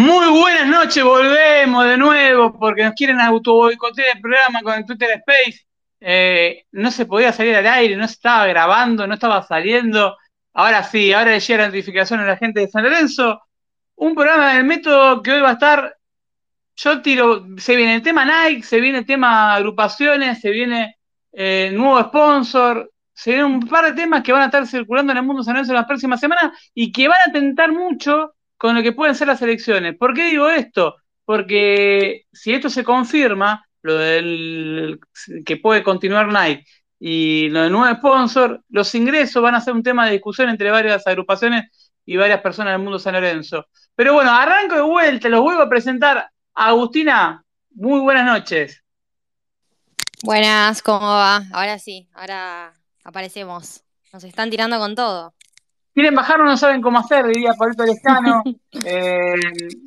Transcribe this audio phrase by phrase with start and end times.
[0.00, 4.86] Muy buenas noches, volvemos de nuevo porque nos quieren auto boicotear el programa con el
[4.86, 5.66] Twitter Space.
[6.00, 10.16] Eh, no se podía salir al aire, no se estaba grabando, no estaba saliendo.
[10.52, 13.42] Ahora sí, ahora le llega la notificación a la gente de San Lorenzo.
[13.96, 15.96] Un programa del método que hoy va a estar.
[16.76, 20.96] Yo tiro, se viene el tema Nike, se viene el tema agrupaciones, se viene
[21.32, 25.18] eh, nuevo sponsor, se vienen un par de temas que van a estar circulando en
[25.18, 28.74] el mundo San Lorenzo en las próximas semanas y que van a tentar mucho con
[28.74, 29.96] lo que pueden ser las elecciones.
[29.96, 30.96] ¿Por qué digo esto?
[31.24, 35.00] Porque si esto se confirma, lo del
[35.46, 36.66] que puede continuar Nike
[36.98, 40.70] y lo del nuevo sponsor, los ingresos van a ser un tema de discusión entre
[40.70, 43.66] varias agrupaciones y varias personas del mundo San Lorenzo.
[43.94, 46.28] Pero bueno, arranco de vuelta, los vuelvo a presentar.
[46.54, 48.82] Agustina, muy buenas noches.
[50.24, 51.44] Buenas, ¿cómo va?
[51.52, 52.72] Ahora sí, ahora
[53.04, 53.84] aparecemos.
[54.12, 55.34] Nos están tirando con todo
[55.98, 58.44] quieren bajar no saben cómo hacer, diría Pablito Lescano.
[58.84, 59.34] Eh,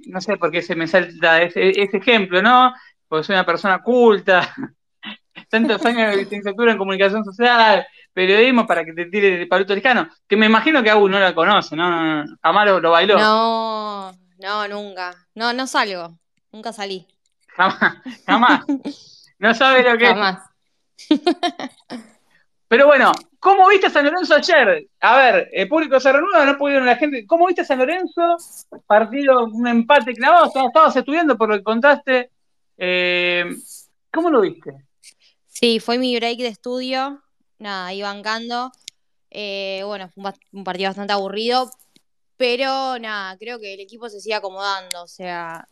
[0.07, 2.73] no sé por qué se me salta ese, ejemplo, ¿no?
[3.07, 4.53] Porque soy una persona culta,
[5.49, 10.35] tantos años de licenciatura en comunicación social, periodismo, para que te tire Pablito Lescano, que
[10.35, 12.25] me imagino que aún no la conoce, ¿no?
[12.43, 13.17] Jamás lo, bailó.
[13.17, 15.15] No, no, nunca.
[15.33, 16.17] No, no salgo.
[16.51, 17.07] Nunca salí.
[17.55, 17.95] Jamás,
[18.25, 18.65] jamás.
[19.39, 20.39] No sabe lo que jamás.
[22.67, 23.11] Pero bueno,
[23.41, 24.87] ¿cómo viste a San Lorenzo ayer?
[25.01, 27.25] A ver, el público se renueva, no pudieron la gente.
[27.25, 28.37] ¿Cómo viste a San Lorenzo?
[28.87, 32.29] Partido, un empate clavado, estabas, estudiando por lo que contaste.
[32.77, 33.43] Eh,
[34.11, 34.85] ¿Cómo lo viste?
[35.47, 37.21] Sí, fue mi break de estudio,
[37.59, 38.71] nada, ahí bancando.
[39.31, 41.69] Eh, bueno, fue un partido bastante aburrido,
[42.37, 45.67] pero nada, creo que el equipo se sigue acomodando, o sea,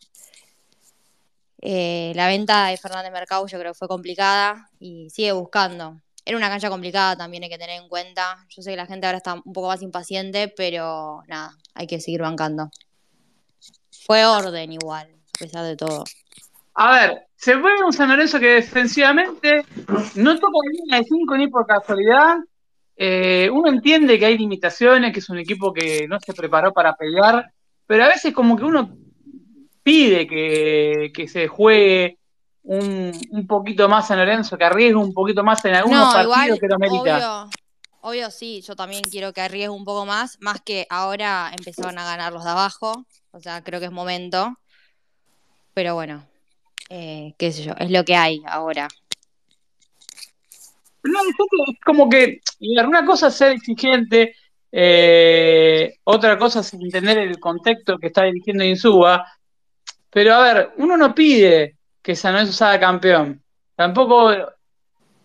[1.62, 6.02] eh, la venta de Fernández Mercado yo creo que fue complicada y sigue buscando.
[6.30, 8.46] Era una cancha complicada también, hay que tener en cuenta.
[8.50, 12.00] Yo sé que la gente ahora está un poco más impaciente, pero nada, hay que
[12.00, 12.70] seguir bancando.
[14.06, 16.04] Fue orden igual, a pesar de todo.
[16.76, 19.66] A ver, se fue un San Lorenzo que defensivamente
[20.14, 22.36] no toca línea de 5 ni por casualidad.
[22.96, 26.96] Eh, uno entiende que hay limitaciones, que es un equipo que no se preparó para
[26.96, 27.52] pelear,
[27.88, 28.96] pero a veces como que uno
[29.82, 32.19] pide que, que se juegue
[32.70, 36.78] un, poquito más San Lorenzo, que arriesgue un poquito más en algunos partidos que lo
[36.78, 37.02] merita.
[37.02, 37.50] Obvio,
[38.02, 42.06] obvio, sí, yo también quiero que arriesgue un poco más, más que ahora empezaron a
[42.06, 44.56] ganar los de abajo, o sea, creo que es momento.
[45.74, 46.28] Pero bueno,
[46.90, 48.88] eh, qué sé yo, es lo que hay ahora.
[51.02, 54.36] No, es como que una cosa es ser exigente,
[54.72, 59.26] eh, otra cosa es entender el contexto que está dirigiendo Insúa,
[60.12, 63.42] pero a ver, uno no pide que San Lorenzo sea campeón.
[63.76, 64.32] Tampoco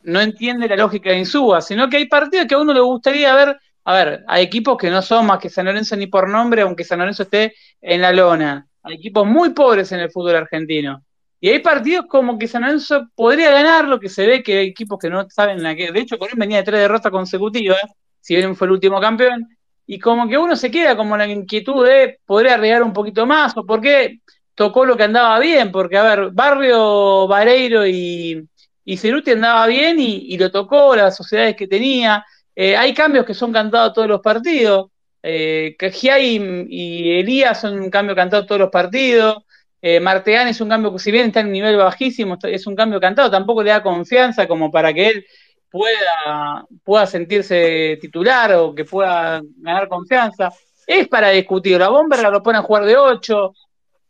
[0.04, 3.34] no entiende la lógica de Insúa, sino que hay partidos que a uno le gustaría
[3.34, 3.58] ver.
[3.84, 6.84] A ver, hay equipos que no son más que San Lorenzo ni por nombre, aunque
[6.84, 8.66] San Lorenzo esté en la lona.
[8.82, 11.04] Hay equipos muy pobres en el fútbol argentino.
[11.40, 14.68] Y hay partidos como que San Lorenzo podría ganar, lo que se ve que hay
[14.68, 15.92] equipos que no saben la que.
[15.92, 17.82] De hecho, Corén venía de tres derrotas consecutivas,
[18.20, 19.48] si bien fue el último campeón.
[19.86, 23.54] Y como que uno se queda como la inquietud de podría arriesgar un poquito más,
[23.56, 24.20] o por qué
[24.54, 28.48] tocó lo que andaba bien, porque, a ver, Barrio, Vareiro y,
[28.84, 32.24] y Ceruti andaba bien y, lo tocó, las sociedades que tenía.
[32.54, 34.90] Eh, hay cambios que son cantados todos los partidos.
[35.22, 35.74] Eh,
[36.68, 39.44] y Elías son un cambio cantado todos los partidos.
[39.80, 43.00] Eh, Marteán es un cambio que, si bien está en nivel bajísimo, es un cambio
[43.00, 45.26] cantado, tampoco le da confianza como para que él
[45.70, 50.52] pueda, pueda sentirse titular o que pueda ganar confianza.
[50.86, 51.78] Es para discutir.
[51.78, 53.52] La Bomber lo pone a jugar de 8,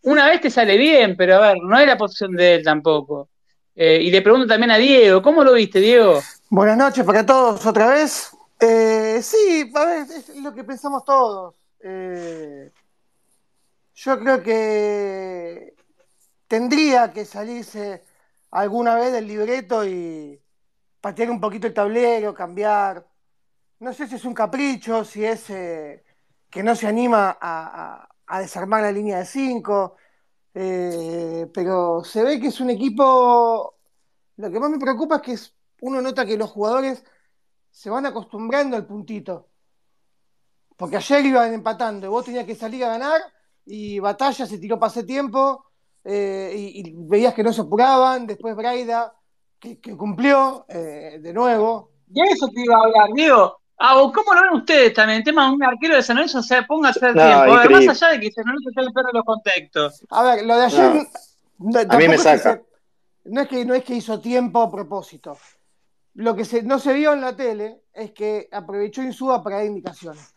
[0.04, 3.28] una vez te sale bien, pero a ver, no es la posición de él tampoco.
[3.74, 6.20] Eh, y le pregunto también a Diego, ¿cómo lo viste, Diego?
[6.50, 8.30] Buenas noches para todos otra vez.
[8.60, 11.56] Eh, sí, a ver, es lo que pensamos todos.
[11.80, 12.70] Eh,
[13.94, 15.74] yo creo que
[16.46, 18.04] tendría que salirse
[18.50, 20.38] alguna vez del libreto y
[21.00, 23.04] patear un poquito el tablero, cambiar.
[23.80, 28.82] No sé si es un capricho, si es que no se anima a, a desarmar
[28.82, 29.96] la línea de 5,
[30.54, 33.76] eh, pero se ve que es un equipo,
[34.36, 35.36] lo que más me preocupa es que
[35.80, 37.04] uno nota que los jugadores
[37.70, 39.48] se van acostumbrando al puntito,
[40.76, 43.20] porque ayer iban empatando, vos tenías que salir a ganar
[43.66, 45.66] y Batalla se tiró pase tiempo
[46.04, 49.14] eh, y, veías que no se apuraban, después Braida,
[49.58, 51.90] que, cumplió eh, de nuevo.
[52.06, 53.63] De eso te iba a hablar, Diego.
[53.78, 55.18] Ah, ¿cómo lo ven ustedes también?
[55.18, 57.70] El tema de un arquero de San Lorenzo, o sea, ponga a hacer tiempo.
[57.70, 60.06] más allá de que San Lorenzo está el perro de los contextos.
[60.10, 61.06] A ver, lo de ayer.
[61.90, 62.62] a mí me saca.
[63.24, 65.36] no, es que, no es que hizo tiempo a propósito.
[66.14, 69.66] Lo que se, no se vio en la tele es que aprovechó Insúa para dar
[69.66, 70.34] indicaciones.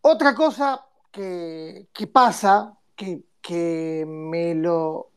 [0.00, 5.10] Otra cosa que, que pasa, que que me lo,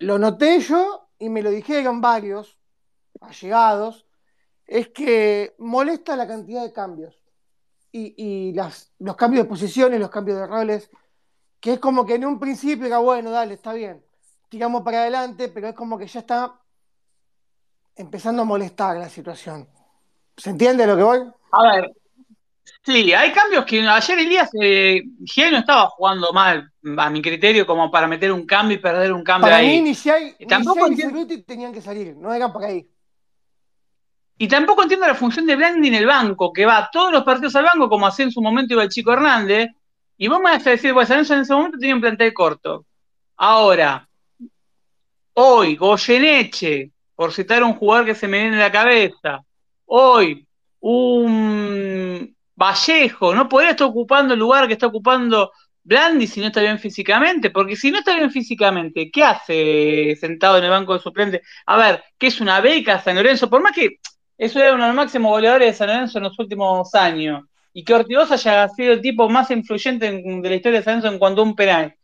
[0.00, 2.58] lo noté yo y me lo dijeron varios
[3.20, 4.06] allegados,
[4.70, 7.20] es que molesta la cantidad de cambios
[7.90, 10.88] y, las, los cambios de posiciones, los cambios de roles,
[11.58, 14.00] que es como que en un principio era bueno, dale, está bien,
[14.48, 16.54] tiramos para adelante, pero es como que ya está
[17.96, 19.68] empezando a molestar la situación.
[20.36, 21.18] ¿Se entiende lo que voy?
[21.50, 21.92] A ver,
[22.84, 25.02] sí, hay cambios que ayer Elías eh,
[25.50, 29.24] no estaba jugando mal, a mi criterio, como para meter un cambio y perder un
[29.24, 29.66] cambio para ahí.
[29.66, 32.88] Mí, ni si hay, Tampoco ni tenían que salir, no eran por ahí.
[34.42, 37.54] Y tampoco entiendo la función de Blandi en el banco, que va todos los partidos
[37.56, 39.68] al banco, como hacía en su momento iba el chico Hernández,
[40.16, 42.86] y vos me vas a decir, pues Alonso en ese momento tenía un plantel corto.
[43.36, 44.08] Ahora,
[45.34, 49.44] hoy, Goyeneche, por citar un jugador que se me viene en la cabeza,
[49.84, 50.48] hoy,
[50.80, 55.52] un Vallejo, no podría estar ocupando el lugar que está ocupando
[55.84, 60.56] Blandi si no está bien físicamente, porque si no está bien físicamente, ¿qué hace sentado
[60.56, 61.42] en el banco de suplente?
[61.66, 63.50] A ver, ¿qué es una beca San Lorenzo?
[63.50, 63.98] Por más que
[64.40, 67.44] eso era uno de los máximos goleadores de San Lorenzo en los últimos años.
[67.74, 71.12] Y que Ortigosa haya sido el tipo más influyente de la historia de San Lorenzo
[71.12, 71.94] en cuanto a un penal.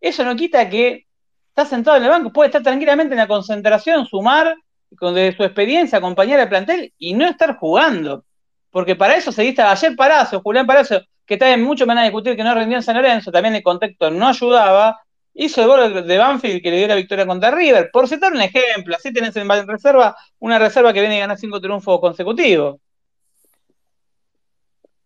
[0.00, 1.06] Eso no quita que
[1.50, 4.56] está sentado en el banco, puede estar tranquilamente en la concentración, sumar,
[4.98, 8.24] con su experiencia, acompañar al plantel y no estar jugando.
[8.70, 12.34] Porque para eso seguiste ayer Parazo, Julián Parazo, que también mucho me van a discutir
[12.34, 15.00] que no rendió en San Lorenzo, también el contexto no ayudaba,
[15.34, 17.90] hizo el gol de Banfield que le dio la victoria contra River.
[17.92, 21.60] Por citar un ejemplo, así tenés en reserva una reserva que viene a ganar cinco
[21.60, 22.80] triunfos consecutivos.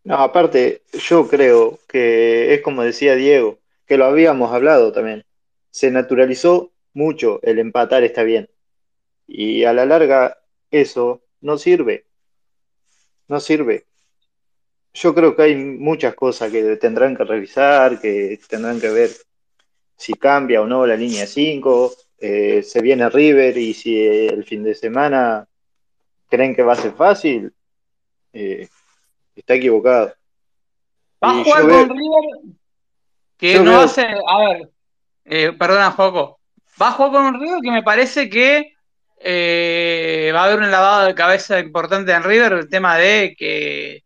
[0.04, 5.24] No, aparte, yo creo que es como decía Diego, que lo habíamos hablado también.
[5.70, 8.48] Se naturalizó mucho el empatar está bien.
[9.26, 10.38] Y a la larga
[10.70, 12.06] eso no sirve.
[13.28, 13.84] No sirve.
[14.94, 19.10] Yo creo que hay muchas cosas que tendrán que revisar, que tendrán que ver
[19.98, 24.62] si cambia o no la línea 5, eh, se viene River y si el fin
[24.62, 25.44] de semana
[26.28, 27.52] creen que va a ser fácil,
[28.32, 28.68] eh,
[29.34, 30.14] está equivocado.
[31.22, 32.54] Va a jugar con River
[33.36, 34.70] que no hace, a ver,
[35.24, 36.38] eh, perdona Joco,
[36.80, 38.74] va a jugar con un River que me parece que
[40.32, 44.04] va a haber un lavado de cabeza importante en River, el tema de que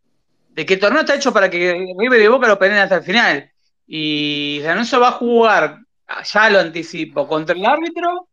[0.49, 3.03] de que el torneo está hecho para que River y Boca lo peleen hasta el
[3.03, 3.52] final.
[3.87, 5.79] Y Alonso va a jugar,
[6.25, 8.29] ya lo anticipo, contra el árbitro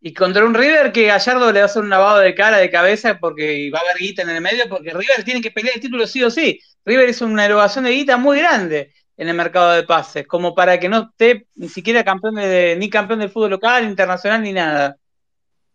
[0.00, 2.70] y contra un River que Gallardo le va a hacer un lavado de cara, de
[2.70, 5.80] cabeza, porque va a haber guita en el medio, porque River tiene que pelear el
[5.80, 6.60] título sí o sí.
[6.84, 10.80] River es una erogación de guita muy grande en el mercado de pases, como para
[10.80, 14.96] que no esté ni siquiera campeón de, ni campeón del fútbol local, internacional, ni nada.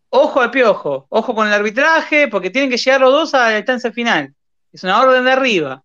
[0.10, 3.58] Ojo al piojo, ojo con el arbitraje, porque tienen que llegar los dos a la
[3.58, 4.34] instancia final.
[4.72, 5.84] Es una orden de arriba.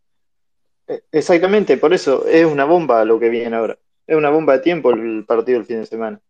[1.11, 3.79] Exactamente, por eso es una bomba lo que viene ahora.
[4.07, 6.21] Es una bomba de tiempo el partido del fin de semana.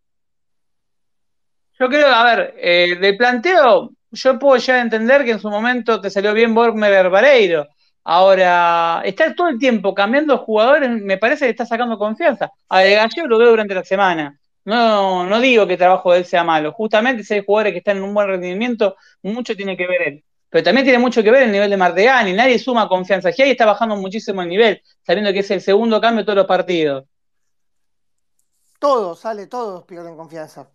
[1.78, 6.00] Yo creo, a ver, eh, de planteo, yo puedo ya entender que en su momento
[6.00, 7.66] te salió bien Borgmer Vareiro.
[8.04, 12.50] Ahora, estar todo el tiempo cambiando jugadores me parece que está sacando confianza.
[12.68, 14.38] A De Gallego lo veo durante la semana.
[14.64, 16.72] No, no digo que el trabajo de él sea malo.
[16.72, 20.24] Justamente si hay jugadores que están en un buen rendimiento, mucho tiene que ver él
[20.52, 23.30] pero también tiene mucho que ver el nivel de Martegani, nadie suma confianza.
[23.30, 26.46] ahí está bajando muchísimo el nivel, sabiendo que es el segundo cambio de todos los
[26.46, 27.06] partidos.
[28.78, 30.68] Todos, sale, todos pierden confianza.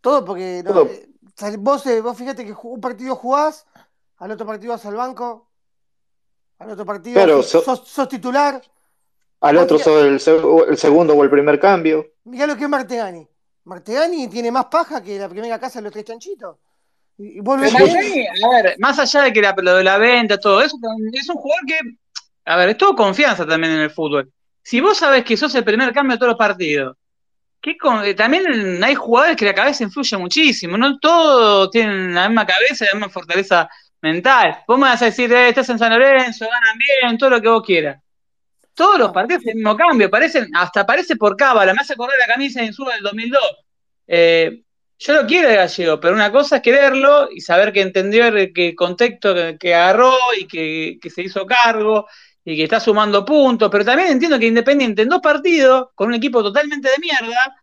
[0.00, 3.64] Todo porque eh, vos, eh, vos fíjate que un partido jugás,
[4.16, 5.48] al otro partido vas al banco,
[6.58, 8.60] al otro partido sos, titular.
[9.40, 10.18] Al otro sos el,
[10.76, 12.06] segundo o el primer cambio.
[12.24, 13.28] Mirá lo que es Martegani.
[13.62, 16.56] Martegani tiene más paja que la primera casa de los tres chanchitos.
[17.22, 20.76] Y a ver, más allá de que la, lo de la venta, todo eso,
[21.12, 21.78] es un jugador que,
[22.46, 24.32] a ver, es todo confianza también en el fútbol.
[24.62, 26.96] Si vos sabés que sos el primer cambio de todos los partidos,
[27.60, 32.46] que eh, también hay jugadores que la cabeza influye muchísimo, no todos tienen la misma
[32.46, 33.68] cabeza y la misma fortaleza
[34.00, 34.62] mental.
[34.66, 37.48] Vos me vas a decir, eh, estás en San Lorenzo, ganan bien, todo lo que
[37.48, 38.02] vos quieras.
[38.74, 42.32] Todos los partidos el mismo cambio, parecen, hasta parece por cábala, me hace correr la
[42.32, 43.42] camisa en Suba del 2002.
[44.06, 44.62] Eh,
[45.00, 48.52] yo lo quiero de Gallego, pero una cosa es quererlo y saber que entendió el,
[48.76, 52.06] contexto que, agarró y que, se hizo cargo
[52.44, 56.14] y que está sumando puntos, pero también entiendo que Independiente en dos partidos, con un
[56.14, 57.56] equipo totalmente de mierda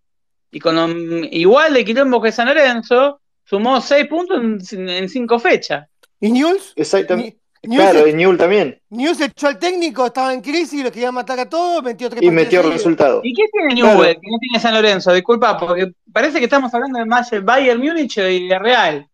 [0.50, 4.42] y con igual de quilombo que San Lorenzo, sumó seis puntos
[4.74, 5.88] en, cinco fechas.
[6.20, 6.74] ¿Y News?
[6.76, 8.82] Exactamente claro, y Newell también.
[8.90, 12.32] News echó al técnico, estaba en crisis, lo quería matar a todos, metió tres Y
[12.32, 13.22] metió resultado.
[13.24, 15.14] ¿Y qué tiene Newell que no tiene San Lorenzo?
[15.14, 19.08] Disculpa, porque parece que estamos hablando de más el Bayern Múnich y de Real.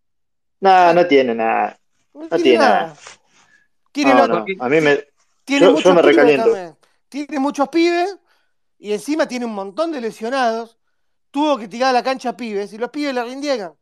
[0.59, 1.77] No, no tiene nada.
[2.13, 2.95] No, tiene nada.
[3.91, 5.03] Tiene A mí me.
[5.45, 6.77] Tiene yo, me recaliento.
[7.09, 8.17] Tiene muchos pibes
[8.79, 10.77] y encima tiene un montón de lesionados,
[11.31, 13.75] tuvo que tirar a la cancha a pibes y los pibes le rindieron.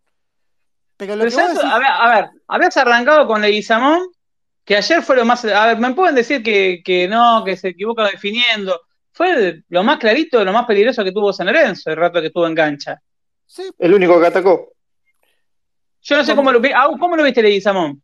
[0.98, 4.02] Pero lo Pero que decís- a, ver, a ver, habías arrancado con Leguizamón,
[4.72, 5.44] que ayer fue lo más.
[5.46, 8.80] A ver, me pueden decir que, que no, que se equivoca definiendo.
[9.12, 12.48] Fue lo más clarito, lo más peligroso que tuvo San Lorenzo el rato que estuvo
[12.48, 13.02] en cancha.
[13.46, 14.72] sí, El único que atacó.
[16.04, 18.02] Yo no sé cómo lo, vi- ¿cómo lo viste, Leguizamón.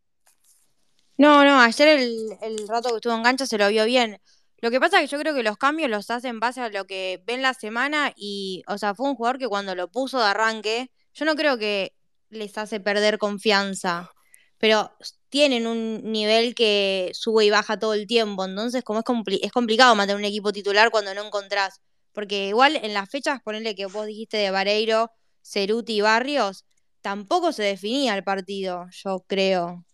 [1.17, 4.19] No, no, ayer el, el rato que estuvo en cancha se lo vio bien.
[4.59, 6.69] Lo que pasa es que yo creo que los cambios los hacen en base a
[6.69, 10.19] lo que ven la semana y, o sea, fue un jugador que cuando lo puso
[10.19, 11.93] de arranque, yo no creo que
[12.29, 14.11] les hace perder confianza,
[14.57, 14.91] pero
[15.29, 19.51] tienen un nivel que sube y baja todo el tiempo, entonces como es, compli- es
[19.51, 21.81] complicado mantener un equipo titular cuando no encontrás,
[22.13, 25.11] porque igual en las fechas, ponerle que vos dijiste de Vareiro,
[25.43, 26.65] Ceruti y Barrios,
[27.01, 29.85] tampoco se definía el partido, yo creo.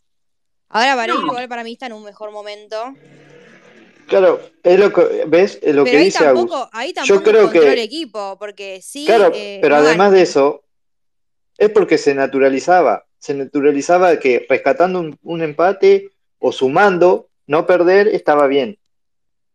[0.70, 1.28] Ahora Vareiro No.
[1.28, 2.96] igual para mí está en un mejor momento.
[4.08, 5.60] Claro, es lo que, ¿ves?
[5.62, 6.42] Es lo pero que ahí dice Agus.
[6.50, 9.06] tampoco, ahí Yo tampoco creo encontró que- el equipo, porque sí.
[9.06, 10.64] Claro, eh, pero no además de eso,
[11.58, 13.06] es porque se naturalizaba.
[13.24, 18.78] Se naturalizaba que rescatando un, empate o sumando, no perder, estaba bien.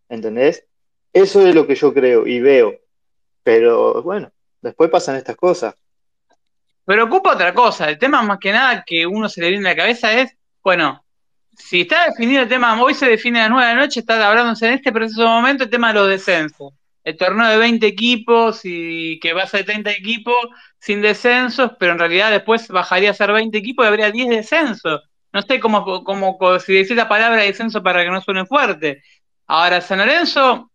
[0.09, 0.65] ¿Entendés?
[1.13, 2.77] Eso es lo que yo creo y veo.
[3.43, 4.33] Pero bueno,
[4.63, 5.75] después pasan estas cosas.
[6.87, 7.91] Preocupa otra cosa.
[7.91, 11.05] El tema más que nada que uno se le viene a la cabeza es, bueno,
[11.55, 14.27] si está definido el tema, hoy se define a las 9 de la noche, está
[14.27, 16.73] hablándose en este preciso momento el tema de los descensos.
[17.09, 20.37] El torneo de 20 equipos y que va a ser 30 equipos
[20.79, 25.00] sin descensos, pero en realidad después bajaría a ser 20 equipos y habría 10 descensos.
[25.33, 29.03] No sé cómo, cómo, si decir la palabra descenso para que no suene fuerte.
[29.47, 30.71] Ahora, San Lorenzo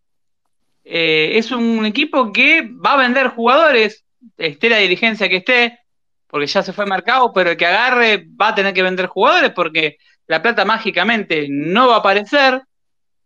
[0.82, 4.04] eh, es un equipo que va a vender jugadores,
[4.36, 5.78] esté la dirigencia que esté,
[6.26, 9.52] porque ya se fue marcado, pero el que agarre va a tener que vender jugadores
[9.52, 12.60] porque la plata mágicamente no va a aparecer.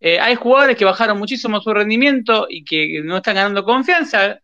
[0.00, 4.40] Eh, hay jugadores que bajaron muchísimo su rendimiento y que no están ganando confianza.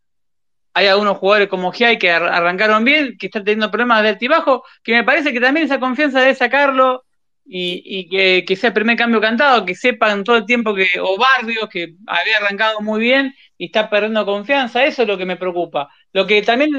[0.75, 4.65] Hay algunos jugadores como Giai que ar- arrancaron bien, que están teniendo problemas de altibajo,
[4.83, 7.05] que me parece que también esa confianza debe sacarlo
[7.47, 10.89] y, y que, que sea el primer cambio cantado, que sepan todo el tiempo que,
[11.01, 15.27] o Barrios, que había arrancado muy bien y está perdiendo confianza, eso es lo que
[15.27, 15.89] me preocupa.
[16.13, 16.71] Lo que también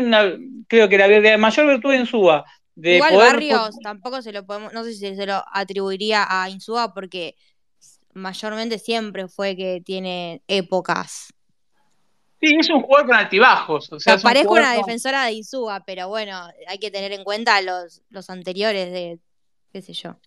[0.68, 2.44] creo que la, la mayor virtud de Insúa,
[2.76, 6.50] de Igual poder Barrios tampoco se lo podemos, no sé si se lo atribuiría a
[6.50, 7.36] Insúa porque
[8.16, 11.28] mayormente siempre fue que tiene épocas.
[12.42, 13.92] Sí, es un jugador con altibajos.
[13.92, 17.62] O sea, un una con- defensora de Insúa, pero bueno, hay que tener en cuenta
[17.62, 19.20] los, los anteriores de,
[19.72, 20.18] qué sé yo,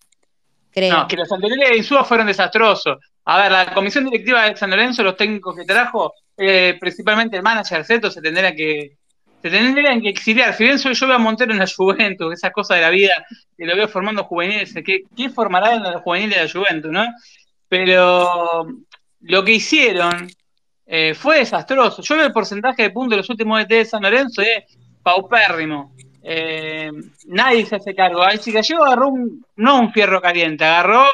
[0.71, 0.97] creo.
[0.97, 2.97] No, que los anteriores de Insúa fueron desastrosos.
[3.25, 7.43] A ver, la comisión directiva de San Lorenzo, los técnicos que trajo, eh, principalmente el
[7.43, 8.97] manager Zeto, se tendría que
[9.41, 10.53] se tendrían que exiliar.
[10.53, 13.13] Si bien soy yo veo a Montero en la Juventus, esas cosas de la vida,
[13.57, 17.05] que lo veo formando juveniles, ¿qué, qué formará en la juvenil de la Juventus, no?
[17.69, 18.65] Pero
[19.21, 20.27] lo que hicieron
[20.85, 22.01] eh, fue desastroso.
[22.01, 24.63] Yo veo el porcentaje de puntos de los últimos ET de San Lorenzo es
[25.03, 25.95] paupérrimo.
[26.23, 26.91] Eh,
[27.27, 28.27] nadie se hace cargo.
[28.27, 31.05] El Gallego agarró un, no un fierro caliente, agarró,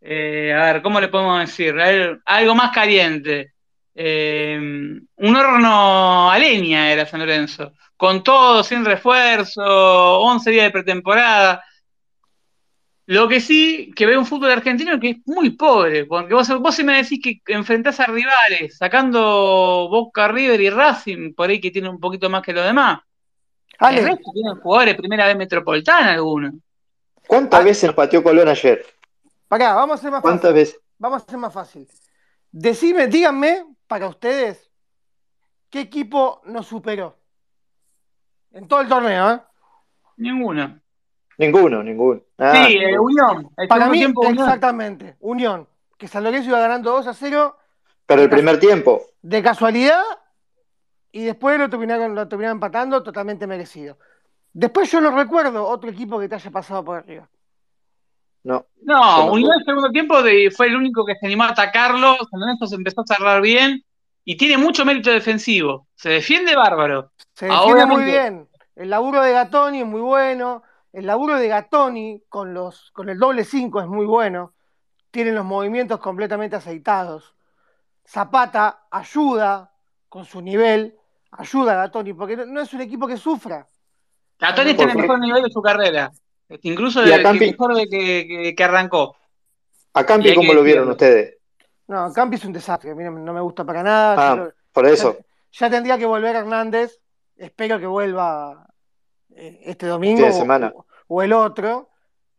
[0.00, 1.78] eh, a ver, ¿cómo le podemos decir?
[1.78, 3.52] Al- Algo más caliente.
[3.94, 4.56] Eh,
[5.16, 9.62] un horno a leña era San Lorenzo, con todo, sin refuerzo,
[10.20, 11.62] 11 días de pretemporada.
[13.06, 16.74] Lo que sí, que veo un fútbol argentino que es muy pobre, porque vos, vos
[16.74, 21.70] si me decís que enfrentás a rivales, sacando Boca, River y Racing, por ahí que
[21.72, 23.00] tiene un poquito más que los demás.
[23.80, 26.54] El Ale, resto tienen jugadores de primera vez metropolitana algunos.
[27.26, 27.64] ¿Cuántas Ah.
[27.64, 28.84] veces nos pateó Colón ayer?
[29.48, 30.54] pará, vamos a hacer más ¿Cuántas fácil.
[30.54, 30.80] veces?
[30.98, 31.88] Vamos a hacer más fácil.
[32.52, 34.70] Decime, díganme, para ustedes,
[35.70, 37.18] ¿qué equipo nos superó?
[38.52, 39.40] En todo el torneo, ¿eh?
[40.18, 40.80] Ninguno.
[41.46, 42.20] Ninguno, ninguno.
[42.38, 42.96] Ah, sí, eh.
[42.98, 43.50] Unión.
[43.56, 45.16] El Para mí, tiempo, exactamente.
[45.20, 45.66] Unión.
[45.98, 47.56] Que San Lorenzo iba ganando 2 a 0
[48.06, 49.02] Pero el primer tiempo.
[49.22, 50.02] de casualidad
[51.10, 53.98] y después lo terminaron, lo terminaron empatando totalmente merecido.
[54.52, 57.28] Después yo no recuerdo otro equipo que te haya pasado por arriba.
[58.44, 58.66] No.
[58.82, 62.16] No, Unión el segundo tiempo de- fue el único que se animó a atacarlo.
[62.30, 63.84] San Lorenzo se empezó a cerrar bien
[64.24, 65.86] y tiene mucho mérito defensivo.
[65.94, 67.12] Se defiende bárbaro.
[67.34, 68.48] Se defiende muy bien.
[68.74, 70.62] El laburo de Gatoni es muy bueno.
[70.92, 74.52] El laburo de Gatoni con, los, con el doble 5 es muy bueno.
[75.10, 77.34] Tienen los movimientos completamente aceitados.
[78.06, 79.72] Zapata ayuda
[80.08, 80.96] con su nivel.
[81.30, 83.66] Ayuda a Gatoni porque no, no es un equipo que sufra.
[84.38, 86.12] Gatoni está en el mejor nivel de su carrera.
[86.48, 89.16] Este, Incluso de, Campi- mejor de que, que- que arrancó.
[89.94, 91.36] A Campi, ¿cómo que lo vieron ustedes?
[91.86, 92.90] No, Campi es un desastre.
[92.90, 94.14] A mí no, no me gusta para nada.
[94.32, 95.16] Ah, Yo- por eso.
[95.52, 96.98] Ya, ya tendría que volver Hernández.
[97.36, 98.66] Espero que vuelva
[99.36, 100.72] este domingo Fin de o- semana.
[100.78, 101.90] O, o el otro.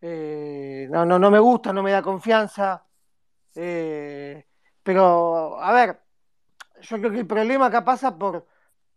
[0.01, 2.85] Eh, no, no, no me gusta, no me da confianza.
[3.55, 4.45] Eh,
[4.83, 6.01] pero, a ver,
[6.81, 8.47] yo creo que el problema acá pasa por,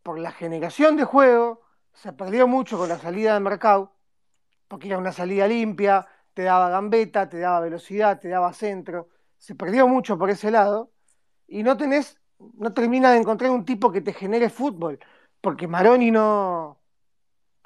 [0.02, 1.62] por la generación de juego,
[1.92, 3.92] se perdió mucho con la salida de mercado,
[4.68, 9.54] porque era una salida limpia, te daba gambeta, te daba velocidad, te daba centro, se
[9.54, 10.92] perdió mucho por ese lado,
[11.48, 12.20] y no tenés,
[12.58, 14.98] no termina de encontrar un tipo que te genere fútbol,
[15.40, 16.75] porque Maroni no,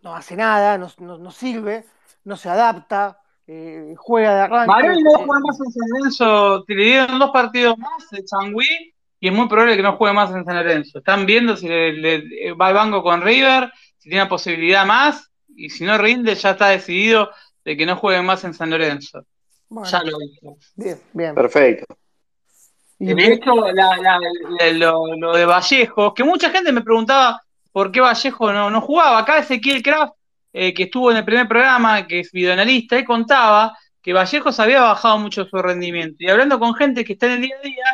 [0.02, 1.84] no hace nada, no, no- no sirve,
[2.24, 4.66] no se adapta, eh, juega de arranque.
[4.68, 8.24] Maroni no eh, juega más en San Lorenzo, te le dieron dos partidos más de
[8.24, 10.98] Changui y es muy probable que no juegue más en San Lorenzo.
[10.98, 15.68] Están viendo si le, le- va al banco con River, si tiene posibilidad más, y
[15.68, 17.30] si no rinde, ya está decidido
[17.64, 19.24] de que no juegue más en San Lorenzo.
[19.68, 20.56] bueno, Ya lo dijo.
[20.76, 21.34] bien, bien.
[21.34, 21.84] Perfecto.
[22.98, 27.42] Y De hecho, la- la- la- lo, lo de Vallejo, que mucha gente me preguntaba
[27.72, 29.18] por qué Vallejo no, no jugaba.
[29.18, 30.14] Acá Ezequiel Kraft,
[30.52, 34.82] eh, que estuvo en el primer programa, que es videoanalista, él contaba que Vallejo había
[34.82, 36.16] bajado mucho su rendimiento.
[36.18, 37.84] Y hablando con gente que está en el día a día,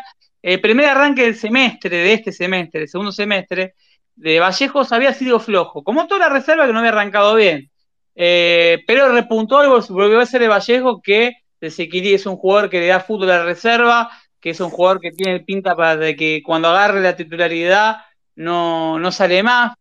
[0.42, 3.74] el primer arranque del semestre, de este semestre, el segundo semestre,
[4.14, 5.84] de Vallejos había sido flojo.
[5.84, 7.70] Como toda la reserva que no había arrancado bien.
[8.14, 12.80] Eh, pero repuntó algo, volvió a ser el Vallejo que Ezequiel es un jugador que
[12.80, 16.16] le da fútbol a la reserva, que es un jugador que tiene pinta para de
[16.16, 17.96] que cuando agarre la titularidad
[18.36, 19.76] no, no sale más.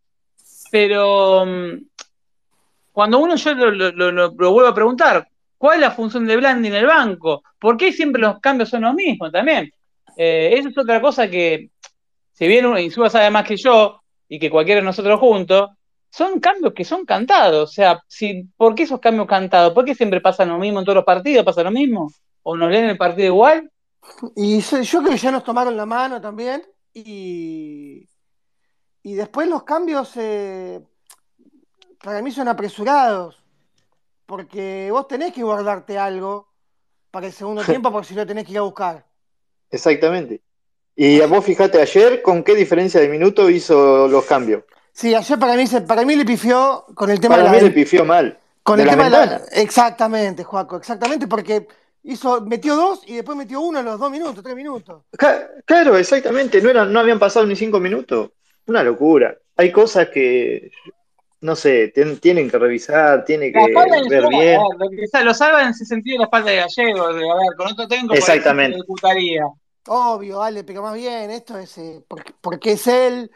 [0.71, 1.77] Pero mm,
[2.91, 5.27] cuando uno yo lo, lo- vuelvo a preguntar,
[5.58, 7.43] ¿cuál es la función de Blandi en el banco?
[7.60, 9.71] ¿Por qué siempre los cambios son los mismos también?
[10.17, 11.69] Eh, eso es otra cosa que,
[12.34, 15.69] si bien Insúa sabe más que yo y que cualquiera de nosotros juntos,
[16.10, 17.69] son cambios que son cantados.
[17.69, 19.73] O sea, si, ¿por qué esos cambios cantados?
[19.73, 21.43] ¿Por qué siempre pasa lo mismo en todos los partidos?
[21.45, 22.10] ¿Pasa lo mismo?
[22.43, 23.69] ¿O nos leen el partido igual?
[24.36, 26.63] Y yo creo que ya nos tomaron la mano también.
[26.93, 28.08] Y,
[29.05, 30.81] y después los cambios eh,
[32.03, 33.41] para mí son apresurados.
[34.25, 36.47] Porque vos tenés que guardarte algo
[37.11, 39.05] para el segundo tiempo, porque si no tenés que ir a buscar.
[39.69, 40.41] Exactamente.
[40.95, 44.63] Y vos fijate ayer con qué diferencia de minuto hizo los cambios.
[44.91, 47.67] Sí, ayer para mí, para mí le pifió con el tema Para de mí la
[47.67, 48.39] le pifió mal.
[48.63, 49.45] Con de el la tema de la- ventana.
[49.51, 51.67] Exactamente, Juaco, exactamente, porque
[52.03, 55.03] hizo, metió dos y después metió uno a los dos minutos, tres minutos.
[55.65, 56.59] Claro, exactamente.
[56.61, 58.31] No, eran, no habían pasado ni cinco minutos.
[58.67, 59.36] Una locura.
[59.58, 60.71] Hay cosas que,
[61.41, 63.71] no sé, ten- tienen que revisar, tienen que ver
[64.04, 64.60] Insúa, bien.
[64.60, 67.56] ver, lo, que, lo salva en ese sentido la espalda de Gallego, de, a ver,
[67.58, 68.78] con otro por Exactamente.
[68.78, 69.43] ejecutaría.
[69.88, 73.30] Obvio, vale, pero más bien, esto es eh, porque, porque es él,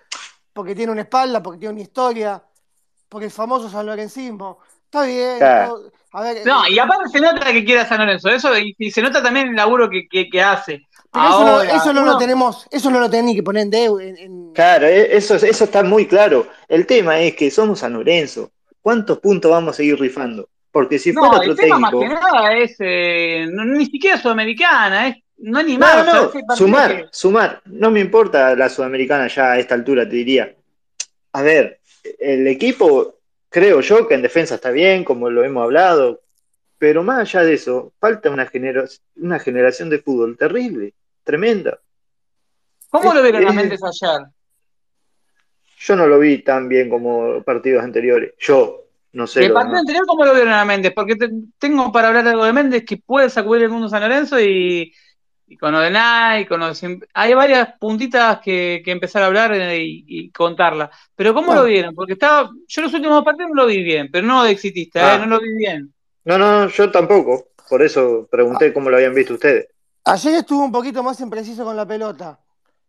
[0.51, 2.43] porque tiene una espalda, porque tiene una historia,
[3.07, 4.59] porque el famoso San Lorencismo.
[4.85, 5.75] Está bien, Claro.
[5.75, 8.57] todo- a ver, No, eh, y aparte se nota que quiere a San Lorenzo, eso,
[8.57, 10.87] y, y se nota también el laburo que, que, que hace.
[11.11, 13.69] Pero eso, no, eso no lo tenemos, eso no lo tenés ni que poner en
[13.69, 14.03] deuda.
[14.03, 16.47] En, Claro, e- eso, eso está muy claro.
[16.67, 18.51] El tema es que somos San Lorenzo.
[18.81, 20.47] ¿Cuántos puntos vamos a seguir rifando?
[20.71, 22.09] Porque si No, fuera otro el tema más técnico.
[22.09, 26.05] que nada es eh, no- ni siquiera sudamericana, es no No, animar.
[26.05, 27.61] no, ese partido sumar, que- sumar.
[27.65, 30.53] No me importa la sudamericana ya a esta altura, te diría.
[31.33, 31.79] A ver,
[32.19, 33.15] el equipo,
[33.49, 36.21] creo yo que en defensa está bien, como lo hemos hablado,
[36.79, 38.85] pero más allá de eso, falta una, genera-
[39.17, 41.79] una generación de fútbol terrible, tremenda.
[42.89, 44.25] ¿Cómo es- lo vieron las es- mentes ayer?
[45.81, 48.33] Yo no lo vi tan bien como partidos anteriores.
[48.39, 49.45] Yo, no sé.
[49.45, 50.91] El partido anterior, ¿cómo lo vieron a Méndez?
[50.93, 54.39] Porque te- tengo para hablar algo de Méndez que puede sacudir el mundo San Lorenzo
[54.39, 54.93] y,
[55.47, 59.27] y con lo de Nike, con lo de hay varias puntitas que, que empezar a
[59.27, 60.89] hablar eh, y, y contarlas.
[61.15, 61.95] Pero ¿cómo lo vieron?
[61.95, 65.15] Porque estaba, yo los últimos partidos no lo vi bien, pero no de exitista, Ah.
[65.15, 65.93] eh, no lo vi bien.
[66.29, 67.47] No, no, yo tampoco.
[67.67, 69.67] Por eso pregunté cómo lo habían visto ustedes.
[70.05, 72.39] Ayer estuvo un poquito más impreciso con la pelota.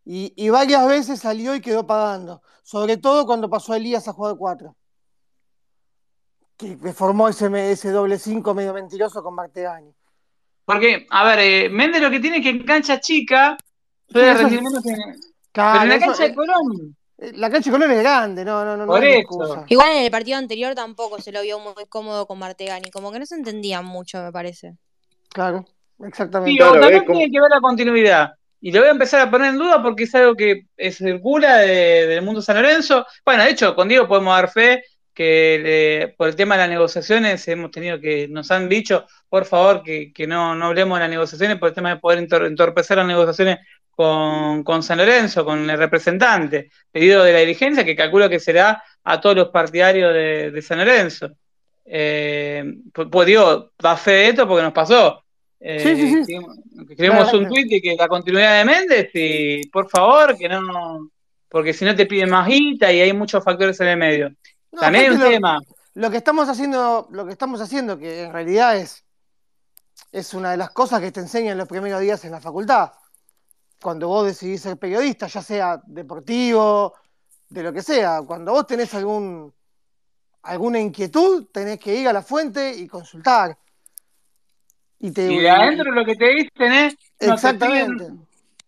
[0.04, 2.42] Y, y varias veces salió y quedó pagando.
[2.62, 4.76] Sobre todo cuando pasó a Elías a jugar cuatro.
[6.58, 9.94] Que, que formó ese, ese doble cinco medio mentiroso con Martegani.
[10.66, 13.56] Porque, a ver, eh, Méndez lo que tiene es que en cancha chica
[14.12, 14.94] puede Sí, eso rendir es- menos que.
[15.52, 16.96] Claro, pero en la eso- cancha de Colón.
[17.20, 19.64] Eh, la cancha de Colón es grande, no, no, no, no Por hay eso.
[19.68, 23.18] Igual en el partido anterior tampoco se lo vio muy cómodo con Martegani, como que
[23.18, 24.74] no se entendían mucho, me parece.
[25.28, 25.64] Claro,
[25.98, 26.56] Sí, exactamente.
[26.58, 28.30] Claro, o también como- tiene que ver la continuidad.
[28.62, 32.06] Y lo voy a empezar a poner en duda porque es algo que circula de-
[32.06, 33.06] del mundo San Lorenzo.
[33.24, 34.82] Bueno, de hecho, con Diego podemos dar fe
[35.14, 39.44] que le- por el tema de las negociaciones hemos tenido que, nos han dicho, por
[39.44, 42.46] favor, que, que no, no hablemos de las negociaciones por el tema de poder entor-
[42.46, 43.58] entorpecer las negociaciones
[43.90, 48.82] con, con San Lorenzo, con el representante, pedido de la dirigencia, que calculo que será
[49.04, 51.30] a todos los partidarios de, de San Lorenzo.
[51.84, 55.24] Eh, pues, pues digo, da fe de esto porque nos pasó.
[55.58, 56.36] Eh, Sí, sí, sí.
[56.88, 61.10] escribimos- un tuit de que la continuidad de Méndez y por favor que no,
[61.48, 64.32] porque si no te piden más guita y hay muchos factores en el medio.
[64.72, 65.60] No, También hay un lo- tema.
[65.94, 69.04] Lo que estamos haciendo, lo que estamos haciendo, que en realidad es,
[70.12, 72.92] es una de las cosas que te enseñan los primeros días en la facultad.
[73.82, 76.94] cuando vos decidís ser periodista, ya sea deportivo,
[77.48, 79.52] de lo que sea, cuando vos tenés algún,
[80.42, 83.56] alguna inquietud, tenés que ir a la fuente y consultar.
[84.98, 86.94] Y, te, y de adentro lo que te dicen es...
[87.18, 88.10] exactamente.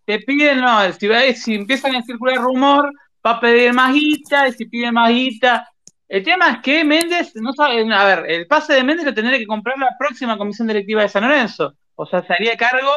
[0.07, 2.91] Te piden, no, si, si empiezan a circular rumor,
[3.25, 5.69] va a pedir más guita, y si pide más guita,
[6.13, 9.39] el tema es que Méndez no sabe, a ver, el pase de Méndez lo tendría
[9.39, 11.73] que comprar la próxima comisión directiva de San Lorenzo.
[11.95, 12.91] O sea, se haría cargo,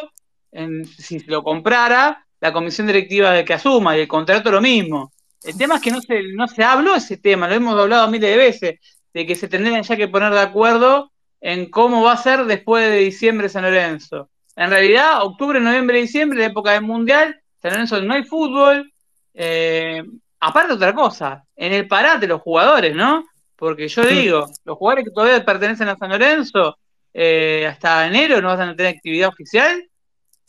[0.51, 5.13] en, si lo comprara, la comisión directiva de que asuma y el contrato lo mismo.
[5.41, 8.31] El tema es que no se, no se habló ese tema, lo hemos hablado miles
[8.31, 8.79] de veces,
[9.13, 12.85] de que se tendrían ya que poner de acuerdo en cómo va a ser después
[12.89, 14.29] de diciembre San Lorenzo.
[14.57, 18.91] En realidad, octubre, noviembre, diciembre, la época del Mundial, San Lorenzo no hay fútbol,
[19.33, 20.03] eh,
[20.45, 23.23] aparte otra cosa, en el parate los jugadores, ¿no?
[23.55, 26.77] Porque yo digo, los jugadores que todavía pertenecen a San Lorenzo,
[27.13, 29.83] eh, hasta enero no van a tener actividad oficial,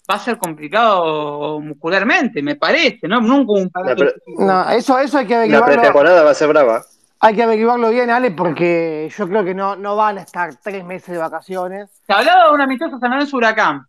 [0.09, 3.21] va a ser complicado muscularmente, me parece, ¿no?
[3.21, 4.15] Nunca un parate.
[4.39, 5.69] No, eso, eso hay que averiguarlo.
[5.69, 6.85] La pretemporada va a ser brava.
[7.21, 10.85] Hay que averiguarlo bien, Ale, porque yo creo que no, no van a estar tres
[10.85, 11.89] meses de vacaciones.
[12.07, 13.87] Se hablaba de una amistosa San Lorenzo Huracán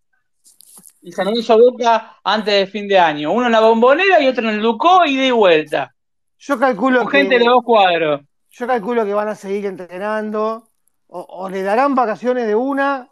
[1.01, 3.33] y San Lorenzo Boca antes de fin de año.
[3.33, 5.93] Uno en la bombonera y otro en el Ducó, y de vuelta.
[6.39, 8.21] Yo calculo Con gente de dos cuadros.
[8.51, 10.69] Yo calculo que van a seguir entrenando,
[11.07, 13.09] o, le darán vacaciones de una,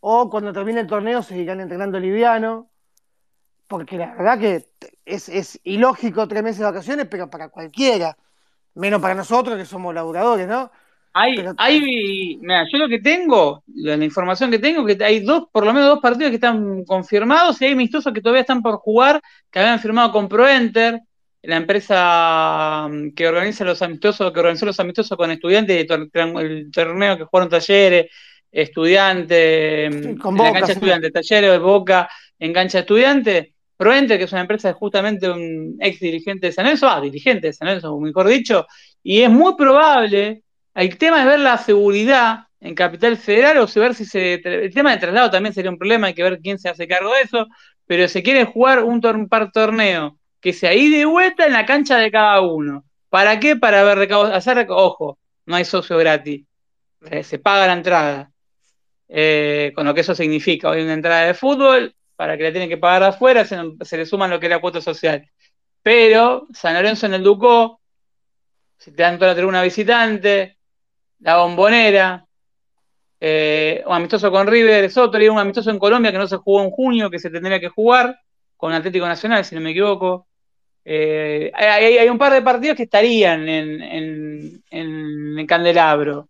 [0.00, 2.70] o cuando termine el torneo seguirán entrenando liviano,
[3.68, 4.66] porque la verdad que
[5.04, 8.16] es, ilógico tres meses de vacaciones, pero para cualquiera,
[8.74, 10.70] menos para nosotros que somos laburadores, ¿no?
[11.16, 15.64] Hay, hay, mira, yo lo que tengo, la, información que tengo, que hay dos, por
[15.64, 19.22] lo menos dos partidos que están confirmados y hay amistosos que todavía están por jugar,
[19.52, 21.00] que habían firmado con ProEnter,
[21.46, 27.18] la empresa mm, que organiza los amistosos, que organizó los amistosos con estudiantes, el torneo
[27.18, 28.10] que jugaron talleres,
[28.50, 34.32] estudiantes, mm, en la cancha estudiantes, talleres de Boca en cancha estudiantes, Proenter, que es
[34.32, 37.98] una empresa de justamente un ex dirigente de San Lorenzo, ah, dirigente de San Lorenzo,
[37.98, 38.66] mejor dicho,
[39.02, 40.42] y es muy probable,
[40.74, 44.92] el tema es ver la seguridad en Capital Federal o ver si se, el tema
[44.92, 47.46] de traslado también sería un problema, hay que ver quién se hace cargo de eso,
[47.86, 51.96] pero se quiere jugar un, par torneo que sea ahí de vuelta en la cancha
[51.96, 52.84] de cada uno.
[53.08, 53.56] ¿Para qué?
[53.56, 56.44] Para ver hacer, ojo, no hay socio gratis,
[57.10, 58.30] eh, se paga la entrada,
[59.08, 60.68] eh, con lo que eso significa.
[60.68, 64.28] Hoy una entrada de fútbol, para que la tienen que pagar afuera, se, le suman
[64.28, 65.26] lo que es la cuota social.
[65.82, 67.80] Pero San Lorenzo en el Ducó,
[68.76, 70.58] si te dan toda la tribuna visitante,
[71.20, 72.26] la bombonera,
[73.18, 76.36] eh, un amistoso con River es otro, y un amistoso en Colombia que no se
[76.36, 78.20] jugó en junio, que se tendría que jugar,
[78.58, 80.26] con Atlético Nacional, si no me equivoco.
[80.84, 86.28] Eh, hay, un par de partidos que estarían en, en, en, Candelabro.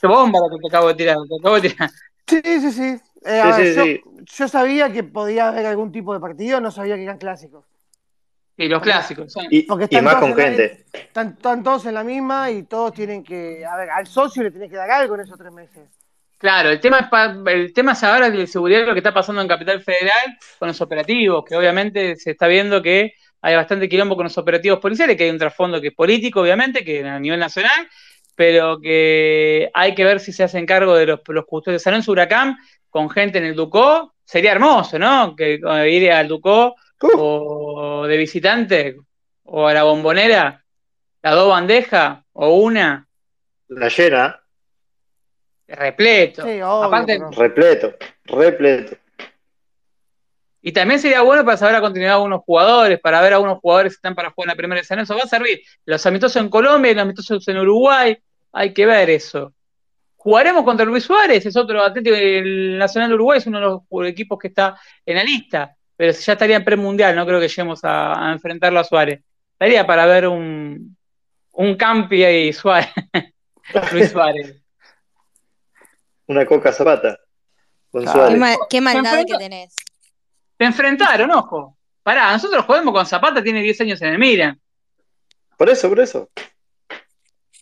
[0.00, 1.90] Qué bomba lo que te acabo de tirar, te acabo de tirar.
[2.26, 3.00] Sí, sí, sí.
[3.24, 4.02] Eh,
[4.36, 7.64] yo, sabía que podía haber algún tipo de partido, no sabía que eran clásicos.
[8.56, 9.34] Y los clásicos.
[9.50, 9.66] Y,
[10.02, 10.84] más con gente.
[10.92, 13.64] están, todos en la misma y todos tienen que.
[13.64, 15.88] A ver, al socio le tiene que dar algo en esos tres meses.
[16.38, 19.48] Claro, el tema, es el tema es ahora de seguridad lo que está pasando en
[19.48, 24.24] Capital Federal con los operativos, que obviamente se está viendo que hay bastante quilombo con
[24.24, 27.88] los operativos policiales, que hay un trasfondo que es político, obviamente, que a nivel nacional,
[28.36, 31.82] pero que hay que ver si se hacen cargo de los, los custodios.
[31.82, 32.56] de su Huracán
[32.88, 35.34] con gente en el Ducó, sería hermoso, ¿no?
[35.34, 38.96] Que ir al Ducó o de visitante
[39.42, 40.64] o a la bombonera,
[41.22, 43.08] las dos bandejas o una.
[43.68, 44.40] La llena.
[45.68, 46.42] Repleto.
[46.82, 48.96] Aparte, repleto, repleto.
[50.62, 53.58] Y también sería bueno para saber la continuidad de algunos jugadores, para ver a algunos
[53.58, 55.02] jugadores que están para jugar en la primera escena.
[55.02, 55.60] Eso va a servir.
[55.84, 58.16] Los amistosos en Colombia y los amistosos en Uruguay.
[58.52, 59.52] Hay que ver eso.
[60.16, 64.08] Jugaremos contra Luis Suárez, es otro Atlético el Nacional de Uruguay, es uno de los
[64.08, 65.76] equipos que está en la lista.
[65.96, 69.20] Pero ya estaría en premundial, no creo que lleguemos a, enfrentarlo a Suárez.
[69.52, 70.96] Estaría para ver un,
[71.52, 72.88] un Campi y Suárez.
[73.92, 74.57] Luis Suárez
[76.28, 77.18] una coca zapata.
[77.90, 78.04] Con
[78.68, 79.74] qué, maldad que tenés.
[80.56, 81.76] Te enfrentaron, ojo.
[82.02, 84.60] Pará, nosotros jugamos con Zapata, tiene 10 años en el Milan.
[85.56, 86.30] Por eso, por eso.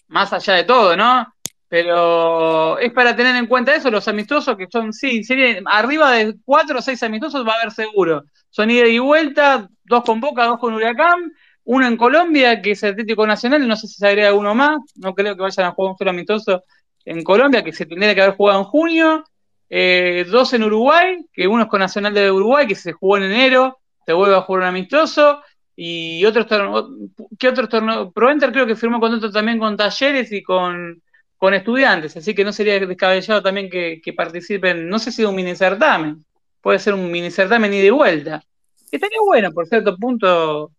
[0.08, 1.32] Más allá de todo, ¿no?
[1.68, 5.22] Pero es para tener en cuenta eso, los amistosos que son, sí,
[5.66, 8.24] arriba de 4 o 6 amistosos va a haber seguro.
[8.50, 11.32] Son ida y vuelta, dos con Boca, dos con Huracán,
[11.64, 15.14] uno en Colombia, que es Atlético Nacional, no sé si se agrega uno más, no
[15.14, 16.64] creo que vayan a jugar un solo amistoso
[17.06, 19.24] en Colombia, que se tendría que haber jugado en junio,
[19.70, 23.24] eh, dos en Uruguay, que uno es con Nacional de Uruguay, que se jugó en
[23.24, 25.40] enero, se vuelve a jugar un amistoso,
[25.76, 26.90] y otros torneos,
[27.38, 28.12] ¿qué otros torneos?
[28.12, 31.00] ProEnter creo que firmó contrato también con talleres y con,
[31.36, 35.36] con estudiantes, así que no sería descabellado también que, participen, no sé si de un
[35.36, 36.24] mini certamen.
[36.60, 38.42] puede ser un mini certamen y de vuelta.
[38.90, 40.72] Estaría bueno, por cierto punto,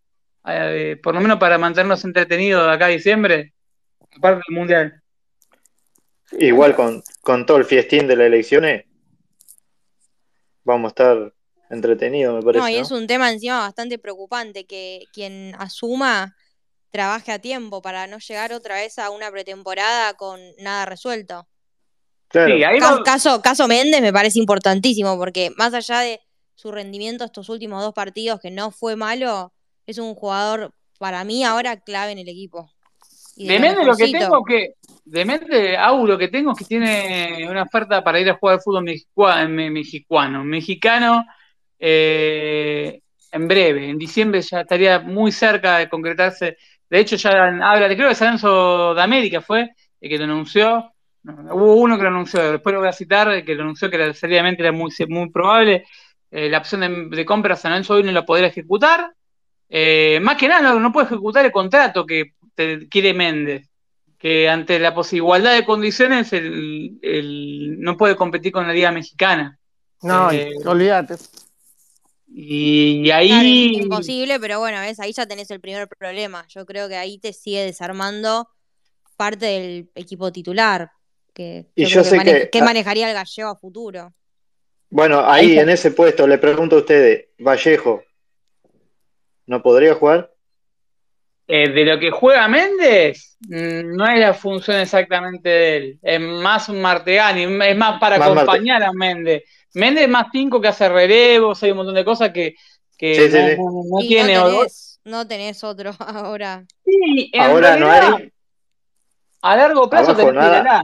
[0.46, 3.54] eh, por lo menos para mantenernos entretenidos acá a diciembre,
[4.18, 5.02] aparte del Mundial.
[6.32, 8.86] Igual con, con todo el fiestín de las elecciones,
[10.64, 11.34] vamos a estar
[11.70, 12.60] entretenidos, me parece.
[12.60, 12.82] No, y ¿no?
[12.82, 16.36] es un tema encima bastante preocupante que quien asuma
[16.92, 21.48] trabaje a tiempo para no llegar otra vez a una pretemporada con nada resuelto.
[22.30, 26.20] Claro, Sí, ahí Ca- va- Caso, caso Méndez me parece importantísimo porque más allá de
[26.56, 29.54] su rendimiento estos últimos dos partidos que no fue malo,
[29.86, 32.72] es un jugador para mí ahora clave en el equipo.
[33.36, 34.74] Y De lo Méndez lo que tengo que.
[35.10, 38.60] De Méndez, Au, lo que tengo es que tiene una oferta para ir a jugar
[38.60, 40.44] fútbol mexicano.
[40.44, 41.26] Mexicano
[41.80, 43.90] eh, en breve.
[43.90, 46.58] En diciembre ya estaría muy cerca de concretarse.
[46.90, 49.70] De hecho, ya habla, creo que San Lorenzo de América fue
[50.02, 50.92] el que lo anunció.
[51.24, 54.62] Hubo uno que lo anunció, después lo voy a citar, que lo anunció que seriamente
[54.62, 55.86] era muy, muy probable.
[56.32, 59.14] Eh, la opción de, compra San Lorenzo hoy no la podría ejecutar.
[59.70, 63.67] Eh, más que nada, no, no puede ejecutar el contrato que te quiere Méndez,
[64.18, 69.60] que ante la posigualdad de condiciones el, el- no puede competir con la Liga Mexicana.
[70.02, 71.16] No, Eh, olvídate.
[72.30, 76.46] Y, y Claro, ahí, imposible, pero bueno, ves, ahí ya tenés el primer problema.
[76.50, 78.50] Yo creo que ahí te sigue desarmando
[79.16, 80.92] parte del equipo titular,
[81.34, 82.64] que, Y yo sé mane- que- que ah.
[82.66, 84.14] manejaría el gallego a futuro.
[84.90, 88.04] Bueno, ahí en ese puesto le pregunto a ustedes, Vallejo,
[89.46, 90.32] ¿no podría jugar?
[91.48, 96.00] Eh, de lo que juega Méndez, mm, no es la función exactamente de él.
[96.02, 99.44] Es más un Martegani, es más para Más Marte- acompañar a Méndez.
[99.74, 102.56] Méndez es más cinco que hace relevos, hay un montón de cosas que,
[102.98, 103.56] que Sí, sí, no, sí.
[103.58, 104.34] no- tiene.
[104.36, 106.66] no tenés, no tenés otro ahora.
[106.84, 108.32] Sí, en Ahora no hay.
[109.42, 110.82] A largo plazo Abajo tenés a nada.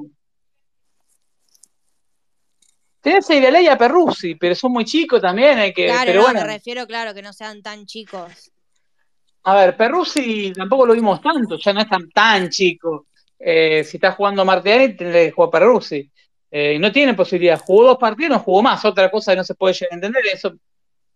[3.02, 6.20] Tenés a Iralá y a Perruzzi, pero son muy chicos también, hay que, Claro, pero
[6.22, 8.52] no, bueno, me refiero, claro, que no sean tan chicos.
[9.44, 13.08] A ver, Perruzzi tampoco lo vimos tanto, ya no es tan, tan chico.
[13.40, 16.10] Eh, si está jugando Martinelli, que jugar Perruzzi.
[16.50, 17.60] Eh, y no tiene posibilidad.
[17.60, 18.86] Jugó dos partidos, no jugó más.
[18.86, 20.54] Otra cosa que no se puede llegar a entender, eso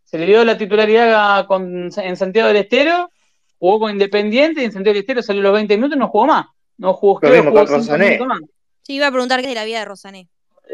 [0.04, 3.12] se le dio la titularidad con- en Santiago del Estero,
[3.60, 6.26] jugó con Independiente y en Santiago del Estero salió los 20 minutos y no jugó
[6.26, 6.48] más.
[6.78, 8.20] No jugó, Lo creo, mismo jugó con Rosané.
[8.20, 8.40] más.
[8.82, 10.28] Sí, iba a preguntar qué es de la vida de Rosané.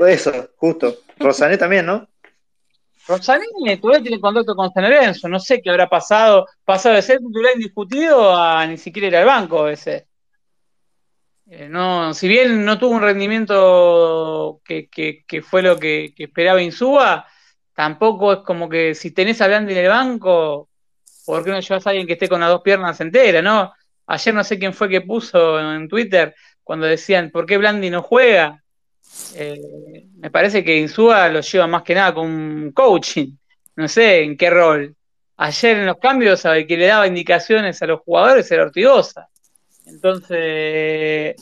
[0.08, 0.96] Eso, justo.
[1.20, 2.08] Rosané también, ¿no?
[3.08, 7.20] Rosalini todavía tiene contacto con San Lorenzo, no sé qué habrá pasado, pasado de ser
[7.20, 10.08] titular indiscutido a ni siquiera ir al banco ese.
[11.46, 14.90] Eh, no, si bien no tuvo un rendimiento que,
[15.44, 17.28] fue lo que, que esperaba Insúa,
[17.74, 20.70] tampoco es como que si tenés a Blandi en el banco,
[21.26, 23.74] ¿por qué no llevas a alguien que esté con las dos piernas enteras, no?
[24.08, 28.02] Ayer no sé quién fue que puso en Twitter cuando decían, ¿por qué Blandi no
[28.02, 28.63] juega?
[29.36, 33.36] Eh, me parece que Insúa lo lleva más que nada con coaching,
[33.76, 34.96] no sé en qué rol.
[35.38, 39.28] Ayer en los cambios, el que le daba indicaciones a los jugadores era Ortigosa.
[39.86, 41.36] Entonces,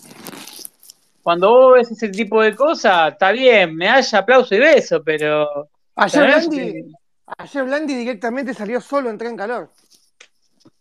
[1.22, 5.70] cuando vos ves ese tipo de cosas, está bien, me haya aplauso y beso, pero.
[5.96, 6.94] Ayer Blandi,
[7.38, 9.72] ayer Blandi directamente salió solo en calor.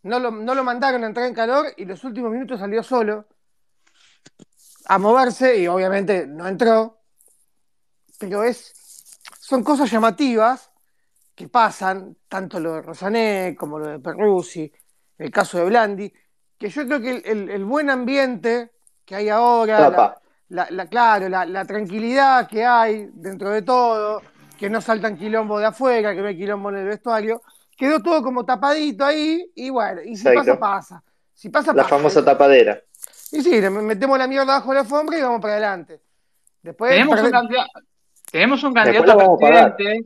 [0.03, 3.26] No lo, no lo mandaron a entrar en calor y los últimos minutos salió solo
[4.87, 6.99] a moverse y obviamente no entró.
[8.19, 8.73] Pero es,
[9.40, 10.71] son cosas llamativas
[11.35, 14.71] que pasan, tanto lo de Rosané como lo de Perruzzi,
[15.19, 16.12] el caso de Blandi,
[16.59, 18.73] que yo creo que el, el- el buen ambiente
[19.05, 24.23] que hay ahora, la, la- la- claro, la, la tranquilidad que hay dentro de todo,
[24.59, 27.40] que no saltan quilombo de afuera, que no hay quilombo en el vestuario,
[27.77, 30.59] quedó todo como tapadito ahí, y bueno, y si Exacto.
[30.59, 31.05] pasa, pasa.
[31.35, 31.97] Si pasa, La pasa.
[31.97, 32.83] famosa tapadera.
[33.33, 36.01] Y sí, le metemos la mierda bajo la alfombra y vamos para adelante.
[36.62, 37.71] Después, Tenemos un, candidato,
[38.31, 40.01] tenemos un a presidente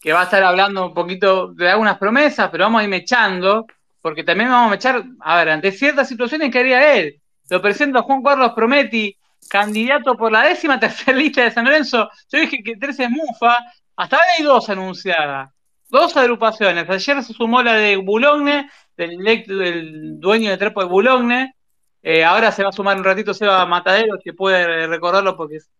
[0.00, 3.66] que va a estar hablando un poquito de algunas promesas, pero vamos a ir mechando,
[4.00, 7.20] porque también vamos a mechar, a ver, ante ciertas situaciones que haría él.
[7.50, 9.16] Lo presento a Juan Carlos Prometti,
[9.48, 12.08] candidato por la décima tercera lista de San Lorenzo.
[12.30, 13.58] Yo dije que 13 es Mufa,
[13.96, 15.50] hasta ahora hay dos anunciadas,
[15.88, 16.88] dos agrupaciones.
[16.88, 21.54] Ayer se sumó la de Boulogne, del, del dueño de Trepo de Boulogne.
[22.02, 25.70] Eh, ahora se va a sumar un ratito Seba Matadero, que puede recordarlo porque es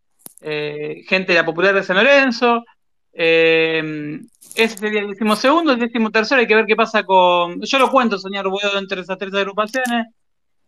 [0.41, 2.65] eh, gente de la popular de San Lorenzo.
[3.13, 4.21] Eh,
[4.55, 7.61] ese sería el décimo segundo, el décimo tercero, hay que ver qué pasa con.
[7.63, 10.07] Yo lo cuento, señor Ruedo, entre esas tres agrupaciones.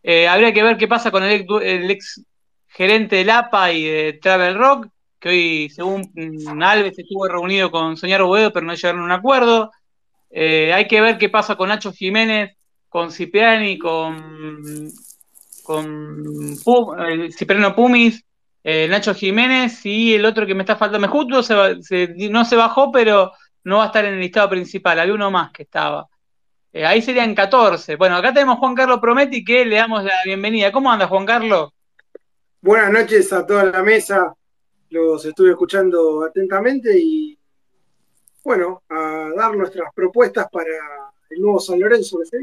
[0.03, 2.23] Eh, habría que ver qué pasa con el el ex
[2.67, 4.87] gerente del APA y de Travel Rock,
[5.19, 9.11] que hoy, según mm, Alves, estuvo reunido con Soñar Boedo, pero no llegaron a un
[9.11, 9.71] acuerdo.
[10.33, 12.55] Hay que ver qué pasa con Nacho Jiménez,
[12.89, 14.89] con Cipriani, con,
[15.63, 16.95] con Pu-
[17.27, 18.23] eh, Cipriano Pumis,
[18.63, 22.91] eh, Nacho Jiménez y el otro que me está faltando, Mejuto, se, no se bajó,
[22.91, 23.31] pero
[23.63, 26.07] no va a estar en el listado principal, había uno más que estaba.
[26.73, 27.95] Eh, ahí serían 14.
[27.97, 30.71] Bueno, acá tenemos Juan Carlos Prometi que le damos la bienvenida.
[30.71, 31.71] ¿Cómo anda Juan Carlos?
[32.61, 34.33] Buenas noches a toda la mesa.
[34.89, 37.37] Los estuve escuchando atentamente y
[38.43, 40.69] bueno, a dar nuestras propuestas para
[41.29, 42.37] el nuevo San Lorenzo que se.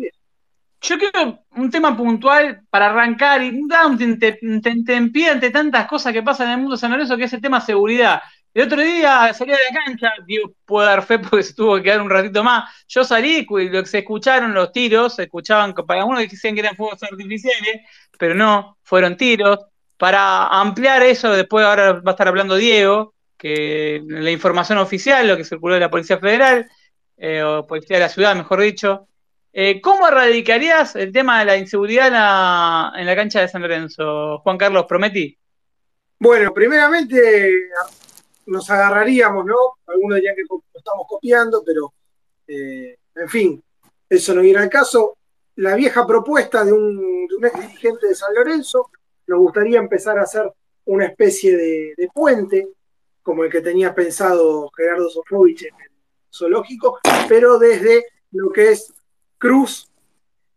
[0.81, 6.23] Yo quiero un tema puntual para arrancar y dar un tentempié ante tantas cosas que
[6.23, 8.23] pasan en el mundo San Lorenzo, que es el tema seguridad.
[8.55, 11.85] El otro Día salí de la cancha, Dios puede dar fe porque se tuvo que
[11.85, 12.73] quedar un ratito más.
[12.88, 17.03] Yo salí y se escucharon los tiros, se escuchaban, para algunos decían que eran fuegos
[17.03, 17.83] artificiales,
[18.19, 19.61] pero no, fueron tiros.
[19.97, 25.37] Para ampliar eso, después ahora va a estar hablando Diego, que la información oficial, lo
[25.37, 26.69] que circuló de la Policía Federal,
[27.17, 29.09] eh, o Policía de la Ciudad, mejor dicho.
[29.52, 34.38] Eh, ¿Cómo erradicarías el tema de la inseguridad en la, cancha de San Lorenzo?
[34.38, 35.37] Juan Carlos, prometí.
[36.18, 37.70] Bueno, primeramente
[38.46, 39.56] nos agarraríamos, ¿no?
[39.87, 41.92] Algunos dirían que lo estamos copiando, pero
[42.46, 43.62] eh, en fin,
[44.08, 45.16] eso no viene al caso.
[45.56, 48.90] La vieja propuesta de un, ex dirigente de San Lorenzo,
[49.26, 50.50] nos gustaría empezar a hacer
[50.87, 52.68] una especie de, puente,
[53.22, 55.90] como el que tenía pensado Gerardo Sofovich en el
[56.32, 58.92] zoológico, pero desde lo que es
[59.38, 59.88] Cruz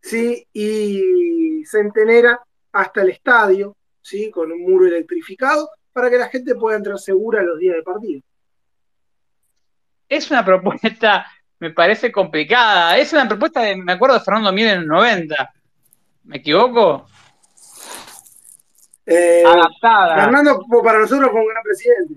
[0.02, 0.48] ¿sí?
[0.52, 2.40] y Centenera
[2.72, 4.32] hasta el estadio, ¿sí?
[4.32, 8.22] con un muro electrificado, para que la gente pueda entrar segura los días de partido.
[10.10, 11.26] Es una propuesta,
[11.60, 12.98] me parece complicada.
[12.98, 15.54] Es una propuesta, de, me acuerdo de Fernando Mier en el 90.
[16.24, 17.08] ¿Me equivoco?
[19.06, 20.24] Eh, Adaptada.
[20.24, 22.16] Fernando, para nosotros, fue un gran presidente.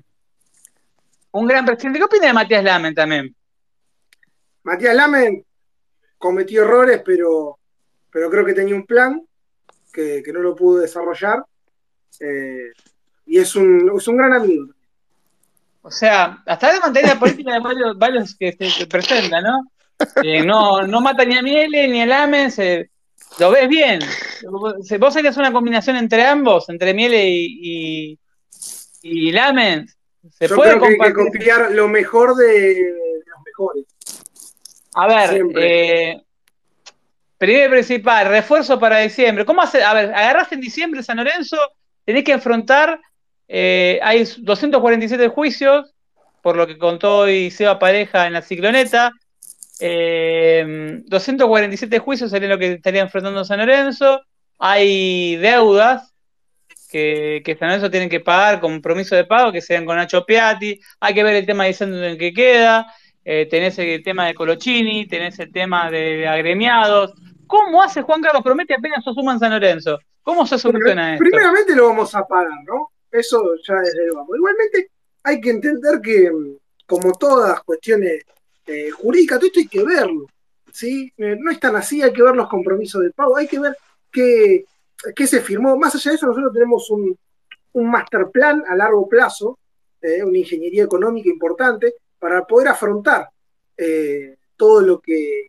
[1.33, 1.99] Un gran presidente.
[1.99, 3.35] ¿Qué opina de Matías Lamen también?
[4.63, 5.45] Matías Lamen
[6.25, 7.59] cometió errores, pero,
[8.11, 9.21] pero creo que tenía un plan
[9.93, 11.45] que, no lo pudo desarrollar.
[12.19, 12.73] Eh,
[13.27, 14.73] y es un, es un gran amigo.
[15.83, 19.71] O sea, hasta de mantener la política de varios, varios que se presentan, ¿no?
[20.23, 22.89] Eh, no, no mata ni a Miele ni a Lamen, se,
[23.39, 24.01] lo ves bien.
[24.99, 28.19] Vos harías una combinación entre ambos, entre Miele y,
[29.03, 29.87] y, Lamen.
[30.31, 32.95] Se Yo puede creo que hay que copiar lo mejor de,
[33.27, 33.85] los mejores.
[34.95, 36.21] A ver, eh,
[37.39, 39.45] primero principal, refuerzo para diciembre.
[39.45, 39.83] ¿Cómo hace?
[39.83, 41.57] A ver, agarraste en diciembre San Lorenzo,
[42.05, 43.01] tenés que enfrentar
[43.49, 45.93] eh, hay 247 juicios,
[46.43, 49.13] por lo que contó hoy Seba Pareja en la cicloneta.
[49.79, 54.23] 247 eh, juicios serían lo que estaría enfrentando San Lorenzo.
[54.59, 56.13] Hay deudas
[56.91, 60.81] que, San Lorenzo tiene que pagar, compromiso de pago, que sean con Nacho Piatti.
[61.01, 62.87] Hay que ver el tema de en el que queda.
[63.25, 67.15] Eh, tenés el tema de Colochini, tenés el tema de agremiados.
[67.47, 69.99] ¿Cómo hace Juan Carlos Promete apenas se suma en San Lorenzo?
[70.23, 71.25] ¿Cómo se soluciona esto?
[71.25, 72.91] Primeramente lo vamos a pagar, ¿no?
[73.11, 74.37] Eso ya desde vamos.
[74.37, 74.91] Igualmente
[75.23, 76.31] hay que entender que,
[76.87, 78.25] como todas cuestiones
[78.67, 80.27] eh, jurídicas, todo esto hay que verlo.
[80.75, 81.13] ¿sí?
[81.17, 83.77] Eh, no es tan así, hay que ver los compromisos de pago, hay que ver
[84.11, 84.67] qué,
[85.27, 85.77] se firmó.
[85.79, 87.17] Más allá de eso, nosotros tenemos un,
[87.75, 89.59] master plan a largo plazo,
[90.01, 93.29] eh, una ingeniería económica importante, para poder afrontar
[94.57, 95.49] todo lo que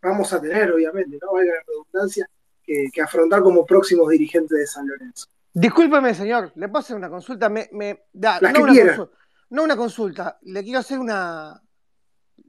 [0.00, 1.32] vamos a tener, obviamente, ¿no?
[1.34, 2.30] Valga la redundancia,
[2.64, 5.26] que afrontar como próximos dirigentes de San Lorenzo.
[5.52, 7.50] Discúlpeme, señor, le puedo hacer una consulta.
[7.50, 7.68] Me,
[8.10, 9.10] da, no, una consulta,
[9.50, 11.60] no una consulta, le quiero hacer una.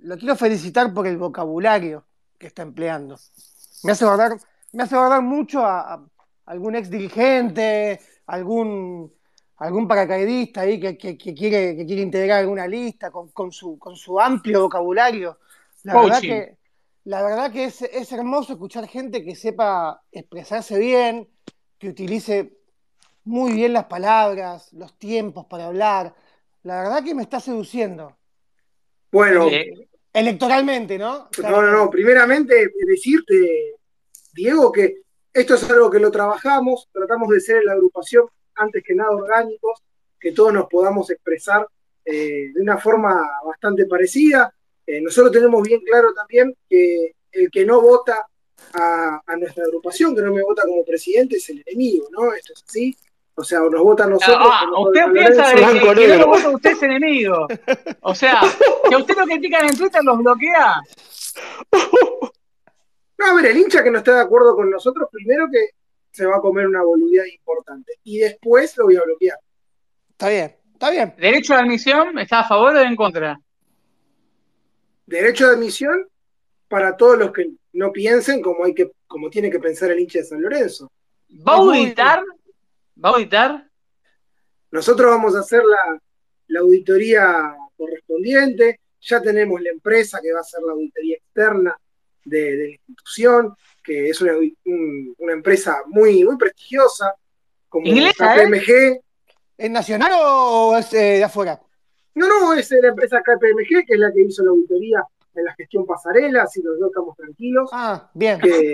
[0.04, 2.06] Lo quiero felicitar por el vocabulario
[2.38, 3.20] que está empleando.
[3.84, 4.38] Me hace guardar,
[4.72, 6.08] me hace guardar mucho a,
[6.46, 9.14] algún ex dirigente, algún,
[9.60, 14.62] algún paracaidista ahí que, quiere, que quiere integrar alguna lista con, su, con su amplio
[14.62, 15.40] vocabulario.
[15.84, 16.58] La verdad que,
[17.04, 21.30] la verdad que es, es hermoso escuchar gente que sepa expresarse bien,
[21.78, 22.58] que utilice
[23.26, 26.16] muy bien las palabras, los tiempos para hablar.
[26.64, 28.18] La verdad que me está seduciendo.
[29.12, 29.48] Bueno.
[30.12, 31.30] Electoralmente, ¿no?
[31.44, 31.90] No, no, no.
[31.90, 33.76] Primeramente, decirte,
[34.34, 35.02] Diego, que
[35.34, 38.26] esto es algo que lo trabajamos, tratamos de ser en la agrupación
[38.60, 39.82] antes que nada orgánicos,
[40.20, 41.68] que todos nos podamos expresar
[42.06, 44.54] eh, de una forma bastante parecida.
[44.86, 48.28] Eh, nosotros tenemos bien claro también que el que no vota
[48.74, 52.34] a, a, nuestra agrupación, que no me vota como presidente, es el enemigo, ¿no?
[52.34, 52.98] Esto es así.
[53.36, 54.50] O sea, nos votan nosotros.
[54.52, 57.48] Ah, usted piensa que, que, no lo vota usted es enemigo.
[58.02, 58.42] O sea,
[58.90, 60.82] que usted lo critican en Twitter los bloquea.
[63.18, 65.70] No, a ver, el hincha que no está de acuerdo con nosotros, primero que
[66.12, 67.94] se va a comer una boludez importante.
[68.04, 69.38] Y después lo voy a bloquear.
[70.12, 71.14] Está bien, está bien.
[71.18, 73.40] ¿Derecho de admisión está a favor o en contra?
[75.06, 76.08] Derecho de admisión
[76.68, 80.20] para todos los que no piensen como hay que, como tiene que pensar el hincha
[80.20, 80.92] de San Lorenzo.
[81.48, 82.24] ¿Va a auditar
[83.04, 83.70] ¿Va a auditar?
[84.72, 88.82] Nosotros vamos a hacer la, auditoría correspondiente.
[89.02, 91.78] ya tenemos la empresa que va a hacer la auditoría externa
[92.26, 94.34] de, de la institución, que es una,
[94.66, 97.14] un- una empresa muy, muy prestigiosa,
[97.68, 99.02] como ¿Inglesa, KPMG.
[99.58, 101.60] ¿Es nacional o es eh, de afuera?
[102.16, 105.04] No, no, es la empresa KPMG, que es la que hizo la auditoría
[105.36, 108.40] en la gestión pasarela, así los dos estamos tranquilos, Ah, bien.
[108.42, 108.74] que,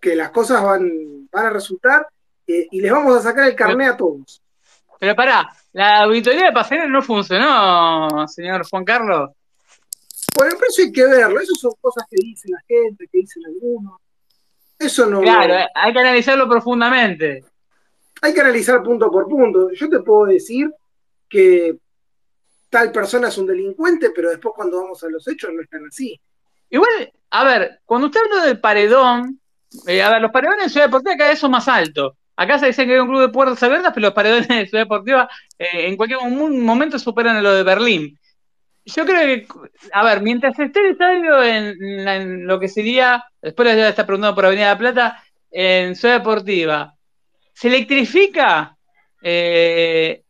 [0.00, 2.06] que las cosas van, van a resultar
[2.46, 4.42] eh, y les vamos a sacar el carné a todos.
[4.98, 9.30] Pero pará, la auditoría de pasarela no funcionó, señor Juan Carlos.
[10.36, 13.42] Bueno, pero eso hay que verlo, eso son cosas que dice la gente, que dicen
[13.46, 14.00] algunos.
[14.78, 15.20] Eso no.
[15.22, 17.44] Claro, eh, hay que analizarlo profundamente.
[18.22, 19.70] hay que analizar punto por punto.
[19.72, 20.70] Yo te puedo decir
[21.28, 21.76] que
[22.68, 26.20] tal persona es un delincuente, pero después cuando vamos a los hechos no están así.
[26.68, 29.40] Igual, a ver, cuando usted habla del paredón,
[29.86, 32.14] eh, a ver, los paredones en Ciudad Deportiva cada vez son más altos.
[32.36, 34.84] Acá se dice que hay un club de puertas abiertas, pero los paredones de Ciudad
[34.84, 35.28] Deportiva
[35.58, 38.18] eh, en cualquier mo- momento superan a lo de Berlín.
[38.86, 39.46] Yo creo que,
[39.92, 44.46] a ver, mientras esté el estadio en, lo que sería, después ya está preguntando por
[44.46, 46.94] Avenida de la Plata, en Ciudad Deportiva,
[47.52, 48.76] ¿se electrifica
[49.22, 50.22] eh,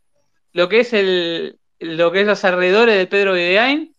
[0.53, 3.95] lo que es el lo que es los alrededores de Pedro Videgain?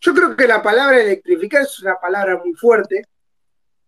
[0.00, 3.04] Yo creo que la palabra electrificar es una palabra muy fuerte.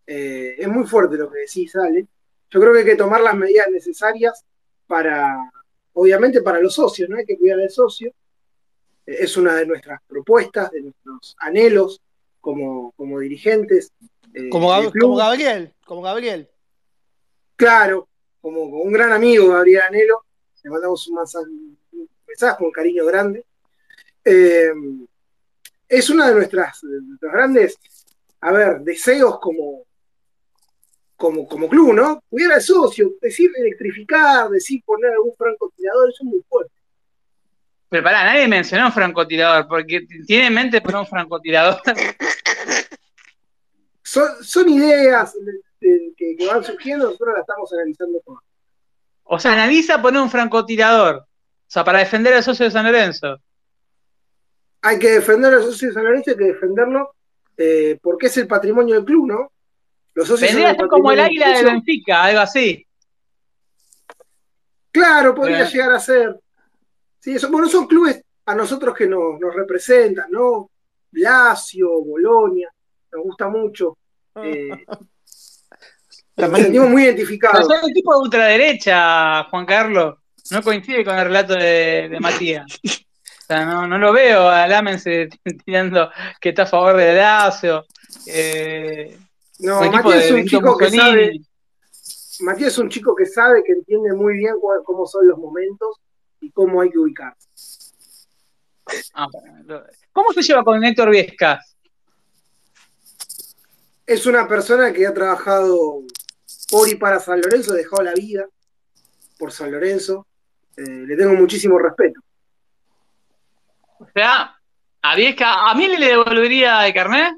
[0.06, 2.06] Eh, es muy fuerte lo que decís, Ale.
[2.50, 4.44] Yo creo que hay que tomar las medidas necesarias
[4.86, 5.50] para,
[5.94, 7.16] obviamente, para los socios, ¿no?
[7.16, 8.12] Hay que cuidar al socio.
[9.06, 12.00] Es una de nuestras propuestas, de nuestros anhelos
[12.40, 13.92] como, como dirigentes.
[14.32, 16.48] eh, Como, Gab- como Gabriel, como Gabriel.
[17.56, 18.08] Claro,
[18.40, 20.24] como, como un gran amigo, Gabriel Anelo,
[20.62, 23.44] le mandamos un mensaje, un mensaje, un cariño grande.
[24.24, 24.72] Eh,
[25.88, 27.76] es una de nuestras, de nuestros grandes,
[28.40, 29.84] a ver, deseos como,
[31.16, 32.20] como, como club, ¿no?
[32.28, 36.72] Cuidar al socio, decir electrificar, decir poner algún francotirador, eso es muy fuerte.
[37.94, 41.80] Pero pará, nadie mencionó un francotirador, porque tiene en mente poner un francotirador.
[44.02, 48.42] Son, son ideas de- de- que, que van surgiendo, nosotros las estamos analizando todas.
[49.22, 51.16] O sea, analiza poner un francotirador.
[51.18, 51.26] O
[51.68, 53.38] sea, para defender al socio de San Lorenzo.
[54.82, 57.14] Hay que defender a los socios de San Lorenzo, hay que defenderlo
[57.56, 59.52] eh, porque es el patrimonio del club, ¿no?
[60.14, 61.76] Los socios Vendría a ser como el águila de institución.
[61.84, 62.86] Benfica, algo así.
[64.90, 65.70] Claro, podría Eh.
[65.70, 66.40] llegar a ser.
[67.24, 70.70] Sí, eso, bueno, son clubes a nosotros que nos, nos representan, ¿no?
[71.12, 72.70] Lazio, Bolonia,
[73.12, 73.96] nos gusta mucho.
[74.34, 74.68] Eh,
[76.36, 77.66] nos sentimos muy Pero identificados.
[77.66, 80.18] son el tipo de ultraderecha, Juan Carlos.
[80.50, 82.66] No coincide con el relato de, de Matías.
[83.44, 85.28] O sea, no, no lo veo a Lámense
[85.66, 86.10] tirando
[86.40, 87.84] que está a favor del Lazio.
[88.26, 89.18] Eh,
[89.58, 91.40] No, Matías de es un chico que sabe,
[92.40, 94.54] Matías es un chico que sabe, que entiende muy bien
[94.84, 96.00] cómo son los momentos
[96.44, 97.48] y cómo hay que ubicarse.
[99.14, 99.26] Ah.
[100.12, 101.76] ¿Cómo se lleva con Héctor Viescas?
[104.06, 106.02] Es una persona que ha trabajado
[106.70, 108.46] por y para San Lorenzo, ha dejado la vida
[109.38, 110.26] por San Lorenzo.
[110.76, 112.20] Eh, le tengo muchísimo respeto.
[113.98, 114.54] O sea,
[115.00, 117.34] a Viescas, ¿a mí le devolvería el carnet?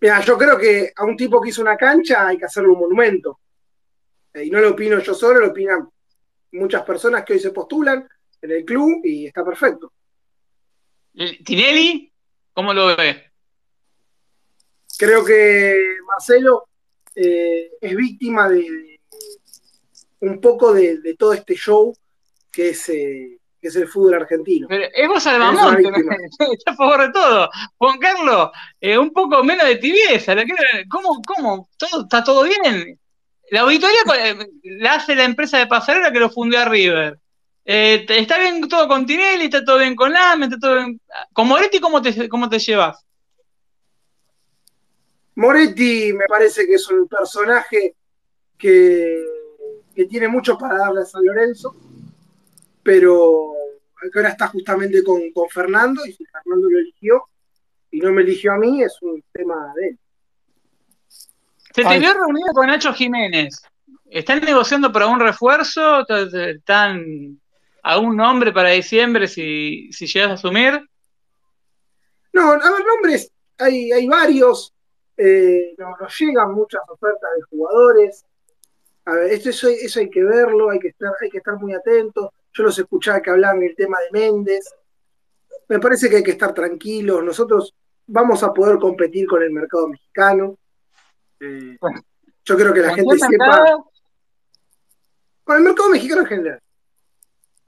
[0.00, 2.80] Mira, yo creo que a un tipo que hizo una cancha hay que hacerle un
[2.80, 3.40] monumento.
[4.34, 5.88] Eh, y no lo opino yo solo, lo opinan
[6.52, 8.08] muchas personas que hoy se postulan
[8.42, 9.92] en el club y está perfecto.
[11.44, 12.12] ¿Tinelli?
[12.52, 13.30] ¿Cómo lo ve?
[14.98, 16.68] Creo que Marcelo
[17.14, 19.00] eh, es víctima de, de
[20.20, 21.94] un poco de, de todo este show
[22.50, 24.66] que es, eh, que es el fútbol argentino.
[24.68, 26.16] Pero es vos Salvamonte, víctima.
[26.52, 27.50] está a favor de todo.
[27.76, 30.34] Juan Carlos, eh, un poco menos de tibieza.
[30.34, 31.20] ¿la quiere- ¿Cómo?
[31.26, 31.68] ¿Cómo?
[31.76, 32.98] ¿Todo, ¿Está todo bien?
[33.50, 37.18] La auditoría eh, la hace la empresa de pasarela que lo fundió a River.
[37.64, 41.00] Eh, está bien todo con Tinelli, está todo bien con Lame, está todo bien.
[41.32, 43.04] Con Moretti, ¿cómo te, cómo te llevas?
[45.34, 47.94] Moretti me parece que es un personaje
[48.56, 49.22] que,
[49.94, 51.76] que tiene mucho para darle a San Lorenzo,
[52.82, 53.52] pero
[54.00, 57.24] que ahora está justamente con, con Fernando y si Fernando lo eligió
[57.90, 59.98] y no me eligió a mí, es un tema de él.
[61.76, 62.00] Se te Ay.
[62.00, 63.60] vio reunido con Nacho Jiménez.
[64.06, 66.06] ¿Están negociando para un refuerzo?
[66.08, 67.38] ¿Están
[67.82, 70.88] a un nombre para diciembre si, si llegas a asumir?
[72.32, 72.62] No, a ver,
[72.94, 74.72] nombres, hay, hay varios,
[75.18, 78.24] eh, nos, llegan muchas ofertas de jugadores.
[79.04, 81.74] A ver, esto, eso, eso hay que verlo, hay que, estar, hay que estar muy
[81.74, 82.30] atentos.
[82.54, 84.74] Yo los escuchaba que hablaban del tema de Méndez.
[85.68, 87.22] Me parece que hay que estar tranquilos.
[87.22, 87.74] Nosotros
[88.06, 90.56] vamos a poder competir con el mercado mexicano.
[91.40, 91.76] Eh,
[92.44, 93.84] yo creo que la ¿Con gente sepa.
[95.44, 96.62] Con el mercado mexicano en general.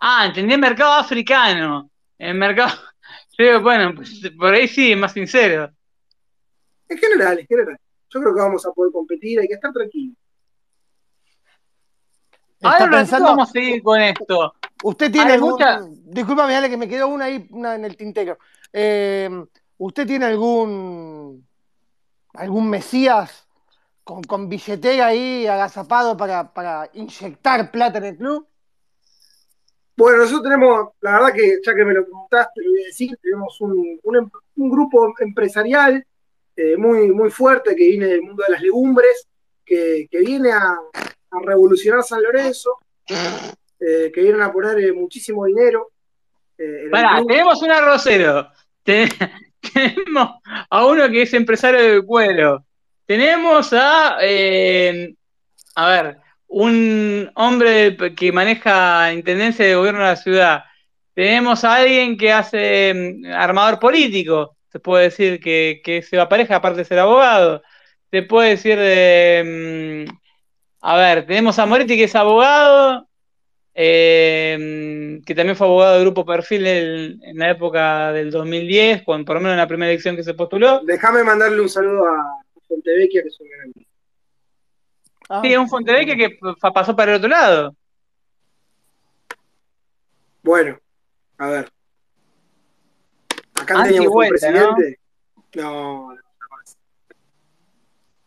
[0.00, 1.90] Ah, entendí mercado africano.
[2.18, 2.72] El mercado,
[3.38, 5.70] yo bueno, pues, por ahí sí, es más sincero.
[6.88, 7.78] En general, en general.
[8.10, 10.16] Yo creo que vamos a poder competir, hay que estar tranquilos.
[12.62, 14.54] Ahora ratito vamos a seguir con esto.
[14.82, 15.50] Usted tiene algún.
[15.52, 18.38] mucha- Discúlpame, Ale, que me quedó una ahí una en el tintero.
[18.72, 19.28] Eh,
[19.76, 21.46] ¿Usted tiene algún.
[22.34, 23.47] algún Mesías
[24.08, 28.46] con, con billetera ahí agazapado para, para inyectar plata en el club?
[29.98, 33.18] Bueno, nosotros tenemos, la verdad que ya que me lo preguntaste, lo voy a decir,
[33.20, 36.02] tenemos un, un em- un grupo empresarial
[36.56, 39.26] eh, muy, muy fuerte que viene del mundo de las legumbres,
[39.62, 42.78] que, que viene a, a revolucionar San Lorenzo,
[43.08, 45.90] eh, que vienen a poner eh, muchísimo dinero.
[46.56, 48.48] eh, Pará, tenemos un arrocero.
[48.82, 49.10] Ten-
[49.74, 50.30] tenemos
[50.70, 52.64] a uno que es empresario de cuero.
[53.08, 55.14] Tenemos a, eh,
[55.76, 60.64] a ver, un hombre que maneja intendencia de gobierno de la ciudad.
[61.14, 62.92] Tenemos a alguien que hace
[63.24, 64.58] mm, armador político.
[64.70, 67.62] Se puede decir que, que se va pareja, aparte de ser abogado.
[68.10, 70.04] Se puede decir de.
[70.06, 70.14] mm,
[70.82, 73.08] a ver, tenemos a Moretti que es abogado,
[73.72, 79.24] eh, que también fue abogado del Grupo Perfil en, en la época del 2010, cuando,
[79.24, 80.82] por lo menos en la primera elección que se postuló.
[80.84, 82.37] Déjame mandarle un saludo a
[82.68, 83.90] Fontevecchia, que es un gran amigo.
[85.30, 86.38] Ah, Sí, es un Fonteveque que
[86.72, 87.74] pasó para el otro lado.
[90.42, 90.78] Bueno,
[91.38, 91.72] a ver.
[93.60, 94.74] Acá Anti teníamos un vuelta, ¿no?
[94.74, 95.00] presidente.
[95.56, 96.20] No, no.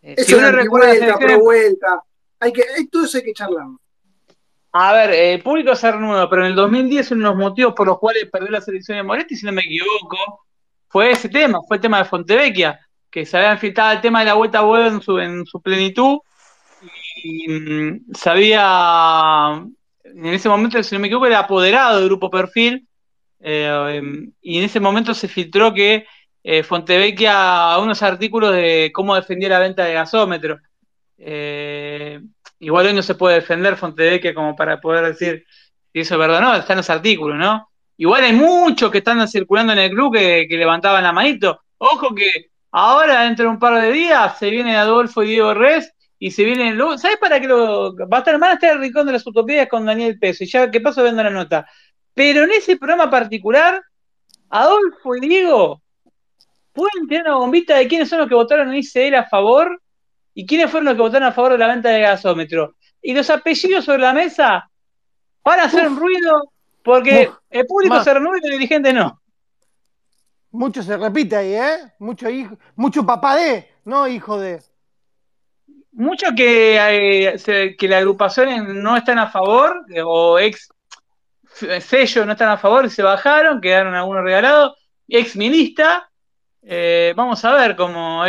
[0.04, 2.04] Eh, Eso si es uno recuerda las vuelta, elecciones- pro vuelta.
[2.40, 3.80] Hay que, hay- todo eso hay que charlarlo.
[4.74, 7.74] A ver, eh, el público se renueva, pero en el 2010 uno de los motivos
[7.76, 10.46] por los cuales perdió la selección de Moretti, si no me equivoco,
[10.88, 12.80] fue ese tema, fue el tema de Fontevecchia,
[13.12, 16.20] que se había enfrentado el tema de la vuelta a en su, en su plenitud,
[17.24, 19.64] y mm, se había,
[20.04, 22.88] en ese momento, si no me equivoco, era apoderado del grupo Perfil,
[23.42, 26.06] eh, em, y en ese momento se filtró que
[26.44, 30.60] eh, Fontevecchia, unos artículos de cómo defendía la venta de gasómetro.
[31.18, 32.20] Eh,
[32.60, 35.46] igual hoy no se puede defender Fontevecchia como para poder decir
[35.94, 37.70] si eso es verdad o no, están los artículos, ¿no?
[37.98, 41.62] Igual hay muchos que están circulando en el club que levantaban la manito.
[41.78, 45.94] Ojo que ahora, dentro de un par de días, se viene Adolfo y Diego Res
[46.20, 46.78] y se viene.
[46.98, 47.96] ¿Sabes para qué lo.?
[47.96, 50.44] Va a estar, van a estar el Rincón de las Utopías con Daniel Peso.
[50.44, 51.68] Y ya, ¿qué paso viendo la nota?
[52.14, 53.82] Pero en ese programa particular,
[54.50, 55.82] Adolfo y Diego
[56.74, 59.82] pueden tener una bombita de quiénes son los que votaron en ICL a favor
[60.34, 62.76] y quiénes fueron los que votaron a favor de la venta de gasómetro.
[63.02, 64.70] Y los apellidos sobre la mesa
[65.44, 66.52] van a hacer un ruido
[66.84, 69.21] porque el público se renueva y el dirigente no.
[70.52, 71.94] Mucho se repite ahí, ¿eh?
[72.00, 74.62] Mucho hijo, mucho papá de, no hijo de.
[75.94, 76.78] Muchos que,
[77.38, 80.70] eh, que las agrupaciones no están a favor eh, o ex
[81.82, 84.74] sellos no están a favor y se bajaron, quedaron algunos regalados,
[85.08, 86.10] ex milista.
[86.64, 88.24] eh, vamos a ver cómo.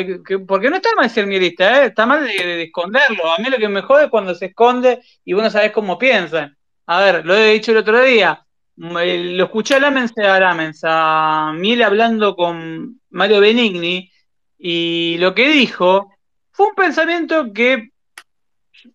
[0.49, 1.87] porque no está mal ser milista, ¿eh?
[1.89, 3.31] está mal de, de esconderlo.
[3.33, 5.99] A mí lo que me jode es cuando se esconde y vos no sabés cómo
[5.99, 6.57] piensan.
[6.87, 8.42] A ver, lo he dicho el otro día.
[8.77, 14.11] Eh, Lo escuché a Lamens, a Lamens, a Miel hablando con Mario Benigni,
[14.59, 16.11] y lo que dijo
[16.51, 17.91] fue un pensamiento que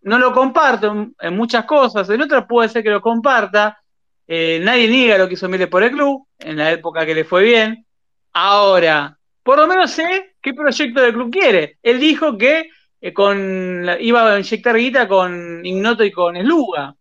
[0.02, 3.82] no lo comparto en, muchas cosas, en otras puede ser que lo comparta.
[4.28, 7.24] Eh, nadie niega lo que hizo Miele por el club, en la época que le
[7.24, 7.86] fue bien.
[8.34, 11.78] Ahora, por lo menos sé qué proyecto del club quiere.
[11.82, 12.70] Él dijo que
[13.02, 16.96] eh, iba a inyectar guita con Ignoto y con Sluga,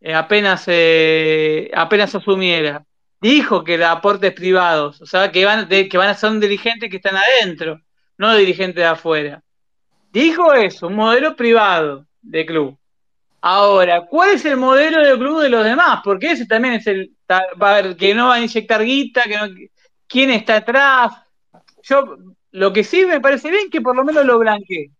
[0.00, 2.84] eh, apenas, eh, apenas asumiera.
[3.20, 6.96] Dijo que los aportes privados, o sea, que van, que van a ser dirigentes que
[6.96, 7.80] están adentro,
[8.16, 9.42] no dirigentes de afuera.
[10.12, 12.78] Dijo eso, un modelo privado de club.
[13.42, 16.00] Ahora, ¿cuál es el modelo de club de los demás?
[16.04, 17.12] Porque ese también es el.
[17.30, 19.70] Va a que no va a inyectar guita, que
[20.06, 21.12] quién está atrás.
[21.82, 22.18] Yo,
[22.50, 24.90] lo que sí me parece bien que por lo menos lo blanquee.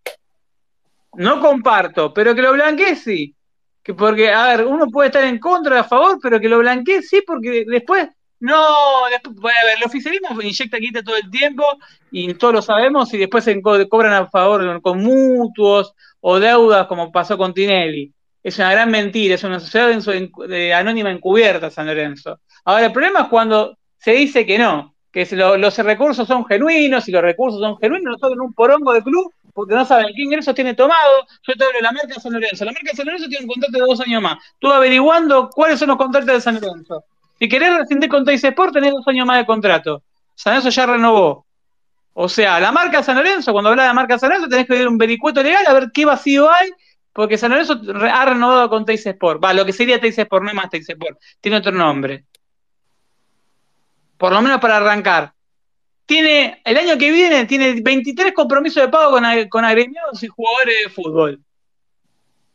[1.15, 3.35] No comparto, pero que lo blanquee sí.
[3.83, 7.03] Que porque, a ver, uno puede estar en contra a favor, pero que lo blanquee
[7.03, 8.09] sí, porque después.
[8.43, 8.57] No,
[9.11, 11.63] después, a ver, el oficialismo inyecta guita todo el tiempo
[12.11, 16.87] y todos lo sabemos y después se co- cobran a favor con, mutuos o deudas
[16.87, 18.11] como pasó con Tinelli.
[18.43, 22.41] Es una gran mentira, es una sociedad en su- en- de anónima encubierta San Lorenzo.
[22.65, 27.13] Ahora, el problema es cuando se dice que no, que los recursos son genuinos y
[27.13, 30.55] los recursos son genuinos, nosotros en un porongo de club, porque no saben qué ingresos
[30.55, 31.27] tiene tomado.
[31.47, 32.65] Yo te hablo de la marca San Lorenzo.
[32.65, 34.39] La marca San Lorenzo tiene un contrato de dos años más.
[34.55, 37.05] Estuve averiguando cuáles son los contratos de San Lorenzo.
[37.39, 40.03] Si querés rescindir con Teis Sport, tenés dos años más de contrato.
[40.35, 41.47] San Lorenzo ya renovó.
[42.13, 44.75] O sea, la marca San Lorenzo, cuando habla de la marca San Lorenzo, tenés que
[44.75, 46.71] ver un vericueto legal a ver qué vacío hay,
[47.13, 49.43] porque San Lorenzo re- ha renovado con Teis Sport.
[49.43, 52.25] Va, lo que sería Teis Sport, no es más Teis Sport, tiene otro nombre.
[54.17, 55.33] por lo menos para arrancar.
[56.11, 59.17] Tiene, el año que viene tiene 23 compromisos de pago
[59.49, 61.41] con, agremiados y jugadores de fútbol.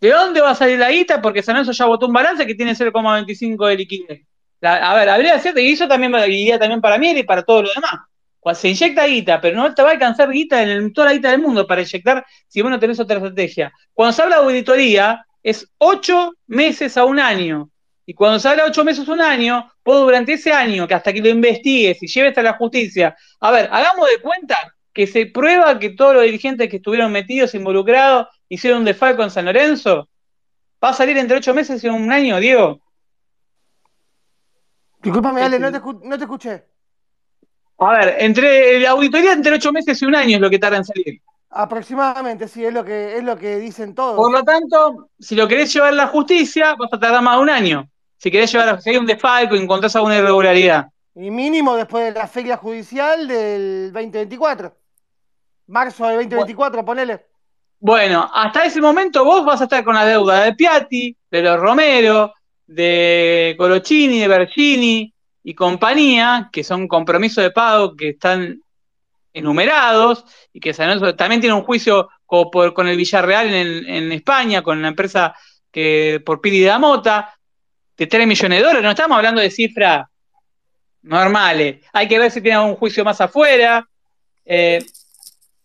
[0.01, 1.21] ¿De dónde va a salir la guita?
[1.21, 4.27] Porque San Lorenzo ya votó un balance que tiene 0,25 de liquidez.
[4.61, 7.69] a ver, habría cierto, y eso también iría también para Mier y para todo lo
[7.73, 7.93] demás.
[8.41, 11.31] Cuando se inyecta guita, pero no te va a alcanzar guita en toda la guita
[11.31, 13.71] del mundo para inyectar si vos no tenés otra estrategia.
[13.93, 17.69] Cuando se habla de auditoría, es ocho meses a un año.
[18.05, 20.95] Y cuando se habla de ocho meses a un año, puedo durante ese año, que
[20.95, 25.05] hasta que lo investigues y lleves a la justicia, a ver, hagamos de cuenta que
[25.05, 29.45] se prueba que todos los dirigentes que estuvieron metidos, involucrados, hicieron un defalco en San
[29.45, 30.09] Lorenzo,
[30.83, 32.81] va a salir entre ocho meses y un año, Diego.
[35.03, 36.65] Disculpame, Ale, no te, no te escuché.
[37.77, 40.77] A ver, entre la auditoría entre ocho meses y un año es lo que tarda
[40.77, 41.21] en salir.
[41.51, 44.15] Aproximadamente, sí, es lo que es lo que dicen todos.
[44.15, 47.43] Por lo tanto, si lo querés llevar a la justicia, vas a tardar más de
[47.43, 47.89] un año.
[48.25, 50.87] Si querés llevar a si hay un desfalco y encontrás alguna irregularidad.
[51.13, 54.75] Y mínimo después de la feria judicial del 2024.
[55.67, 57.23] Marzo del 2024, ponele.
[57.79, 61.59] Bueno, hasta ese momento vos vas a estar con la deuda de Piatti, de los
[61.59, 62.33] Romero,
[62.65, 65.13] de Colochini, de Bergini
[65.43, 68.59] y compañía, que son compromisos de pago que están
[69.33, 75.35] enumerados y que también tiene un juicio con el Villarreal en, España, con la empresa
[75.71, 77.34] que por Piri de Mota,
[77.97, 78.83] de 3 millones de dólares.
[78.83, 80.07] No estamos hablando de cifras
[81.01, 81.77] normales.
[81.93, 83.87] Hay que ver si tiene un juicio más afuera.
[84.43, 84.83] Eh,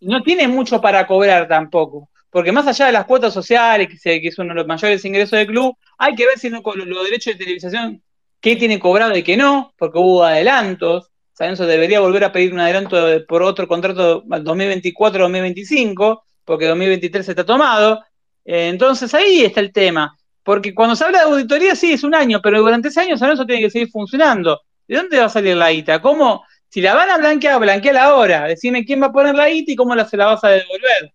[0.00, 2.08] no tiene mucho para cobrar tampoco.
[2.30, 5.48] Porque más allá de las cuotas sociales, que, es uno de los mayores ingresos del
[5.48, 6.62] club, hay que ver si los
[7.04, 8.02] derechos de televisación,
[8.40, 11.10] qué tiene cobrado y qué no, porque hubo adelantos.
[11.32, 18.04] San debería volver a pedir un adelanto por otro contrato 2024-2025, porque 2023 está tomado.
[18.44, 20.16] Eh, entonces ahí está el tema.
[20.42, 23.34] Porque cuando se habla de auditoría, sí, es un año, pero durante ese año San
[23.46, 24.60] tiene que seguir funcionando.
[24.88, 26.00] ¿De dónde va a salir la ITA?
[26.00, 26.44] ¿Cómo?
[26.68, 28.46] Si la van a blanquear, blanqueala ahora.
[28.46, 31.12] Decime quién va a poner la ITA y cómo la, se la vas a devolver.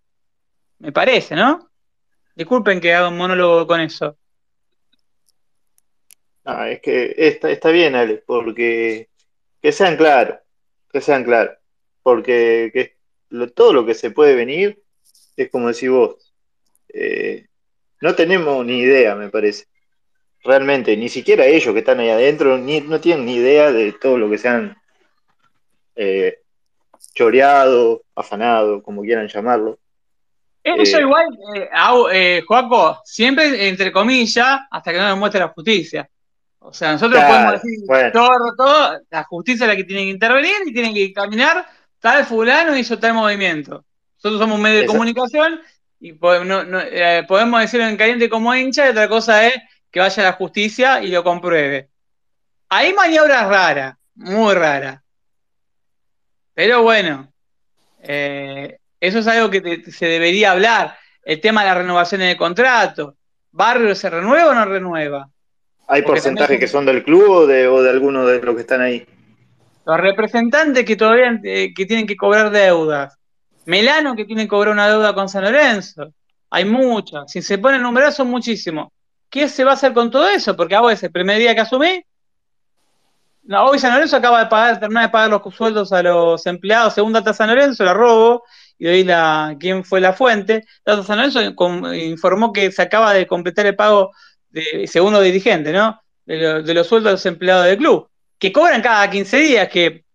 [0.78, 1.70] Me parece, ¿no?
[2.34, 4.16] Disculpen que haga un monólogo con eso.
[6.44, 9.08] Ah, es que está, está bien, Ale, porque
[9.60, 10.38] que sean claros,
[10.92, 11.56] que sean claros.
[12.02, 12.96] Porque
[13.54, 14.80] todo lo que se puede venir
[15.36, 16.32] es como decís vos.
[16.88, 17.46] Eh,
[18.00, 19.66] no tenemos ni idea, me parece.
[20.42, 24.18] Realmente, ni siquiera ellos que están ahí adentro ni, no tienen ni idea de todo
[24.18, 24.76] lo que se han
[25.96, 26.38] eh,
[27.14, 29.78] choreado, afanado, como quieran llamarlo.
[30.62, 31.68] Eso eh, igual, eh,
[32.12, 36.08] eh, Joaco, siempre entre comillas, hasta que no demuestre la justicia.
[36.58, 37.78] O sea, nosotros podemos decir
[38.12, 41.64] todo, todo, la justicia es la que tiene que intervenir y tiene que caminar,
[42.00, 43.84] tal fulano hizo tal movimiento.
[44.16, 45.60] Nosotros somos un medio de comunicación
[45.98, 49.54] y eh, podemos, decirlo en caliente como hincha y otra cosa es
[49.90, 51.88] que vaya a la justicia y lo compruebe.
[52.68, 55.00] Hay maniobras raras, muy raras.
[56.54, 57.32] Pero bueno,
[58.02, 60.96] eh, eso es algo que se debería hablar.
[61.22, 63.16] El tema de las renovaciones de contrato.
[63.50, 65.28] ¿Barrio se renueva o no renueva?
[65.88, 68.80] ¿Hay porcentajes que son del club o de, o de alguno de los que están
[68.80, 69.06] ahí?
[69.84, 73.16] Los representantes que todavía eh, que tienen que cobrar deudas.
[73.66, 76.12] Melano que tiene que cobrar una deuda con San Lorenzo.
[76.50, 77.30] Hay muchas.
[77.30, 78.88] Si se ponen numerar son muchísimos.
[79.28, 80.56] ¿Qué se va a hacer con todo eso?
[80.56, 82.04] Porque a es el primer día que asumí.
[83.48, 86.94] Hoy San Lorenzo acaba de pagar, terminar de pagar los sueldos a los empleados.
[86.94, 88.44] Según Data San Lorenzo, la robo
[88.78, 90.64] y hoy la, quién fue la fuente.
[90.84, 91.40] Data San Lorenzo
[91.94, 94.12] informó que se acaba de completar el pago
[94.50, 96.00] de segundo dirigente, ¿no?
[96.24, 98.08] De, los sueldos de los empleados del club,
[98.38, 100.05] que cobran cada 15 días, que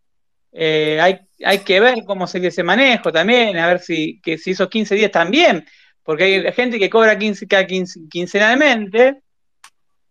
[0.52, 0.99] eh,
[1.39, 4.95] hay, que ver cómo se ese manejo también, a ver si, que si esos 15
[4.95, 5.66] días también,
[6.04, 9.22] porque hay gente que cobra 15, cada quincenalmente,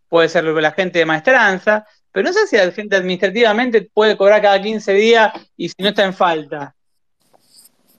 [0.09, 4.43] puede ser la gente de maestranza, pero no sé si la gente administrativamente puede cobrar
[4.43, 6.75] cada 15 días y si no está en falta.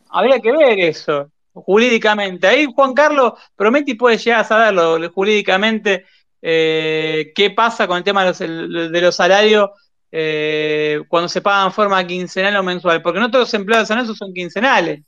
[0.10, 2.48] Habría que ver eso, jurídicamente.
[2.48, 6.06] Ahí Juan Carlos Prometti puede llegar a saberlo jurídicamente
[6.42, 9.70] eh, qué pasa con el tema de los, salarios
[10.12, 13.96] eh, cuando se pagan en forma quincenal o mensual, porque no todos los empleados de
[13.96, 15.02] San son quincenales.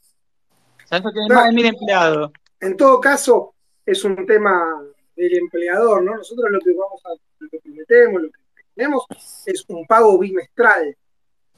[0.89, 2.31] Tiene más de mil empleados.
[2.59, 3.53] En todo caso,
[3.85, 4.81] es un tema
[5.15, 6.15] del empleador, ¿no?
[6.15, 8.39] Nosotros lo que vamos a, lo que prometemos, lo que
[8.75, 9.05] tenemos
[9.45, 10.95] es un pago bimestral,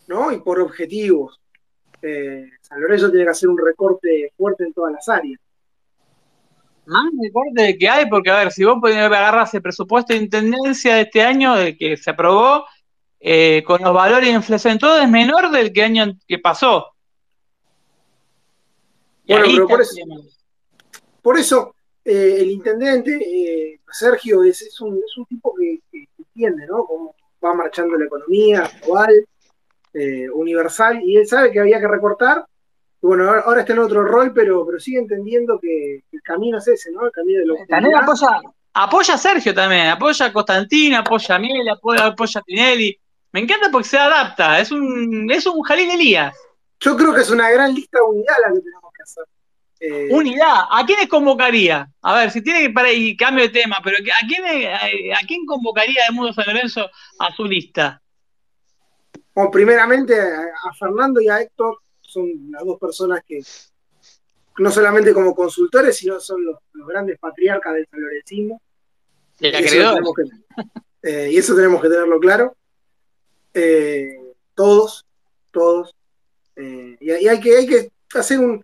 [0.07, 0.31] ¿no?
[0.31, 1.39] Y por objetivos.
[2.01, 5.39] Eh, San Lorenzo tiene que hacer un recorte fuerte en todas las áreas
[6.85, 7.11] más
[7.53, 11.21] de que hay, porque a ver, si vos agarras el presupuesto de intendencia de este
[11.21, 12.65] año, del que se aprobó,
[13.19, 16.93] eh, con los valores de inflación, todo es menor del que año que pasó.
[19.27, 19.67] bueno, pero
[21.25, 25.79] por eso, eh, el intendente, eh, Sergio, es, un, tipo que,
[26.19, 26.85] entiende, ¿no?
[26.85, 28.69] Cómo va marchando la economía
[29.91, 32.45] eh, universal y él sabe que había que recortar.
[33.01, 36.59] Y bueno, ahora, ahora está en otro rol, pero, pero sigue entendiendo que el camino
[36.59, 37.07] es ese, ¿no?
[37.07, 38.39] El camino de los También apoya,
[38.73, 42.99] apoya a Sergio también, apoya a Constantino, apoya a Miel, apoya, apoya a Tinelli.
[43.35, 46.33] Me encanta porque se adapta, es un, es un Jalil Elías.
[46.79, 49.25] Yo creo que es una gran lista de unidad la que tenemos que hacer.
[49.81, 51.85] Eh, Unidad, ¿a quiénes convocaría?
[52.01, 54.41] A ver, si tiene que para y cambio de tema, pero ¿a quién,
[55.13, 58.01] a, quién convocaría de Mundo San Lorenzo a su lista?
[59.33, 63.41] Bueno, primeramente a, Fernando y a Héctor son las dos personas que
[64.59, 67.87] no solamente como consultores, sino son los, los grandes patriarcas del.
[67.91, 68.61] El
[69.41, 72.55] Y eso que- eh, y eso tenemos que tenerlo claro.
[73.55, 74.19] Eh,
[74.53, 75.05] todos,
[75.51, 75.95] todos.
[76.55, 78.63] Eh, y, y hay, que, hay que hacer un,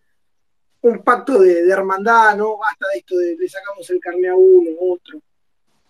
[0.82, 2.58] un pacto de, de hermandad, ¿no?
[2.58, 5.20] Basta de esto de le sacamos el carne a uno, otro.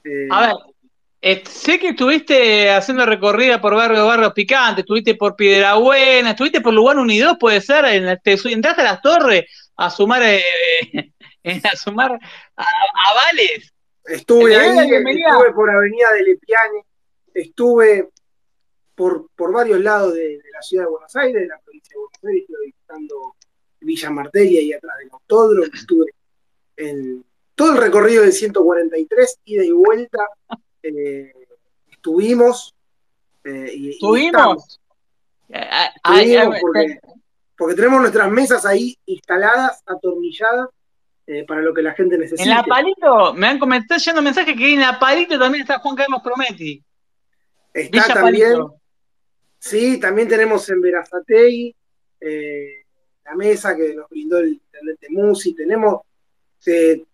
[0.03, 0.55] Eh, A ver,
[1.21, 6.73] eh, sé que estuviste haciendo recorrida por barrios, barrios picantes, estuviste por Piedrabuena, estuviste por
[6.73, 9.45] Lugano Unidos, puede ser, en te entraste a las torres
[9.77, 10.43] a sumar, eh,
[11.63, 12.11] a sumar
[12.55, 13.73] a, a vales.
[14.03, 16.85] Estuve ahí, estuve por Avenida de Lepiane,
[17.33, 18.09] estuve
[19.01, 21.97] por, por varios lados de, de la ciudad de Buenos Aires, de la provincia de
[21.97, 23.35] Buenos Aires, estuve visitando
[23.79, 26.11] Villa Martelli ahí atrás del autódromo, estuve
[26.77, 27.25] en
[27.55, 30.27] todo el recorrido del 143, ida y vuelta,
[30.83, 31.33] eh,
[31.91, 32.75] estuvimos.
[33.43, 33.99] eh, y- y estamos.
[34.67, 34.79] ¿Tuvimos?
[35.49, 36.99] Eh, ah, ah, Estuvimos porque,
[37.57, 40.69] porque tenemos nuestras mesas ahí instaladas, atornilladas,
[41.25, 42.43] eh, para lo que la gente necesite.
[42.43, 45.95] En la Palito, me han comentado yendo mensajes que en la Palito también está Juan
[45.95, 46.83] Carlos Prometti.
[47.73, 48.47] Está Villa también.
[48.51, 48.80] Palito.
[49.61, 51.75] Sí, también tenemos en Verazategui
[52.19, 52.83] eh,
[53.23, 55.53] la mesa que nos brindó el intendente Musi.
[55.53, 56.01] Tenemos
[56.65, 57.05] eh,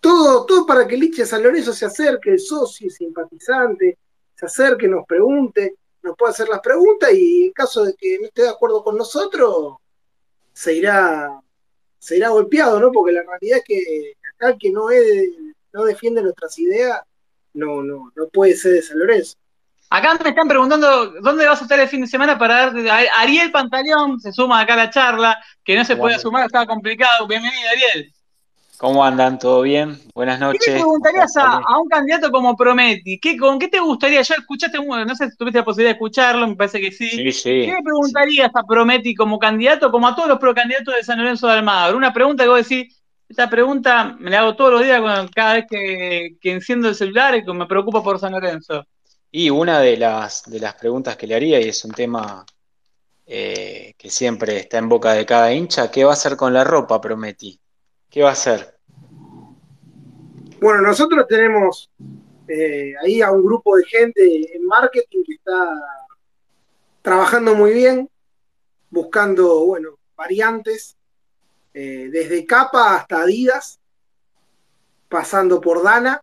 [0.00, 3.98] todo, todo para que de San Lorenzo se acerque, el socio, simpatizante,
[4.34, 8.26] se acerque, nos pregunte, nos pueda hacer las preguntas y en caso de que no
[8.28, 9.76] esté de acuerdo con nosotros,
[10.54, 11.38] se irá,
[11.98, 12.90] se irá golpeado, ¿no?
[12.90, 15.28] Porque la realidad es que acá el que no, es,
[15.74, 17.02] no defiende nuestras ideas
[17.52, 19.36] no, no, no puede ser de San Lorenzo.
[19.94, 23.08] Acá me están preguntando dónde vas a estar el fin de semana para dar.
[23.18, 26.22] Ariel Pantaleón se suma acá a la charla, que no se ¿Cómo puede andan?
[26.22, 27.26] sumar, estaba complicado.
[27.26, 28.10] Bienvenido, Ariel.
[28.78, 29.38] ¿Cómo andan?
[29.38, 30.00] ¿Todo bien?
[30.14, 30.66] Buenas ¿Qué noches.
[30.66, 33.20] le preguntarías a, a un candidato como Prometti?
[33.20, 34.22] ¿Qué, ¿Con qué te gustaría?
[34.22, 37.10] Ya escuchaste, no sé si tuviste la posibilidad de escucharlo, me parece que sí.
[37.10, 37.50] Sí, sí.
[37.66, 41.48] ¿Qué le preguntarías a Prometti como candidato, como a todos los procandidatos de San Lorenzo
[41.48, 41.98] de Almagro?
[41.98, 45.52] Una pregunta que vos decís, esta pregunta me la hago todos los días cuando- cada
[45.52, 48.86] vez que, que enciendo el celular y que me preocupa por San Lorenzo.
[49.34, 52.44] Y una de las, de las preguntas que le haría, y es un tema
[53.26, 56.64] eh, que siempre está en boca de cada hincha, ¿qué va a hacer con la
[56.64, 57.58] ropa, Prometí?
[58.10, 58.76] ¿Qué va a hacer?
[60.60, 61.90] Bueno, nosotros tenemos
[62.46, 65.80] eh, ahí a un grupo de gente en marketing que está
[67.00, 68.10] trabajando muy bien,
[68.90, 70.94] buscando, bueno, variantes,
[71.72, 73.80] eh, desde capa hasta Adidas,
[75.08, 76.22] pasando por Dana,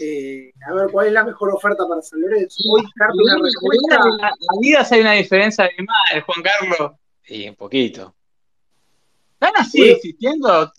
[0.00, 2.62] eh, a ver cuál es la mejor oferta para San Lorenzo.
[2.70, 6.92] Hoy una respuesta, La vida hay una diferencia de madre, Juan Carlos.
[7.26, 8.14] Y un poquito.
[9.34, 10.72] ¿Están así existiendo?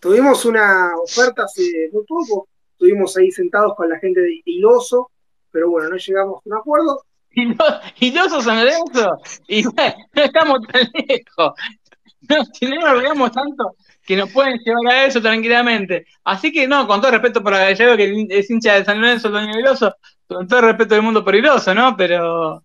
[0.00, 5.10] tuvimos una oferta hace muy poco, estuvimos ahí sentados con la gente de Iloso,
[5.50, 7.64] pero bueno, no llegamos a un acuerdo, ¿Y no,
[8.00, 9.18] y no sos San Lorenzo?
[9.46, 11.52] Y bueno, no estamos tan lejos.
[12.28, 13.76] No, si no nos tanto
[14.08, 16.06] que nos pueden llevar a eso tranquilamente.
[16.24, 19.60] Así que no, con todo respeto por Gallego, que es hincha de San Lorenzo, de
[19.60, 19.94] Iroso,
[20.26, 21.94] con todo respeto del mundo por Iroso, ¿no?
[21.94, 22.64] Pero.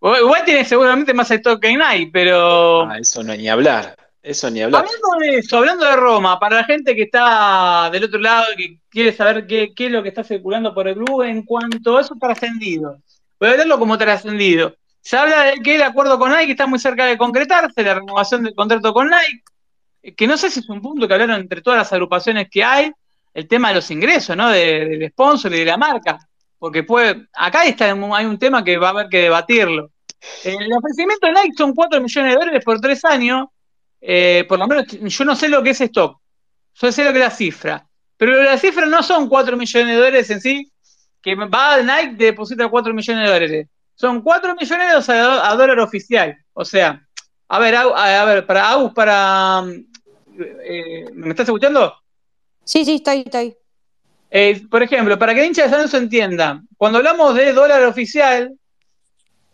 [0.00, 2.88] Igual tiene seguramente más stock que Nike, pero.
[2.88, 3.96] Ah, eso no ni hablar.
[4.22, 4.86] Eso ni hablar.
[4.86, 8.78] Hablando de eso, hablando de Roma, para la gente que está del otro lado, que
[8.88, 12.00] quiere saber qué, qué es lo que está circulando por el club en cuanto a
[12.00, 12.96] eso trascendido.
[13.38, 14.74] Voy a verlo como trascendido.
[15.02, 18.42] Se habla de que el acuerdo con Nike está muy cerca de concretarse, la renovación
[18.42, 19.42] del contrato con Nike,
[20.16, 22.92] que no sé si es un punto que hablaron entre todas las agrupaciones que hay,
[23.34, 24.48] el tema de los ingresos, ¿no?
[24.50, 26.18] De- del sponsor y de la marca.
[26.58, 29.90] Porque puede, acá está, hay un tema que va a haber que debatirlo.
[30.42, 33.46] El ofrecimiento de Nike son 4 millones de dólares por 3 años,
[34.00, 36.20] eh, por lo menos yo no sé lo que es stock,
[36.74, 37.86] yo sé lo que es la cifra,
[38.16, 40.72] pero la cifra no son 4 millones de dólares en sí,
[41.22, 45.78] que va Nike deposita 4 millones de dólares, son 4 millones de dólares a dólar
[45.80, 47.00] oficial, o sea,
[47.48, 49.62] a ver, a, a ver, para Agus, para...
[50.38, 51.94] eh, ¿Me estás escuchando?
[52.64, 53.56] Sí, sí, estoy, estoy.
[54.30, 57.82] Eh, por ejemplo, para que el hincha de San Lorenzo entienda, cuando hablamos de dólar
[57.84, 58.52] oficial,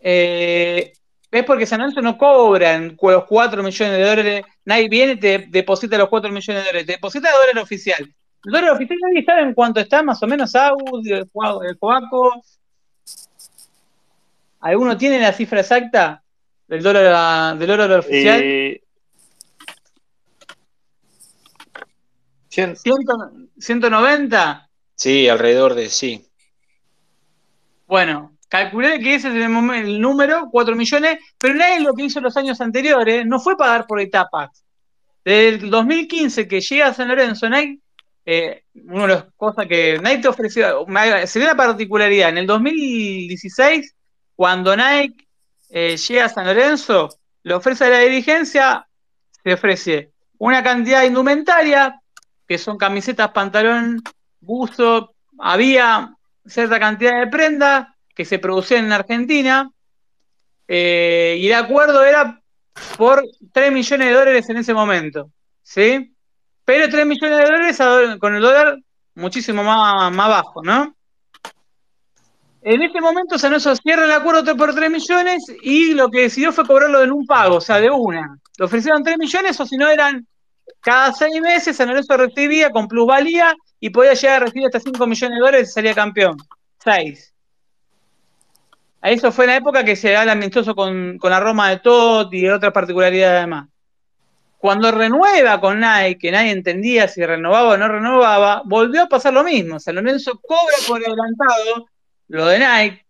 [0.01, 0.91] eh,
[1.31, 5.19] es porque San Lorenzo no cobran cu- los 4 millones de dólares, nadie viene y
[5.19, 8.01] te deposita los 4 millones de dólares, te deposita el dólar oficial.
[8.43, 11.29] El dólar oficial nadie sabe en cuánto está, más o menos Agus, el
[11.67, 12.43] el Foaco.
[14.59, 16.21] ¿Alguno tiene la cifra exacta
[16.67, 18.41] del dólar, del dólar oficial?
[22.49, 24.69] Cien- ¿Ciento- ¿190?
[24.95, 26.25] Sí, alrededor de sí.
[27.85, 32.35] Bueno, calculé que ese es el, número, 4 millones, pero nadie lo que hizo los
[32.37, 34.63] años anteriores no fue pagar por etapas.
[35.23, 37.79] Desde el 2015 que llega a San Lorenzo, Nike,
[38.25, 40.85] eh, una de las cosas que Nike te ofreció,
[41.25, 43.93] se dio una particularidad, en el 2016,
[44.35, 45.24] cuando Nike
[45.77, 47.09] eh, llega a San Lorenzo,
[47.43, 48.87] le ofrece la dirigencia,
[49.43, 51.99] se ofrece una cantidad indumentaria,
[52.47, 54.01] que son camisetas, pantalón,
[54.39, 56.15] buzo, había
[56.45, 59.69] cierta cantidad de prendas que se producían en Argentina,
[60.69, 62.41] eh, y el acuerdo era
[62.95, 63.21] por
[63.51, 65.29] 3 millones de dólares en ese momento,
[65.61, 66.15] ¿sí?
[66.63, 68.77] Pero 3 millones de dólares con el dólar
[69.13, 70.95] muchísimo más, más bajo, ¿no?
[72.67, 76.51] En este momento San Lorenzo cierra el acuerdo por 3 millones y lo que decidió
[76.51, 78.39] fue cobrarlo en un pago, o sea, de una.
[78.57, 80.25] Le ofrecieron 3 millones o si no eran
[80.81, 85.05] cada 6 meses San Lorenzo recibía con plusvalía y podía llegar a recibir hasta 5
[85.05, 86.37] millones de dólares y salía campeón.
[86.83, 87.35] 6.
[89.03, 91.77] Eso fue en la época que se da el amistoso con, con la Roma de
[91.77, 93.69] Totti y otras particularidades además.
[94.57, 99.33] Cuando renueva con Nike, que nadie entendía si renovaba o no renovaba, volvió a pasar
[99.33, 99.79] lo mismo.
[99.79, 101.85] San Lorenzo cobra por adelantado
[102.27, 103.05] lo de Nike,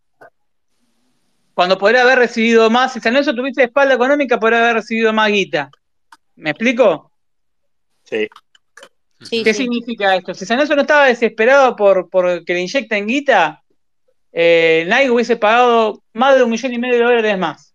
[1.54, 2.94] cuando podría haber recibido más.
[2.94, 5.72] Si San Lorenzo tuviese espalda económica, podría haber recibido más guita.
[6.36, 7.12] ¿Me explico?
[8.04, 8.28] Sí.
[9.22, 9.64] Sí, ¿Qué sí.
[9.64, 10.34] significa esto?
[10.34, 13.64] Si San Lorenzo no estaba desesperado por, por que le inyecten guita,
[14.34, 17.74] eh, Nike hubiese pagado más de un millón y medio de dólares más.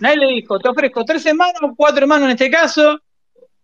[0.00, 2.98] Nike le dijo, te ofrezco tres semanas, cuatro hermanos en este caso,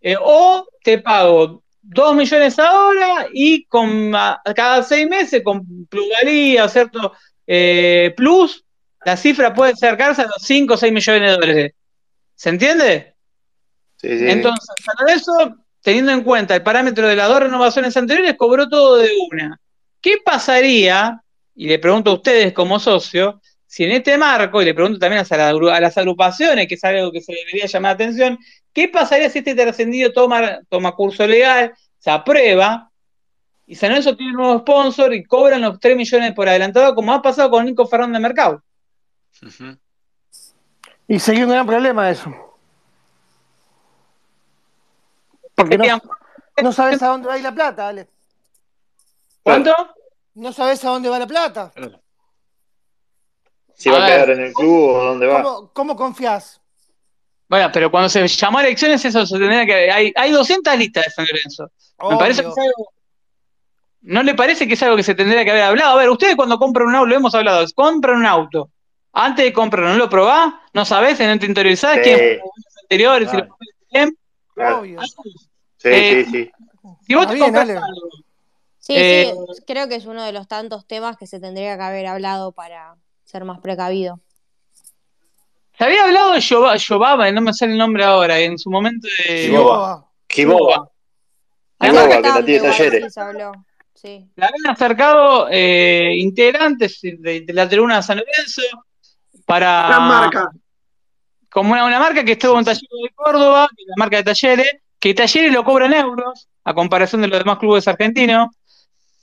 [0.03, 6.69] eh, o te pago dos millones ahora y con a- cada seis meses con plusvalía,
[6.69, 7.13] cierto
[7.47, 8.65] eh, plus,
[9.05, 11.73] la cifra puede acercarse a los 5 o 6 millones de dólares.
[12.35, 13.15] ¿Se entiende?
[13.97, 14.29] Sí, sí.
[14.29, 15.33] Entonces, para eso,
[15.81, 19.59] teniendo en cuenta el parámetro de las dos renovaciones anteriores, cobró todo de una.
[20.01, 21.23] ¿Qué pasaría,
[21.55, 25.21] y le pregunto a ustedes como socio, si en este marco, y le pregunto también
[25.21, 28.39] a las, a las agrupaciones, que es algo que se debería llamar la atención,
[28.79, 32.89] ¿qué pasaría si este trascendido toma, toma curso legal, se aprueba,
[33.67, 37.13] y San Lorenzo tiene un nuevo sponsor y cobran los 3 millones por adelantado, como
[37.13, 38.63] ha pasado con Nico Fernández Mercado?
[41.09, 42.33] Y sería un gran problema eso.
[45.57, 45.85] Porque no,
[46.63, 48.09] no sabes a dónde va a ir la plata, Ale.
[49.43, 49.75] ¿Cuánto?
[50.35, 51.73] No sabes a dónde va la plata.
[53.75, 54.15] Si va A a ver.
[54.25, 55.43] quedar en el club o dónde va.
[55.43, 56.61] ¿Cómo, cómo confías?
[57.49, 59.91] Bueno, pero cuando se llamó a elecciones, eso se tendría que.
[59.91, 61.71] Hay, hay 200 listas de San Lorenzo.
[62.11, 62.91] Me parece que es algo.
[64.03, 65.93] ¿No le parece que es algo que se tendría que haber hablado?
[65.93, 68.71] A ver, ustedes cuando compran un auto, lo hemos hablado, compran un auto.
[69.13, 70.55] Antes de comprarlo, ¿no lo probás?
[70.73, 71.19] ¿No sabés?
[71.19, 71.97] ¿No te interiorizás?
[71.97, 72.01] Sí.
[72.03, 72.43] ¿Quién años
[72.83, 73.31] anteriores?
[73.31, 73.49] Si Claro.
[73.49, 74.19] lo pones bien.
[74.55, 74.79] Claro.
[74.81, 75.01] Obvio.
[75.03, 76.51] Sí, Eh, sí, sí.
[77.07, 78.09] Si vos Está te bien, compras algo,
[78.79, 81.83] Sí, Eh, sí, creo que es uno de los tantos temas que se tendría que
[81.83, 82.95] haber hablado para
[83.25, 84.21] ser más precavido.
[85.79, 89.07] Se había hablado de Yoba- Yobaba, no me sale el nombre ahora, en su momento
[89.27, 89.47] de.
[89.47, 90.05] Giboba.
[90.29, 90.91] Giboba.
[91.79, 93.05] Además, Giboba, Acá que la tiene talleres.
[93.05, 93.53] sí se habló.
[93.95, 94.27] Sí.
[94.37, 98.63] Le habían acercado eh, integrantes de, de la tribuna de San Lorenzo
[99.47, 99.87] para.
[99.89, 100.51] Gran marca.
[101.51, 104.23] como una, una marca que estuvo en Talleres de Córdoba, que es la marca de
[104.25, 108.49] Talleres, que Talleres lo cobra en euros, a comparación de los demás clubes argentinos,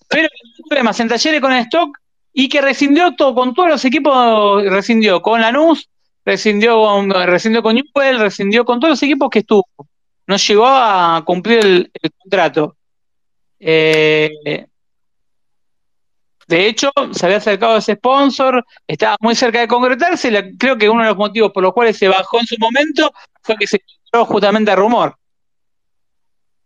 [0.10, 0.28] pero
[0.68, 1.98] problemas en Talleres con el stock
[2.34, 5.90] y que rescindió todo, con todos los equipos, rescindió con Lanús,
[6.26, 9.68] rescindió con, rescindió con Newell, rescindió con todos los equipos que estuvo.
[10.28, 12.78] No llegó a cumplir el, el contrato.
[13.60, 14.32] Eh,
[16.48, 20.30] de hecho, se había acercado a ese sponsor, estaba muy cerca de concretarse.
[20.30, 23.12] la- creo que uno de los motivos por los cuales se bajó en su momento
[23.42, 25.16] fue que se encontró justamente a rumor.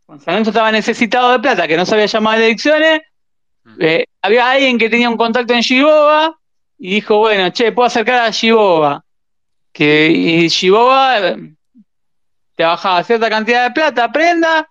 [0.05, 3.01] Cuando San Lorenzo estaba necesitado de plata, que no se había llamado a elecciones,
[3.79, 6.37] eh, había alguien que tenía un contacto en Giboba
[6.77, 9.03] y dijo, bueno, che, puedo acercar a Giboba.
[9.79, 11.55] Que, y Giboba eh,
[12.53, 14.69] te bajaba cierta cantidad de plata, prenda.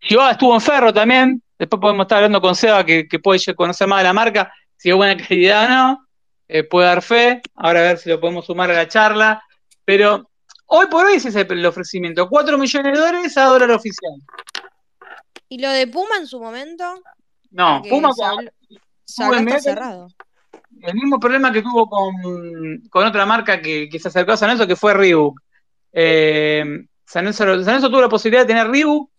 [0.00, 1.42] Giboba estuvo en Ferro también.
[1.58, 4.88] Después podemos estar hablando con Seba, que, que puede conocer más de la marca, si
[4.88, 6.08] es buena calidad o no.
[6.48, 7.42] Eh, puede dar fe.
[7.54, 9.42] Ahora a ver si lo podemos sumar a la charla.
[9.84, 10.30] Pero
[10.68, 12.26] hoy por hoy ese es el, ofrecimiento.
[12.26, 14.14] 4 millones de dólares a dólar oficial.
[15.50, 17.02] ¿Y lo de Puma en su momento?
[17.50, 18.50] No, Porque Puma habló,
[19.04, 20.08] se Puma está cerrado.
[20.82, 22.12] El mismo problema que tuvo con,
[22.90, 25.40] con otra marca que, que se acercó a San Lorenzo, que fue Reebok.
[25.92, 26.64] Eh,
[27.04, 29.10] San, Lorenzo, San Lorenzo tuvo la posibilidad de tener Reebok,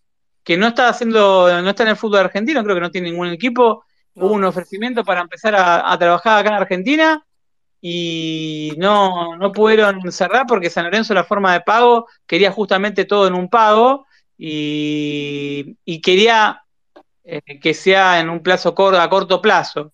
[0.43, 3.27] que no está haciendo, no está en el fútbol argentino, creo que no tiene ningún
[3.29, 3.83] equipo.
[4.15, 4.25] No.
[4.27, 7.23] Hubo un ofrecimiento para empezar a, a trabajar acá en Argentina.
[7.81, 13.27] y no, no pudieron cerrar porque San Lorenzo la forma de pago quería justamente todo
[13.27, 16.63] en un pago y, y quería
[17.23, 19.93] eh, que sea en un plazo corto, a corto plazo,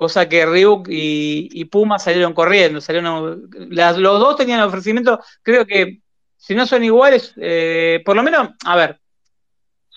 [0.00, 6.00] cosa que Ryuk y, Puma salieron corriendo, salieron, las- los dos tenían ofrecimiento, creo que
[6.38, 8.98] si no son iguales, eh, por lo menos, a ver,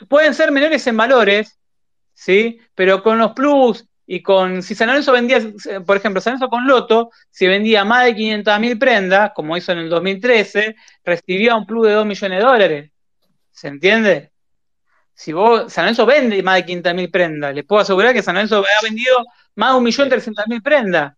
[0.10, 1.58] pueden ser menores en valores,
[2.14, 2.60] ¿sí?
[2.76, 5.40] Pero con los plus y con, si San Lorenzo vendía,
[5.86, 9.78] por ejemplo, San Lorenzo con Loto, si vendía más de 500.000 prendas, como hizo en
[9.80, 10.76] el 2013,
[11.06, 12.92] recibía un plus de 2 millones de dólares.
[13.52, 13.70] ¿Se
[15.24, 18.58] Si vos, San Lorenzo vende más de 500.000 prendas, les puedo asegurar que San Lorenzo
[18.58, 19.24] ha vendido
[19.56, 21.14] más de 1.300.000 prendas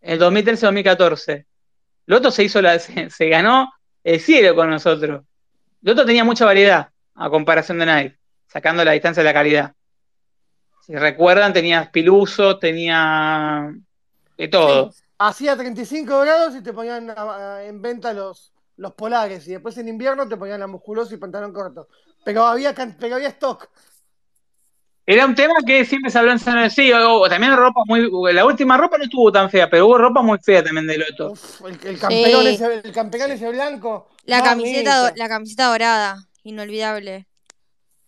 [0.00, 1.46] en el 2013-2014.
[2.06, 3.72] Loto se hizo la, se, se ganó
[4.04, 5.24] el cielo con nosotros.
[5.82, 9.72] Loto tenía mucha variedad a comparación de Nike, sacando la distancia de la calidad.
[10.86, 13.74] Si recuerdan, tenía Piluso, tenía
[14.38, 14.92] de todo.
[14.92, 19.48] Sí, hacía 35 grados y te ponían a- a- en venta los, los polares.
[19.48, 21.88] Y después en invierno te ponían la musculosa y pantalón corto.
[22.24, 23.68] Pero había, pero había stock.
[25.06, 26.76] Era un tema que siempre se habló en San Lorenzo.
[26.76, 28.08] Sí, o- o también ropa muy.
[28.32, 31.32] La última ropa no estuvo tan fea, pero hubo ropa muy fea también de Loto.
[31.32, 32.48] Uf, el, el campeón Sí.
[32.48, 34.08] ese, el campeón ese blanco.
[34.24, 37.26] La camiseta, la camiseta dorada, inolvidable.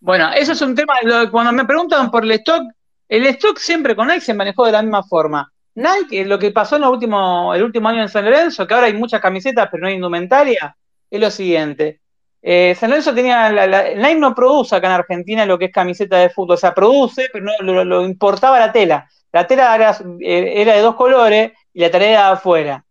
[0.01, 0.95] Bueno, eso es un tema.
[1.03, 2.63] lo- Cuando me preguntan por el stock,
[3.09, 5.53] el stock siempre con Nike se manejó de la misma forma.
[5.75, 8.73] Nike, eh, lo que pasó en lo último, el último año en San Lorenzo, que
[8.73, 10.75] ahora hay muchas camisetas, pero no hay indumentaria,
[11.11, 12.01] es lo siguiente.
[12.49, 13.51] Eh, San Lorenzo tenía.
[13.51, 16.55] La, la- no produce acá en Argentina lo que es camiseta de fútbol.
[16.55, 19.09] O sea, produce, pero no, lo, importaba la tela.
[19.33, 19.91] La tela era,
[20.21, 22.85] eh, era de dos colores y la tarea era afuera.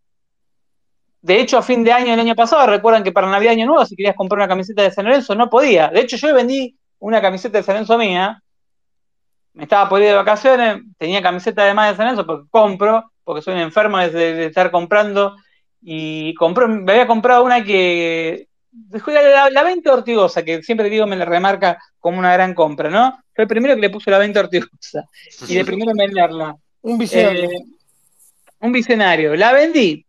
[1.21, 3.85] De hecho, a fin de año, el año pasado, recuerdan que para Navidad Año Nuevo,
[3.85, 5.87] si querías comprar una camiseta de San Lorenzo, no podía.
[5.87, 8.41] De hecho, yo vendí una camiseta de San Lorenzo mía.
[9.53, 13.41] Me estaba por ir de vacaciones, tenía camiseta además de San Lorenzo porque compro, porque
[13.41, 15.37] soy un enfermo de, de estar comprando.
[15.81, 18.49] Y compré, me había comprado una que.
[19.07, 23.23] La, la 20 Ortigosa, que siempre digo me la remarca como una gran compra, ¿no?
[23.33, 25.05] Fue el primero que le puse la 20 Ortigosa.
[25.47, 26.55] Y de primero en venderla.
[26.81, 27.49] Un visionario.
[27.49, 27.65] Eh,
[28.59, 29.35] un visionario.
[29.35, 30.05] La vendí.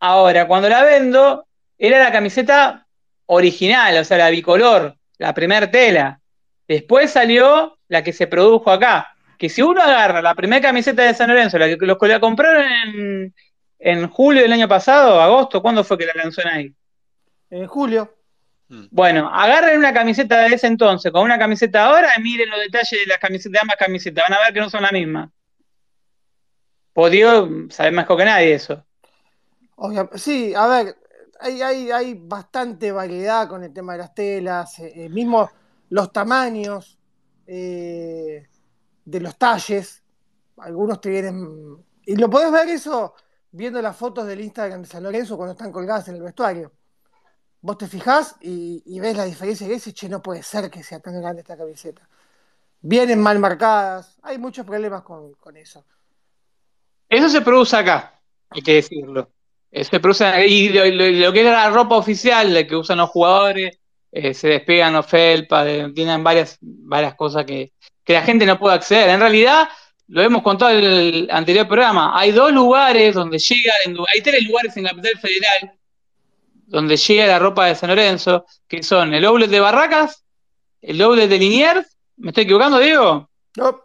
[0.00, 1.46] Ahora, cuando la vendo,
[1.78, 2.86] era la camiseta
[3.26, 6.20] original, o sea, la bicolor, la primer tela.
[6.68, 9.08] Después salió la que se produjo acá.
[9.38, 12.64] Que si uno agarra la primera camiseta de San Lorenzo, la que los la compraron
[12.64, 13.34] en,
[13.78, 16.74] en julio del año pasado, agosto, ¿cuándo fue que la lanzó Nike?
[17.54, 18.12] En julio.
[18.90, 22.98] Bueno, agarren una camiseta de ese entonces con una camiseta ahora y miren los detalles
[23.00, 24.24] de las camisetas, de ambas camisetas.
[24.28, 25.30] Van a ver que no son la misma.
[27.10, 28.84] Diego sabe mejor que nadie eso.
[29.76, 30.96] Obvia- sí, a ver,
[31.38, 35.48] hay, hay, hay bastante variedad con el tema de las telas, eh, eh, mismo
[35.90, 36.98] los tamaños
[37.46, 38.48] eh,
[39.04, 40.02] de los talles.
[40.56, 41.76] Algunos te vienen.
[42.04, 43.14] Y lo podés ver eso
[43.52, 46.72] viendo las fotos del Instagram de San Lorenzo cuando están colgadas en el vestuario.
[47.64, 51.00] Vos te fijás y, ves la diferencia y dices, che, no puede ser que sea
[51.00, 52.06] tan grande esta camiseta.
[52.82, 55.82] Vienen mal marcadas, hay muchos problemas con, eso.
[57.08, 59.30] Eso se produce acá, hay que decirlo.
[59.70, 63.78] Eh, Se produce, y lo, que era la ropa oficial de que usan los jugadores,
[64.12, 67.72] eh, se despegan los felpas, tienen varias, varias cosas que,
[68.04, 69.08] que la gente no puede acceder.
[69.08, 69.70] En realidad,
[70.08, 74.20] lo hemos contado en el anterior programa, hay dos lugares donde llega, la indu- hay
[74.20, 75.78] tres lugares en Capital Federal
[76.66, 80.24] donde llega la ropa de San Lorenzo, que son el Outlet de Barracas,
[80.80, 83.30] el Outlet de Liniers, ¿me estoy equivocando, Diego?
[83.56, 83.80] No,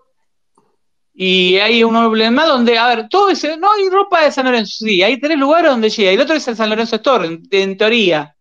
[1.14, 4.46] Y hay un outlet más donde, a ver, todo ese, no hay ropa de San
[4.46, 7.28] Lorenzo, sí, hay tres lugares donde llega, y el otro es el San Lorenzo Store,
[7.28, 8.36] en, en teoría.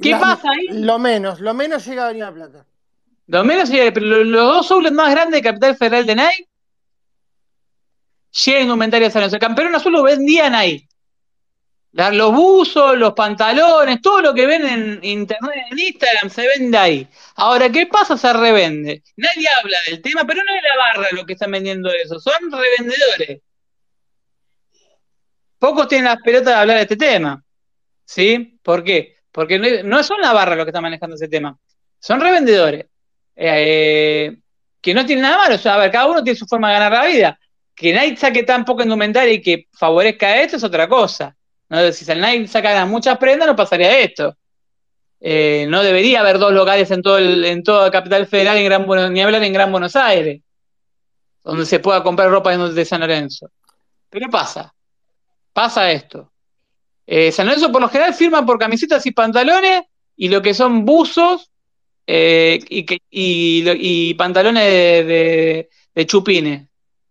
[0.00, 0.78] ¿Qué la- pasa ahí?
[0.78, 2.66] Lo menos, lo menos llega a Avenida Plata.
[3.28, 6.48] Lo menos llega, pero lo- los dos outlets más grandes de Capital Federal de Nike
[8.44, 9.36] llega indumentaria de San Lorenzo.
[9.36, 10.85] El campeón azul lo vendían ahí.
[11.96, 17.08] Los buzos, los pantalones, todo lo que ven en internet, en Instagram, se vende ahí.
[17.36, 18.18] Ahora, ¿qué pasa?
[18.18, 19.02] Se revende.
[19.16, 22.52] Nadie habla del tema, pero no es la barra lo que están vendiendo eso, son
[22.52, 23.40] revendedores.
[25.58, 27.42] Pocos tienen las pelotas de hablar de este tema.
[28.04, 28.58] ¿Sí?
[28.62, 29.16] ¿Por qué?
[29.32, 31.58] Porque no, son la barra los que están manejando ese tema.
[31.98, 32.86] Son revendedores.
[33.34, 34.36] Eh,
[34.82, 35.54] que no tienen nada malo.
[35.54, 37.40] O sea, a ver, cada uno tiene su forma de ganar la vida.
[37.74, 41.34] Que Nike saque tan poca indumentaria y que favorezca esto es otra cosa.
[41.68, 41.92] ¿No?
[41.92, 44.36] Si Nike sacara muchas prendas, no pasaría esto.
[45.20, 48.86] Eh, no debería haber dos locales en todo el, en toda Capital Federal, en Gran
[48.86, 50.42] Buenos, ni hablar en Gran Buenos Aires,
[51.42, 53.50] donde se pueda comprar ropa de San Lorenzo.
[54.10, 54.72] Pero pasa,
[55.52, 56.30] pasa esto.
[57.06, 59.82] Eh, San Lorenzo por lo general firma por camisetas y pantalones
[60.16, 61.50] y lo que son buzos
[62.06, 66.68] eh, y, pantalones de, de- de chupines.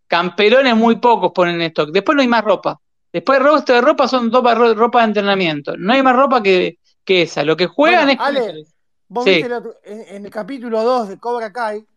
[0.07, 1.89] camperones muy pocos ponen en stock.
[1.91, 2.79] Después no hay más ropa.
[3.15, 5.77] Después el resto de ropa son ropa, ropa de entrenamiento.
[5.77, 7.45] No hay más ropa que, que esa.
[7.45, 8.27] Lo que juegan Bueno, es...
[8.49, 8.65] Ale,
[9.07, 9.29] vos Sí.
[9.29, 11.87] viste el otro- en, en el capítulo 2 de Cobra Kai,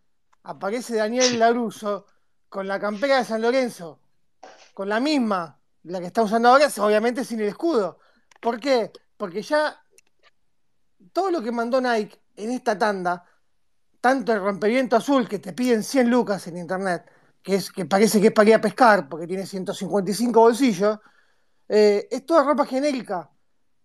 [0.45, 2.07] aparece Daniel Laruso
[2.49, 3.99] con la campera de San Lorenzo,
[4.73, 7.99] con la misma, la que está usando ahora, obviamente sin el escudo.
[8.41, 8.93] ¿Por qué?
[9.16, 9.77] Porque ya
[11.12, 13.25] todo lo que mandó Nike en esta tanda,
[14.01, 17.05] tanto el rompeviento azul que te piden 100 lucas en internet,
[17.43, 20.99] que es que parece que es para ir a pescar porque tiene 155 bolsillos,
[21.68, 23.30] eh, es toda ropa genérica.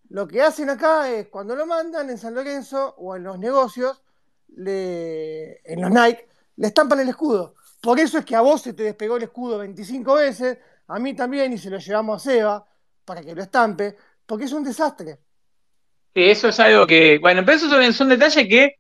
[0.10, 4.04] Lo que hacen acá es cuando lo mandan en San Lorenzo o en los negocios,
[4.56, 6.28] le- en los Nike,
[6.58, 7.56] le estampan el escudo.
[7.82, 11.16] Por eso es que a vos se te despegó el escudo 25 veces, a mí
[11.16, 12.66] también, y se lo llevamos a Seba
[13.06, 13.95] para que lo estampe,
[14.26, 15.20] porque es un desastre.
[16.16, 18.76] Sí, eso es algo que, bueno, pero esos son, son detalles que,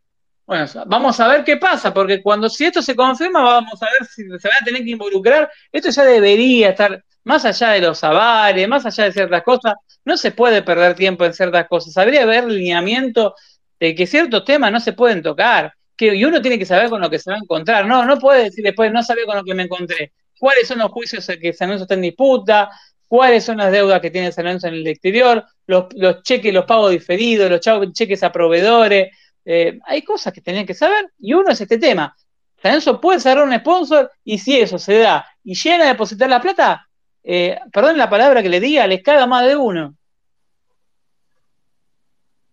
[0.45, 4.05] bueno, vamos a ver qué pasa, porque cuando si esto se confirma, vamos a ver
[4.07, 5.49] si se van a tener que involucrar.
[5.71, 9.75] Esto ya debería estar más allá de los avales, más allá de ciertas cosas.
[10.03, 11.95] No se puede perder tiempo en ciertas cosas.
[11.97, 13.35] Habría haber lineamiento
[13.79, 15.73] de que ciertos temas no se pueden tocar.
[15.95, 17.85] Que, y uno tiene que saber con lo que se va a encontrar.
[17.85, 20.11] No, no puede decir después, no sabía con lo que me encontré.
[20.37, 22.69] ¿Cuáles son los juicios que San Lorenzo está en disputa?
[23.07, 25.45] ¿Cuáles son las deudas que tiene San Lorenzo en el exterior?
[25.67, 27.61] Los, los cheques, los pagos diferidos, los
[27.93, 29.15] cheques a proveedores.
[29.45, 32.15] Eh, hay cosas que tenían que saber y uno es este tema.
[32.63, 36.39] Lorenzo puede cerrar un sponsor y si eso se da y llegan a depositar la
[36.41, 36.87] plata,
[37.23, 39.95] eh, perdón la palabra que le diga, les caga más de uno.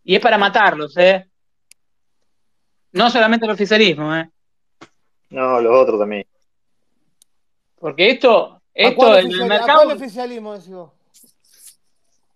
[0.03, 1.27] Y es para matarlos, ¿eh?
[2.93, 4.29] No solamente el oficialismo, ¿eh?
[5.31, 6.27] No, los otros también.
[7.79, 10.91] Porque esto, ¿A esto cuál, en el a mercado, cuál oficialismo decís vos?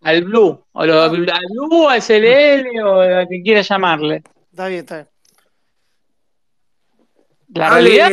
[0.03, 4.23] al Blue, o lo- al Blue, al CLL, o a que quiera llamarle.
[4.55, 5.09] Está bien, está bien.
[7.55, 8.11] La Ale, realidad,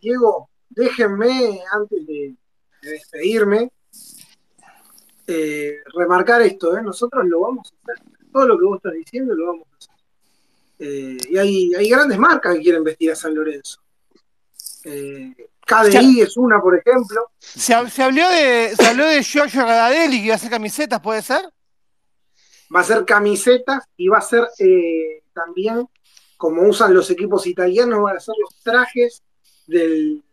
[0.00, 2.36] Diego, déjenme, antes de,
[2.82, 3.72] de despedirme,
[5.26, 6.82] eh, remarcar esto, ¿eh?
[6.82, 8.04] nosotros lo vamos a hacer.
[8.32, 9.94] Todo lo que vos estás diciendo lo vamos a hacer.
[10.78, 13.80] Eh, y hay, hay grandes marcas que quieren vestir a San Lorenzo.
[14.84, 15.34] Eh,
[15.66, 17.32] KDI es una, por ejemplo.
[17.40, 21.00] Se, hab- se habló de, se habló de Giorgio Radadelli que iba a hacer camisetas,
[21.00, 21.42] ¿puede ser?
[22.74, 25.86] Va a ser camisetas y va a ser eh, también,
[26.36, 29.22] como usan los equipos italianos, van a ser los trajes
[29.66, 30.24] del,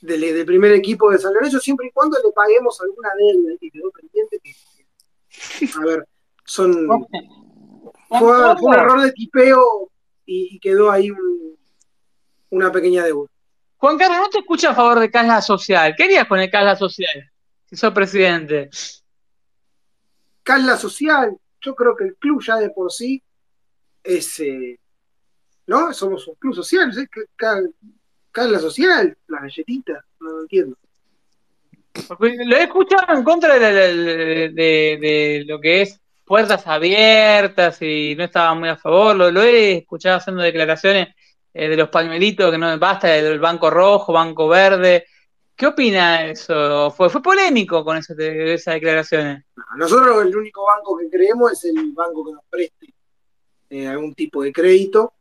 [0.00, 3.70] del, del primer equipo de San Lorenzo, siempre y cuando le paguemos alguna deuda que
[3.70, 4.40] quedó pendiente.
[4.42, 6.08] que- a ver,
[6.44, 6.72] son,
[8.08, 8.18] fue,
[8.58, 9.90] fue un error de tipeo
[10.26, 11.56] y, y quedó ahí un-
[12.50, 13.28] una pequeña deuda.
[13.76, 15.94] Juan Carlos, no te escucha a favor de Casla Social.
[15.96, 17.30] ¿Qué harías con el Casla Social?
[17.66, 18.70] Si sos presidente.
[20.42, 23.22] Casla social, yo creo que el club ya de por sí
[24.02, 24.78] es, eh,
[25.66, 25.92] ¿no?
[25.92, 27.04] Somos un club social, ¿sí?
[28.30, 30.76] Casla social, las galletitas, no lo entiendo.
[32.06, 37.80] Porque lo he escuchado en contra de, de- de- de lo que es puertas abiertas
[37.82, 39.16] y no estaba muy a favor.
[39.16, 41.08] Lo, lo he escuchado haciendo declaraciones
[41.52, 45.06] eh, de los pañuelitos, que no basta del banco rojo, banco verde.
[45.56, 46.92] ¿Qué opina eso?
[46.92, 49.44] Fue, fue polémico con eso, de esas declaraciones.
[49.56, 52.94] No, Nosotros el único banco que creemos es el banco que nos preste
[53.70, 55.12] eh, algún tipo de crédito.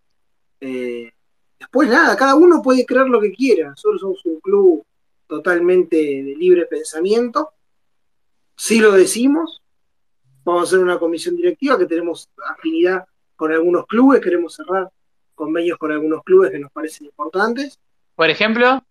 [0.60, 1.12] Eh,
[1.60, 3.70] después nada, cada uno puede creer lo que quiera.
[3.70, 4.86] Nosotros somos un club
[5.28, 7.52] totalmente de libre pensamiento.
[8.56, 9.62] Si lo decimos,
[10.44, 13.06] vamos a hacer una comisión directiva que tenemos afinidad
[13.36, 14.90] con algunos clubes, queremos cerrar
[15.36, 17.80] convenios con algunos clubes que nos parecen importantes.
[18.16, 18.84] Por ejemplo,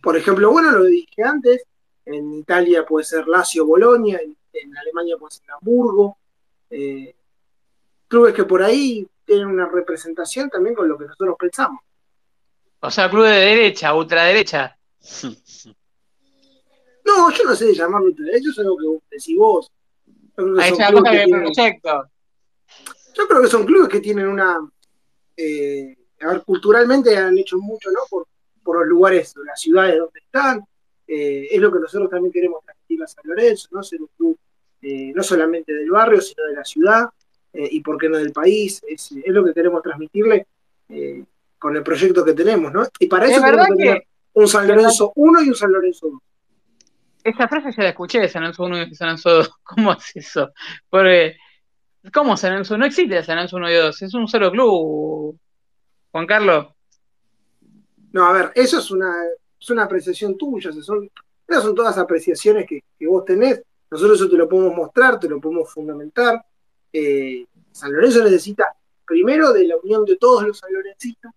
[0.00, 1.64] Por ejemplo, bueno, lo dije antes,
[2.04, 6.16] en Italia puede ser Lazio Bolonia, en, en Alemania puede ser Hamburgo,
[6.70, 7.16] eh,
[8.08, 11.80] clubes que por ahí tienen una representación también con lo que nosotros pensamos.
[12.80, 14.76] o sea, club de derecha, ultraderecha.
[17.04, 19.70] No, yo no sé llamarlo ultraderecha, eso es algo que vos decís vos.
[20.36, 22.10] Ahí son es una clubes cosa que que tienen- proyecto.
[23.14, 24.58] yo creo que son clubes que tienen una.
[25.36, 28.00] eh, a ver, culturalmente han hecho mucho, ¿no?
[28.10, 28.26] Por,
[28.62, 30.64] por los lugares, las ciudades donde están.
[31.06, 33.82] Eh, es lo que nosotros también queremos transmitir a San Lorenzo, ¿no?
[33.82, 34.38] Ser un club
[34.82, 37.08] eh, no solamente del barrio, sino de la ciudad
[37.52, 38.82] eh, y, por qué no, del país.
[38.86, 40.46] Es, es lo que queremos transmitirle
[40.88, 41.24] eh,
[41.58, 42.86] con el proyecto que tenemos, ¿no?
[42.98, 46.08] Y para Es eso tenemos que tener un San Lorenzo 1 y un San Lorenzo
[46.08, 46.20] 2.
[47.24, 49.50] esa frase ya la escuché de San Lorenzo 1 y San Lorenzo 2.
[49.62, 50.52] ¿Cómo es eso?
[50.88, 51.36] Porque,
[52.12, 52.78] ¿cómo San Lorenzo?
[52.78, 55.38] No existe San Lorenzo 1 y 2, es un solo club.
[56.10, 56.68] Juan Carlos.
[58.12, 59.12] No, a ver, eso es una,
[59.60, 61.10] es una apreciación tuya, son,
[61.46, 63.62] esas son todas apreciaciones que, que vos tenés.
[63.90, 66.42] Nosotros eso te lo podemos mostrar, te lo podemos fundamentar.
[66.92, 68.74] Eh, San Lorenzo necesita
[69.06, 71.32] primero de la unión de todos los sanlorencistas,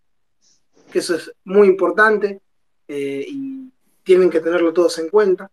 [0.91, 2.41] que eso es muy importante,
[2.87, 3.71] eh, y,
[4.03, 5.51] tienen que tenerlo todos en cuenta.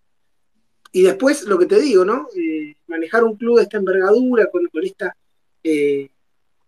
[0.91, 2.29] Y después, lo que te digo, ¿no?
[2.35, 5.15] Eh, manejar un club de esta envergadura, con, esta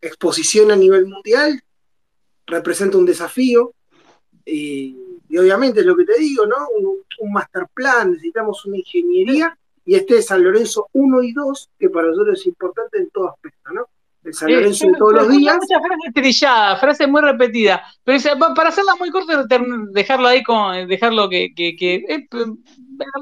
[0.03, 1.59] exposición a nivel mundial,
[2.47, 3.73] representa un desafío.
[4.45, 4.95] Y,
[5.31, 6.69] obviamente, lo que te digo, ¿no?
[7.21, 11.89] Un master plan, necesitamos una ingeniería, y este es San Lorenzo 1 y 2, que
[11.91, 13.87] para nosotros es importante en todo aspecto, ¿no?
[14.23, 15.55] El San Lorenzo de todos los días.
[15.57, 17.81] Muchas frases trilladas, frases muy repetidas.
[18.05, 18.19] Pero
[18.55, 19.45] para hacerla muy corta,
[19.93, 22.29] dejarlo ahí con, dejarlo que, que, que eh,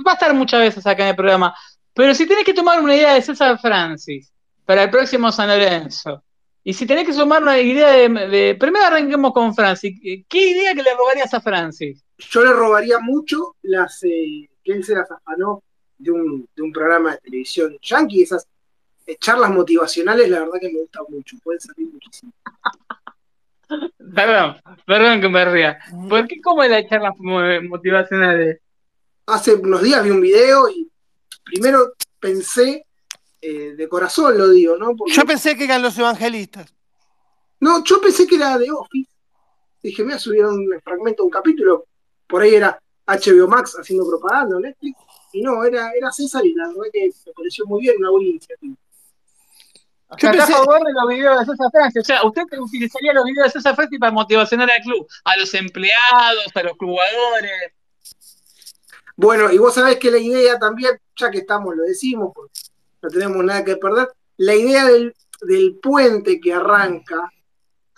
[0.07, 1.55] va a estar muchas veces acá en el programa.
[1.95, 4.33] Pero si tenés que tomar una idea de César Francis
[4.65, 6.23] para el próximo San Lorenzo,
[6.65, 9.99] y si tenés que sumar una idea de, de- primero arranquemos con Francis,
[10.29, 12.05] ¿qué idea que le robarías a Francis?
[12.19, 15.63] Yo le robaría mucho las eh, que él se las afanó
[15.99, 18.47] de un, de un programa de televisión yankee, esas
[19.07, 22.33] eh, charlas motivacionales, la verdad que me gustan mucho, pueden servir muchísimo.
[24.15, 24.57] Perdón,
[24.87, 25.79] perdón que me ría.
[26.09, 28.59] ¿Por qué cómo es la charla mo- motivacional?
[29.27, 30.91] Hace unos días vi un video y
[31.45, 32.87] primero pensé,
[33.43, 34.97] eh, de corazón lo digo, ¿no?
[34.97, 36.73] Porque- Yo pensé que eran los evangelistas.
[37.61, 39.11] No, yo pensé que era de Office.
[39.83, 41.85] Dije, me voy a subir un fragmento de un capítulo.
[42.27, 44.97] Por ahí era HBO Max haciendo propaganda Netflix.
[45.33, 48.29] Y no, era, era César y la verdad que me pareció muy bien, una buena
[48.29, 48.75] iniciativa.
[50.11, 52.03] O sea, está a favor de los videos de César Francis.
[52.03, 55.53] O sea, usted utilizaría los videos de César Francis para motivacionar al club, a los
[55.53, 57.73] empleados, a los jugadores.
[59.17, 62.61] Bueno, y vos sabés que la idea también, ya que estamos, lo decimos, porque
[63.03, 67.31] no tenemos nada que perder, la idea del, del puente que arranca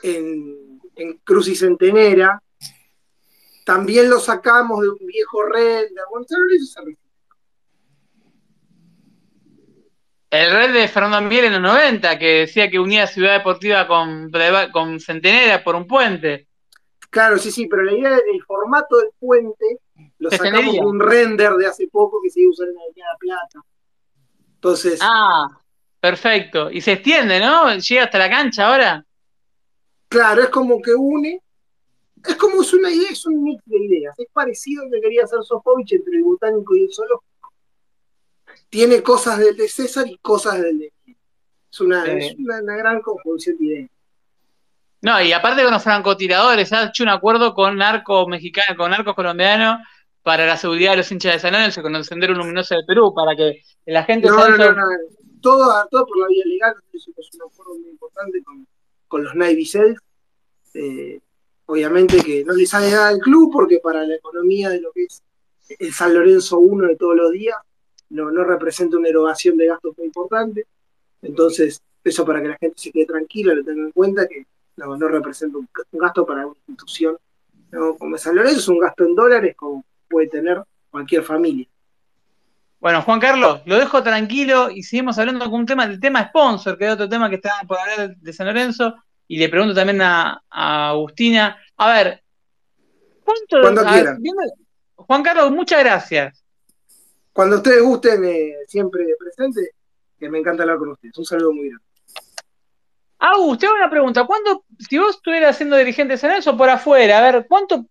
[0.03, 2.43] en, en Cruz y Centenera,
[3.65, 6.57] también lo sacamos de un viejo red, de bueno, ¿sabes?
[6.57, 7.11] Eso se repite.
[10.31, 14.31] El red de Fernando Miel en los 90, que decía que unía Ciudad Deportiva con,
[14.73, 16.47] con Centenera por un puente.
[17.11, 19.81] Claro, sí, sí, pero la idea del formato del puente
[20.19, 22.81] lo sacamos de un render de hace poco que se iba a usar en la
[22.83, 23.61] Avenida Plata.
[24.55, 25.49] Entonces, Ah,
[25.99, 26.71] perfecto.
[26.71, 27.75] Y se extiende, ¿no?
[27.75, 29.05] Llega hasta la cancha ahora.
[30.09, 31.43] claro, es como que une,
[32.27, 34.15] es como es una idea, es un mix de ideas.
[34.19, 37.30] Es parecido a lo que quería hacer Sofovich entre el botánico y el zoológico.
[38.69, 40.93] Tiene cosas del de César y cosas del de
[41.71, 42.11] Es una, Sí.
[42.13, 43.91] es una, una gran conjunción de ideas.
[45.03, 49.15] No, y aparte con los francotiradores, ha hecho un acuerdo con narcos mexicanos, con narcos
[49.15, 49.79] colombianos
[50.23, 53.15] para la seguridad de los hinchas de San Lorenzo, con el Sendero Luminoso del Perú,
[53.15, 54.87] para que la gente No, no, no, Lorenzo- no.
[55.41, 57.15] Todo, todo por la vía legal, es un
[57.51, 58.67] acuerdo muy importante con,
[59.09, 59.99] con los Navy Seals.
[60.75, 61.19] Eh,
[61.65, 65.05] obviamente que no le sale nada al club porque para la economía de lo que
[65.05, 65.23] es
[65.79, 67.57] el San Lorenzo 1 de todos los días
[68.11, 70.67] no, no representa una erogación de gastos muy importante.
[71.23, 74.47] Entonces, eso para que la gente se quede tranquila, lo tenga en cuenta que
[74.77, 77.17] no, no representa un, un gasto para una institución.
[77.71, 77.97] ¿no?
[77.97, 81.67] Como San Lorenzo es un gasto en dólares como puede tener cualquier familia.
[82.81, 86.79] Bueno, Juan Carlos, lo dejo tranquilo y seguimos hablando con un tema, el tema sponsor,
[86.79, 88.95] que es otro tema que está por hablar de, San Lorenzo,
[89.29, 92.23] y le pregunto también a, a Agustina, a ver,
[93.23, 93.61] ¿cuánto?
[93.61, 94.17] Cuando a ver,
[94.97, 96.43] Juan Carlos, muchas gracias.
[97.33, 99.71] Cuando ustedes gusten, eh, siempre presente,
[100.19, 101.17] que me encanta hablar con ustedes.
[101.17, 101.85] Un saludo muy grande.
[103.19, 106.71] Agus, te hago una pregunta, ¿cuánto, si vos estuvieras siendo dirigente de San Lorenzo por
[106.71, 107.87] afuera, a ver, ¿cuánto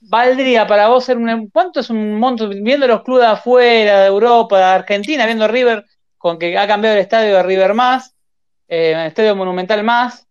[0.00, 4.06] valdría para vos ser un, cuánto es un monto, viendo los clubes de afuera, de
[4.06, 5.84] Europa, de Argentina, viendo River,
[6.16, 8.14] con que ha cambiado el estadio de River más,
[8.66, 10.26] eh, el estadio monumental más,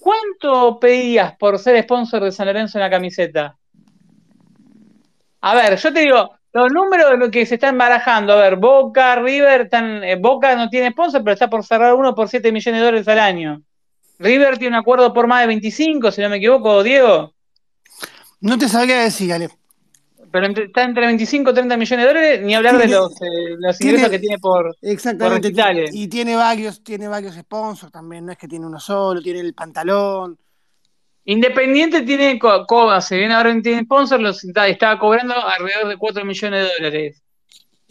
[0.00, 3.56] ¿cuánto pedirías por ser sponsor de San Lorenzo en la camiseta?
[5.42, 8.56] A ver, yo te digo, los números de lo que se están barajando, a ver,
[8.56, 12.50] Boca, River, están, eh, Boca no tiene sponsor, pero está por cerrar uno por 7
[12.52, 13.62] millones de dólares al año.
[14.18, 17.32] River tiene un acuerdo por más de 25, si no me equivoco, Diego.
[18.40, 19.48] No te sabría decir, Ale.
[20.32, 23.56] Pero entre- está entre 25 y 30 millones de dólares, ni hablar de los, eh,
[23.58, 24.76] los tiene- ingresos que tiene por.
[24.82, 25.50] Exactamente.
[25.50, 25.74] Por.
[25.92, 28.26] Y tiene varios, tiene varios sponsors también.
[28.26, 30.38] No es que tiene uno solo, tiene el pantalón.
[31.24, 36.24] Independiente tiene, co- co- se viene ahora tiene sponsor, los, estaba cobrando alrededor de 4
[36.24, 37.22] millones de dólares.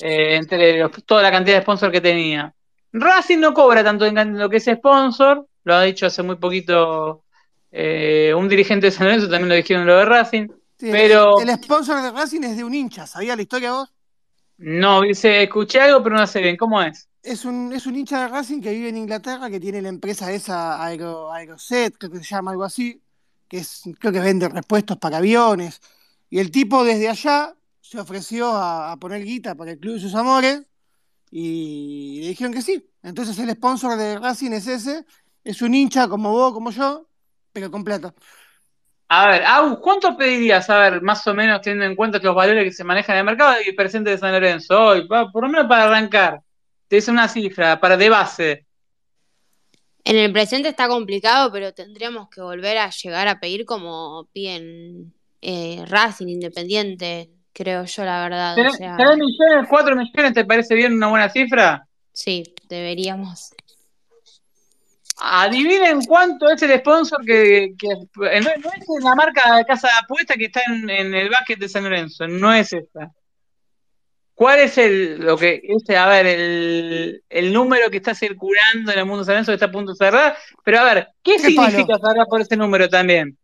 [0.02, 2.54] eh, entre los- toda la cantidad de sponsor que tenía.
[2.94, 7.24] Racing no cobra tanto en lo que es sponsor, lo ha dicho hace muy poquito
[7.72, 10.48] eh, un dirigente de San Lorenzo, también lo dijeron lo de Racing.
[10.80, 13.06] Sí, Pero- el, el sponsor de Racing es de un hincha.
[13.06, 13.92] ¿Sabía la historia vos?
[14.58, 17.08] No, dice, escuché algo, pero no sé bien, ¿cómo es?
[17.22, 20.32] Es un, es un hincha de Racing que vive en Inglaterra, que tiene la empresa
[20.32, 23.02] esa Aero, Aeroset, creo que se llama algo así,
[23.50, 25.82] que es, creo que vende repuestos para aviones.
[26.30, 30.16] Y el tipo desde allá se ofreció a, poner guita para el club de sus
[30.16, 30.62] amores
[31.32, 32.88] y le dijeron que sí.
[33.02, 35.06] Entonces el sponsor de Racing es ese,
[35.44, 37.08] es un hincha como vos, como yo,
[37.52, 38.14] pero con plata.
[39.12, 40.70] A ver, Agus, ¿cuánto pedirías?
[40.70, 43.26] A ver, más o menos teniendo en cuenta los valores que se manejan en el
[43.26, 46.42] mercado y el presente de San Lorenzo hoy, por lo menos para arrancar.
[46.88, 48.68] Te dice una cifra, para de base.
[50.04, 55.14] En el presente está complicado, pero tendríamos que volver a llegar a pedir como piden
[55.42, 58.54] eh, Racing Independiente, creo yo, la verdad.
[58.54, 61.86] O ¿Tres sea, tres millones, cuatro millones te parece bien una buena cifra?
[62.14, 63.52] sí, deberíamos.
[65.22, 69.88] Adivinen cuánto es el sponsor que, que- eh, no, no es la marca de casa
[69.90, 73.12] de apuesta que está en, en el básquet de San Lorenzo, no es esta.
[74.40, 79.00] ¿Cuál es el, lo que, este, a ver, el, el número que está circulando en
[79.00, 80.38] el mundo de San Lorenzo que está a punto de cerrar?
[80.64, 83.38] Pero a ver, ¿qué, ¿Qué significa cerrar por ese número también?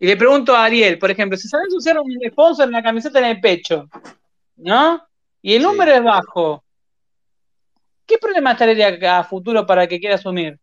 [0.00, 2.82] Y le pregunto a Ariel, por ejemplo, si San Lorenzo cierra un sponsor en la
[2.82, 3.86] camiseta en el pecho,
[4.56, 5.06] ¿no?
[5.42, 5.68] Y el Sí.
[5.68, 6.64] número es bajo.
[8.06, 10.58] ¿Qué problema estaría a futuro para el que quiera asumir?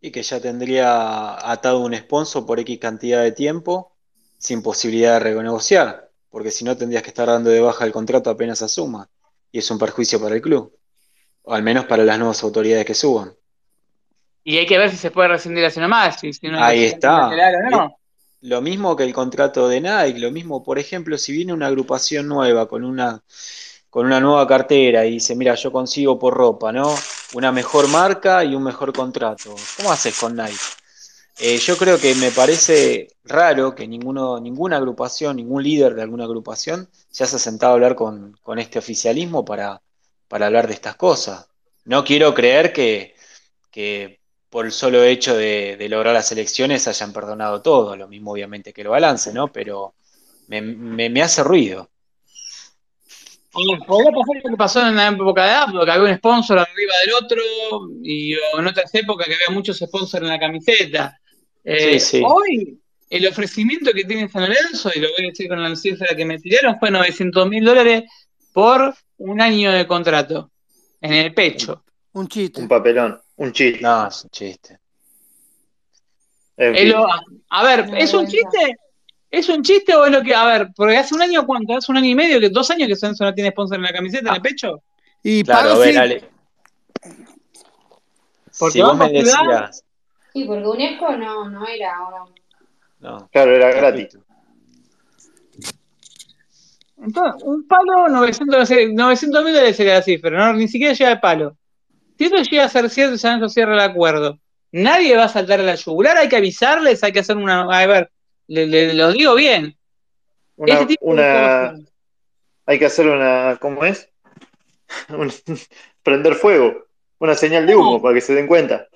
[0.00, 3.96] Y que ya tendría atado un sponsor por X cantidad de tiempo
[4.38, 6.05] sin posibilidad de renegociar,
[6.36, 9.08] porque si no tendrías que estar dando de baja el contrato apenas asuma,
[9.50, 10.70] y es un perjuicio para el club,
[11.44, 13.34] o al menos para las nuevas autoridades que suban.
[14.44, 16.92] Y hay que ver si se puede rescindir así nomás, si, si no Ahí es
[16.92, 17.30] está.
[17.30, 17.98] bilateral o no.
[18.42, 22.28] Lo mismo que el contrato de Nike, lo mismo, por ejemplo, si viene una agrupación
[22.28, 23.22] nueva con una,
[23.88, 26.94] con una nueva cartera y dice, mira, yo consigo por ropa, ¿no?
[27.32, 29.56] Una mejor marca y un mejor contrato.
[29.78, 30.52] ¿Cómo haces con Nike?
[31.38, 36.24] Eh, yo creo que me parece raro que ninguno, ninguna agrupación, ningún líder de alguna
[36.24, 39.82] agrupación se haya sentado a hablar con, este oficialismo para,
[40.30, 41.46] hablar de estas cosas.
[41.84, 43.14] No quiero creer que,
[44.48, 48.80] por el solo hecho de, lograr las elecciones hayan perdonado todo, lo mismo obviamente que
[48.80, 49.52] el balance, ¿no?
[49.52, 49.94] Pero
[50.48, 51.90] me, hace ruido.
[53.52, 56.94] Podría pasar lo que pasó en la época de Apple, que había un sponsor arriba
[57.04, 57.42] del otro,
[58.02, 61.20] y en otras épocas que había muchos sponsors en la camiseta.
[61.66, 62.22] Eh, Sí, sí.
[62.24, 62.80] Hoy,
[63.10, 66.24] el ofrecimiento que tiene San Lorenzo, y lo voy a decir con la cifra que
[66.24, 68.04] me tiraron, fue 900 mil dólares
[68.52, 70.50] por un año de contrato,
[71.00, 71.84] en el pecho.
[72.12, 72.62] Un chiste.
[72.62, 73.80] Un papelón, un chiste.
[73.82, 74.78] No, es un chiste.
[77.50, 78.76] A ver, ¿es un chiste?
[79.30, 80.34] ¿Es un chiste o es lo que.?
[80.34, 81.76] A ver, porque hace un año, ¿cuánto?
[81.76, 83.82] Hace un año y medio, que dos años que San Lorenzo no tiene sponsor en
[83.82, 84.82] la camiseta, en el pecho.
[85.22, 85.96] Y Claro, a ver, sí.
[85.98, 86.24] Ale.
[88.58, 89.84] Porque Si vos me decías,
[90.36, 92.24] Sí, porque UNESCO no, no era ahora.
[93.00, 94.18] no, Claro, era gratis.
[97.02, 100.52] Entonces, un palo, 900 mil dólares sería la cifra, ¿no?
[100.52, 101.56] Ni siquiera llega al palo.
[102.18, 104.38] Si esto llega a ser cierto, San Lorenzo cierra el acuerdo.
[104.72, 107.62] Nadie va a saltar a la yugular, hay que avisarles, hay que hacer una.
[107.62, 108.10] A ver,
[108.46, 109.74] le, le- lo digo bien.
[110.56, 111.74] Una, Ese tipo de una,
[112.66, 114.10] hay que hacer una, ¿cómo es?
[115.08, 115.32] Un-
[116.02, 116.84] prender fuego,
[117.20, 118.02] una señal de humo No.
[118.02, 118.86] para que se den cuenta.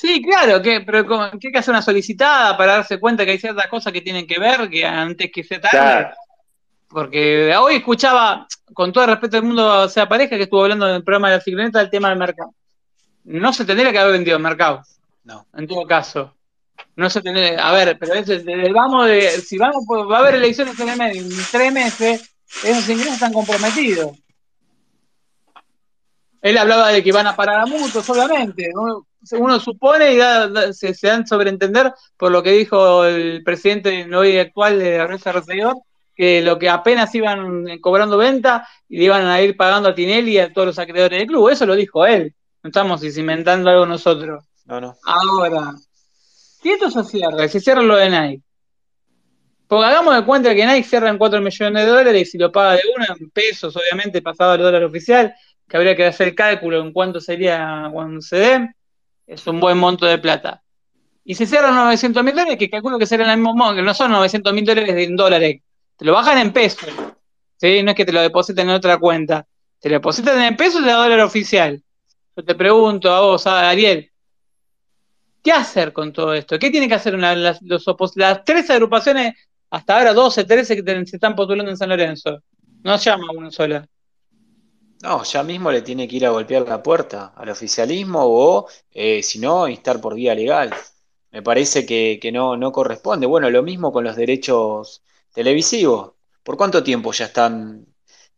[0.00, 3.32] Sí, claro, que, pero con- que hay que hacer una solicitada para darse cuenta que
[3.32, 5.76] hay ciertas cosas que tienen que ver que antes que sea tarde.
[5.78, 6.14] Claro.
[6.88, 10.94] Porque hoy escuchaba, con todo el respeto del mundo, sea pareja, que estuvo hablando en
[10.96, 12.54] el programa de la cicloneta del tema del mercado.
[13.24, 14.82] No se tendría que haber vendido el mercado,
[15.24, 15.46] no.
[15.54, 16.34] en todo caso.
[16.96, 20.16] No se tendría, a ver, pero es, es- es- vamos de, si vamos, por- va
[20.16, 24.16] a haber elecciones en el medio, en tres meses, esos ingresos están comprometidos.
[26.40, 28.70] Él hablaba de que van a parar a mutuos, obviamente.
[28.74, 33.04] Uno, uno supone y da- da- se, se dan a sobreentender por lo que dijo
[33.04, 35.74] el presidente hoy actual de Rosa Rosselló,
[36.14, 39.94] que lo que apenas iban eh, cobrando venta y le iban a ir pagando a
[39.94, 41.48] Tinelli y a todos los acreedores del club.
[41.48, 42.34] Eso lo dijo él.
[42.62, 44.44] No estamos inventando algo nosotros.
[44.66, 44.96] No, no.
[45.04, 45.74] Ahora,
[46.60, 48.42] si esto se cierra, si cierra lo de Nike,
[49.66, 52.50] porque hagamos de cuenta que Nike cierra en 4 millones de dólares y si lo
[52.50, 55.32] paga de una, en pesos, obviamente, pasado al dólar oficial,
[55.68, 58.68] que habría que hacer el cálculo en cuánto sería cuando se dé,
[59.30, 60.62] es un buen monto de plata.
[61.24, 63.94] Y si cierran 900 mil dólares, que calculo que serán el mismo monto, que no
[63.94, 65.62] son 900 mil dólares en dólares,
[65.96, 66.88] te lo bajan en pesos.
[66.96, 69.46] No es que te lo depositen en otra cuenta,
[69.78, 71.80] te lo depositan en pesos de dólar oficial.
[72.36, 74.10] Yo te pregunto a vos, a Ariel,
[75.44, 76.58] ¿qué hacer con todo esto?
[76.58, 77.60] ¿Qué tiene que hacer las,
[78.44, 79.34] tres agrupaciones,
[79.70, 82.42] hasta ahora 12, 13 que se están postulando en San Lorenzo?
[82.82, 83.86] No llama una sola.
[85.02, 89.22] No, ya mismo le tiene que ir a golpear la puerta al oficialismo o, eh,
[89.22, 90.74] si no, instar por vía legal.
[91.30, 93.26] Me parece que, que no, no corresponde.
[93.26, 95.02] Bueno, lo mismo con los derechos
[95.32, 96.12] televisivos.
[96.42, 97.86] ¿Por cuánto tiempo ya están,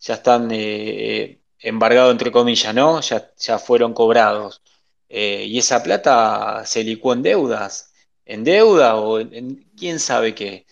[0.00, 3.00] ya están eh, embargados, entre comillas, ¿no?
[3.00, 4.62] Ya, ya fueron cobrados.
[5.08, 7.92] Eh, y esa plata se licuó en deudas.
[8.24, 10.66] ¿En deuda o en- quién sabe qué?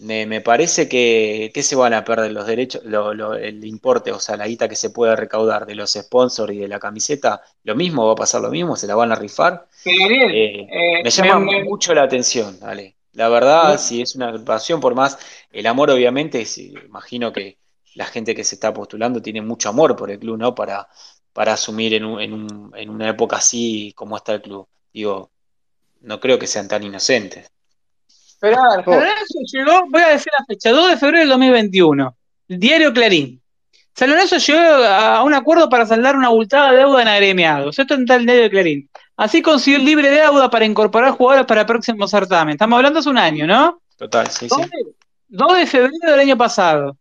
[0.00, 4.12] Me, me parece que, que se van a perder los derechos, lo- lo- el importe,
[4.12, 7.42] o sea, la guita que se puede recaudar de los sponsors y de la camiseta,
[7.64, 9.68] lo mismo, va a pasar lo mismo, se la van a rifar.
[10.26, 12.96] Eh, eh, me llama me- mucho la atención, Ale.
[13.12, 15.18] La verdad, si es una agrupación, por más
[15.50, 17.58] el amor, obviamente, sí, imagino que
[17.94, 20.54] la gente que se está postulando tiene mucho amor por el club, ¿no?
[20.54, 20.88] Para,
[21.32, 24.68] para asumir en, un- en, un- en una época así como está el club.
[24.92, 25.30] Digo,
[26.02, 27.50] no creo que sean tan inocentes.
[28.40, 32.16] San Lorenzo llegó, voy a decir la fecha, 2 de febrero del 2021.
[32.48, 33.40] Diario Clarín.
[33.94, 37.78] San Lorenzo llegó a un acuerdo para saldar una abultada deuda en agremiados.
[37.78, 38.90] Esto está en el diario Clarín.
[39.16, 42.54] Así consiguió el libre deuda para incorporar jugadores para el próximo certamen.
[42.54, 43.82] Estamos hablando hace un año, ¿no?
[43.96, 44.70] Total, sí, 2 sí.
[44.70, 44.92] de,
[45.28, 46.96] 2 de febrero del año pasado.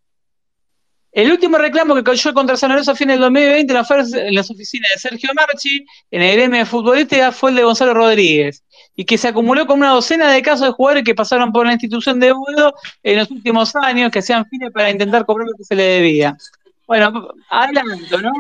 [1.12, 4.92] El último reclamo que cayó contra San Lorenzo a fines del 2020 en las, oficinas
[4.94, 8.64] de Sergio Marchi, en el gremio de futbolística, fue el de Gonzalo Rodríguez,
[8.96, 11.74] y que se acumuló con una docena de casos de jugadores que pasaron por la
[11.74, 15.64] institución de Budo en los últimos años, que hacían fines para intentar cobrar lo que
[15.64, 16.38] se le debía.
[16.86, 18.32] Bueno, adelanto, ¿no?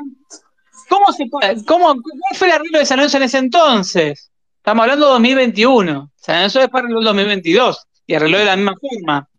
[0.89, 4.31] ¿Cómo se puede- cómo, ¿Cuál fue el arreglo de San Lorenzo en ese entonces?
[4.57, 6.11] Estamos hablando de 2021.
[6.15, 9.29] San Lorenzo después arregló el 2022 y arregló de la misma forma.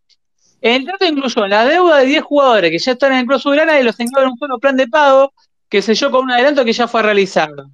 [0.61, 3.81] El trato incluyó la deuda de 10 jugadores que ya están en el Club Soberana
[3.81, 5.33] y los engloba en un solo plan de pago
[5.69, 7.71] que selló con un adelanto que ya fue realizado.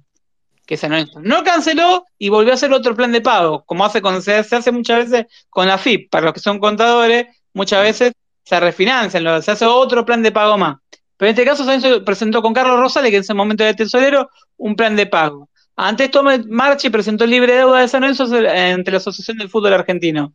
[0.65, 4.01] Que San Lorenzo no canceló y volvió a hacer otro plan de pago, como hace
[4.01, 6.09] con, se, se hace muchas veces con la FIP.
[6.09, 10.57] Para los que son contadores, muchas veces se refinancian, se hace otro plan de pago
[10.57, 10.77] más.
[11.17, 13.71] Pero en este caso San Lorenzo presentó con Carlos Rosales, que en ese momento era
[13.71, 15.49] el tesorero, un plan de pago.
[15.75, 19.73] Ante esto Marchi presentó el libre deuda de San Lorenzo entre la Asociación del Fútbol
[19.73, 20.33] Argentino.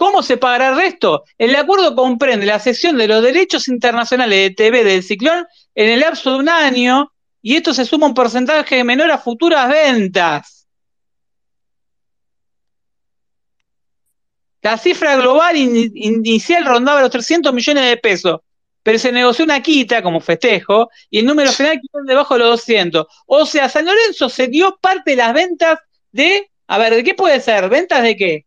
[0.00, 1.24] ¿Cómo se pagará el resto?
[1.36, 6.00] El acuerdo comprende la cesión de los derechos internacionales de TV del Ciclón en el
[6.00, 7.12] lapso de un año
[7.42, 10.66] y esto se suma un porcentaje menor a futuras ventas.
[14.62, 18.40] La cifra global in inicial rondaba los 300 millones de pesos,
[18.82, 22.50] pero se negoció una quita como festejo y el número final quedó debajo de los
[22.52, 23.06] 200.
[23.26, 25.78] O sea, San Lorenzo se dio parte de las ventas
[26.10, 27.68] de, a ver, ¿de qué puede ser?
[27.68, 28.46] ¿Ventas de qué?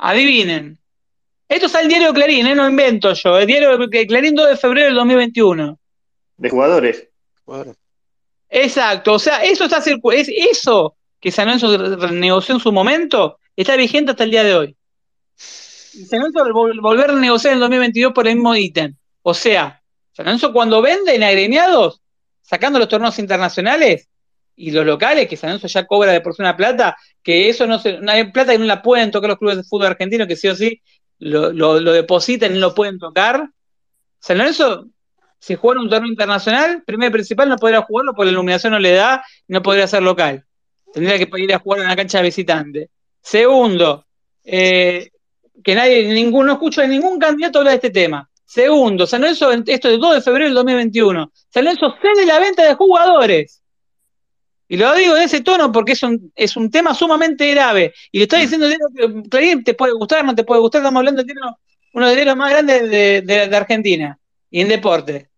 [0.00, 0.78] Adivinen.
[1.48, 2.54] Esto es el diario Clarín, ¿eh?
[2.54, 3.38] no invento yo.
[3.38, 3.76] El diario
[4.08, 5.78] Clarín 2 de febrero del 2021.
[6.36, 7.08] De jugadores.
[7.44, 7.74] Bueno,
[8.48, 9.14] Exacto.
[9.14, 13.76] O sea, eso está circu- es eso que San Lorenzo negoció en su momento está
[13.76, 14.76] vigente hasta el día de hoy.
[15.92, 18.94] Y San Lorenzo vol- volver a negociar en el 2022 por el mismo ítem.
[19.22, 19.82] O sea,
[20.12, 22.00] San Lorenzo cuando vende en agremiados,
[22.42, 24.08] sacando los torneos internacionales
[24.60, 27.66] y los locales, que San Lorenzo ya cobra de por sí una plata, que eso
[27.66, 30.36] no se, hay plata que no la pueden tocar los clubes de fútbol argentinos, que
[30.36, 30.82] sí o sí
[31.18, 33.48] lo, lo, depositan y no lo pueden tocar.
[34.18, 34.86] San Lorenzo,
[35.38, 38.78] si juega un torneo internacional, primero y principal no podría jugarlo porque la iluminación no
[38.78, 40.44] le da y no podría ser local.
[40.92, 42.90] Tendría que ir a jugar en una cancha de visitante.
[43.22, 44.04] Segundo,
[44.44, 45.10] eh,
[45.64, 48.28] que nadie, ninguno, no escucho a ningún candidato hablar de este tema.
[48.44, 52.64] Segundo, San Lorenzo, esto es 2 de febrero del 2021, San Lorenzo cede la venta
[52.64, 53.59] de jugadores.
[54.72, 57.92] Y lo digo en ese tono porque es un, es un tema sumamente grave.
[58.12, 61.24] Y le estoy diciendo, que Clarín, te puede gustar, no te puede gustar, estamos hablando
[61.24, 61.34] de
[61.92, 64.16] uno, de los más grandes de, de, de Argentina
[64.48, 65.28] y en deporte.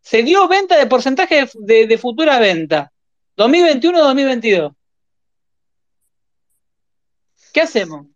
[0.00, 2.90] Se dio venta de porcentaje de, de, de futura venta.
[3.36, 4.74] 2021-2022.
[7.52, 8.06] ¿Qué hacemos?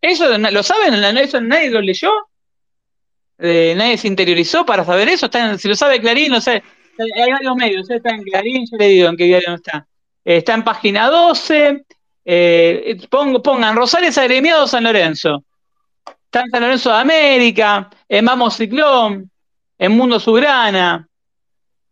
[0.00, 1.18] ¿Eso lo saben?
[1.18, 2.10] ¿Eso nadie lo leyó?
[3.36, 5.28] Eh, ¿Nadie se interiorizó para saber eso?
[5.58, 6.62] Si lo sabe Clarín, no sé.
[6.98, 7.96] Hay varios medios, ¿eh?
[7.96, 9.86] está en Clarín, yo le digo en qué diario no está.
[10.24, 11.84] Eh, está en página 12.
[12.24, 15.44] Eh, pongo, pongan Rosales agremiado San Lorenzo.
[16.24, 19.30] Está en San Lorenzo de América, en Vamos Ciclón,
[19.78, 21.08] en Mundo Subrana,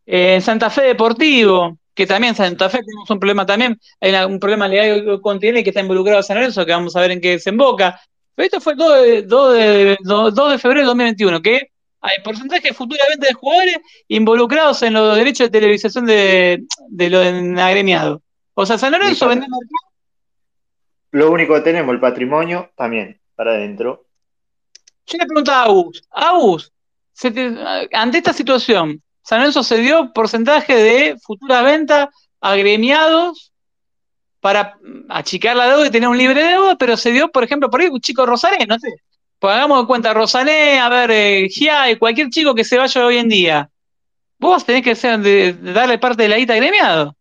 [0.04, 4.68] en Santa Fe Deportivo, que también Santa Fe tenemos un problema también, hay un problema
[4.68, 7.30] legal con TN que está involucrado a San Lorenzo, que vamos a ver en qué
[7.30, 7.98] desemboca.
[8.34, 11.70] Pero esto fue el 2 de, 2 de, 2 de febrero de 2021, que
[12.00, 13.78] hay porcentaje de futura venta de jugadores
[14.08, 17.20] involucrados en los derechos de televisación de, de lo
[17.62, 18.22] agremiado.
[18.54, 19.46] O sea, San Lorenzo vende
[21.10, 24.06] Lo único que tenemos, el patrimonio, también, para adentro.
[25.06, 26.72] Yo le preguntaba a Agus, Agus,
[27.20, 27.56] te,
[27.92, 32.10] ante esta situación, San Lorenzo se dio porcentaje de futura venta
[32.40, 33.52] agremiados
[34.40, 34.78] para
[35.08, 37.88] achicar la deuda y tener un libre deuda, pero se dio, por ejemplo, por ahí
[37.88, 38.88] un chico Rosané, no sé,
[39.38, 43.18] pues hagamos de cuenta, Rosané, a ver, eh, Giai, cualquier chico que se vaya hoy
[43.18, 43.70] en día,
[44.38, 47.16] vos tenés que ser de, de darle parte de la guita agremiado.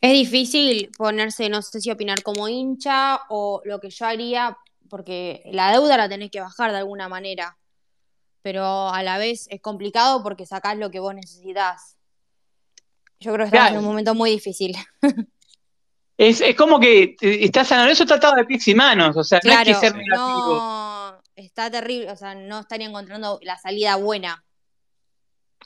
[0.00, 4.56] Es difícil ponerse, no sé si opinar como hincha o lo que yo haría,
[4.90, 7.56] porque la deuda la tenés que bajar de alguna manera,
[8.42, 11.96] pero a la vez es complicado porque sacás lo que vos necesitas.
[13.18, 13.74] Yo creo que estamos claro.
[13.76, 14.76] en un momento muy difícil.
[16.16, 19.56] Es, es como que está San Lorenzo tratado de pies y manos, o sea, claro,
[19.56, 20.56] no hay que ser negativo.
[20.56, 24.44] No, está terrible, o sea, no estaría encontrando la salida buena.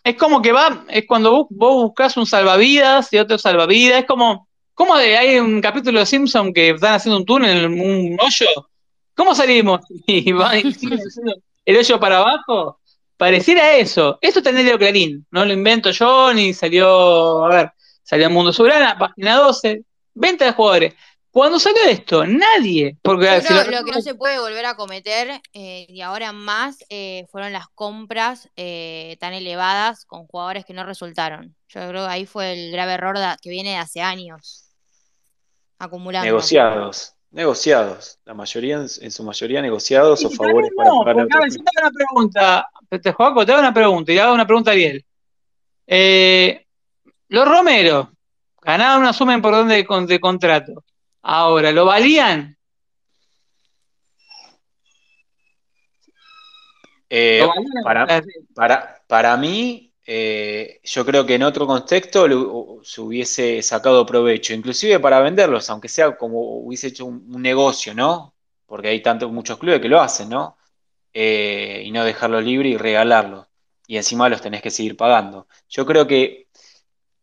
[0.03, 4.07] Es como que va, es cuando vos, vos buscas un salvavidas y otro salvavidas, es
[4.07, 4.49] como,
[4.79, 8.71] ¿Cómo hay un capítulo de Simpson que están haciendo un túnel, un hoyo?
[9.13, 9.81] ¿Cómo salimos?
[10.07, 11.35] Y van y haciendo
[11.65, 12.79] el hoyo para abajo.
[13.17, 14.21] Pareciera eso.
[14.21, 15.27] Esto está en Diario Clarín.
[15.33, 17.73] No lo invento yo, ni salió, a ver,
[18.05, 19.83] salió Mundo Soberana, página 12,
[20.19, 20.95] venta de jugadores.
[21.31, 24.75] Cuando salió esto, nadie, porque si creo lo- lo que no se puede volver a
[24.77, 30.73] cometer, eh, y ahora más, eh, fueron las compras eh, tan elevadas con jugadores que
[30.73, 31.55] no resultaron.
[31.69, 34.65] Yo creo que ahí fue el grave error da- que viene de hace años
[35.79, 36.25] acumulando.
[36.27, 38.19] Negociados, negociados.
[38.25, 41.37] La mayoría, en, en su mayoría, negociados o favores para no, pagarle a porque, a
[41.37, 41.59] otro ver, club.
[41.59, 42.69] yo te hago una pregunta,
[43.03, 45.05] te, Joaco, te hago una pregunta y le hago una pregunta a Ariel.
[45.87, 46.67] Eh,
[47.29, 48.13] los Romero
[48.69, 50.85] ganaban una suma importante de, con- de contrato.
[51.23, 52.57] Ahora, ¿lo valían?
[57.09, 57.83] Eh, ¿Lo valían?
[57.83, 58.23] para,
[58.55, 64.53] para, para mí, eh, yo creo que en otro contexto lo- se hubiese sacado provecho,
[64.53, 68.35] inclusive para venderlos, aunque sea como hubiese hecho un, un negocio, ¿no?
[68.67, 70.59] Porque hay tantos, muchos clubes que lo hacen, ¿no?
[71.13, 73.49] Eh, y no dejarlo libre y regalarlo.
[73.87, 75.49] Y encima los tenés que seguir pagando.
[75.71, 76.48] Yo creo que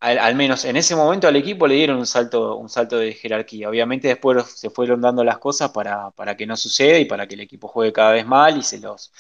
[0.05, 3.69] al, menos en ese momento al equipo le dieron un salto, un salto de jerarquía.
[3.69, 7.33] Obviamente después se fueron dando las cosas para, para que no suceda y para que
[7.35, 9.11] el equipo juegue cada vez mal y se los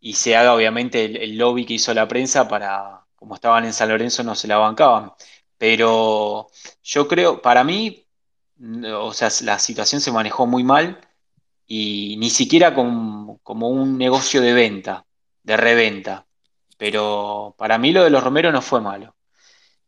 [0.00, 3.88] y se haga obviamente el, lobby que hizo la prensa para, como estaban en San
[3.88, 5.12] Lorenzo, no se la bancaban.
[5.58, 6.48] Pero
[6.82, 8.06] yo creo, para mí,
[8.94, 11.00] o sea, la situación se manejó muy mal
[11.66, 15.06] y ni siquiera como un negocio de venta,
[15.42, 16.26] de reventa.
[16.76, 19.14] Pero para mí lo de los Romero no fue malo.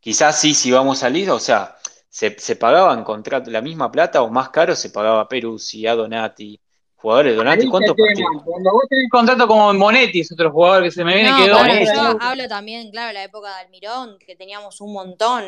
[0.06, 1.74] Quizás sí, si vamos a salir, o sea,
[2.08, 5.96] se, se pagaban contrato, la misma plata o más caro se pagaba a Peruzzi, a
[5.96, 6.60] Donati,
[6.94, 8.28] jugadores Donati, está ¿cuántos el tema.
[8.28, 8.44] partidos?
[8.44, 12.18] Cuando vos tenés contrato como Monetti, es otro jugador que se me viene No, yo
[12.20, 15.42] hablo también, claro, de la época de Almirón, que teníamos un montón.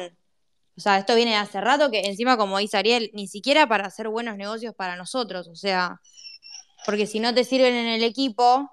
[0.76, 3.86] O sea, esto viene de hace rato que encima, como dice Ariel, ni siquiera para
[3.86, 5.46] hacer buenos negocios para nosotros.
[5.46, 6.00] O sea,
[6.84, 8.68] porque si no te sirven en el equipo,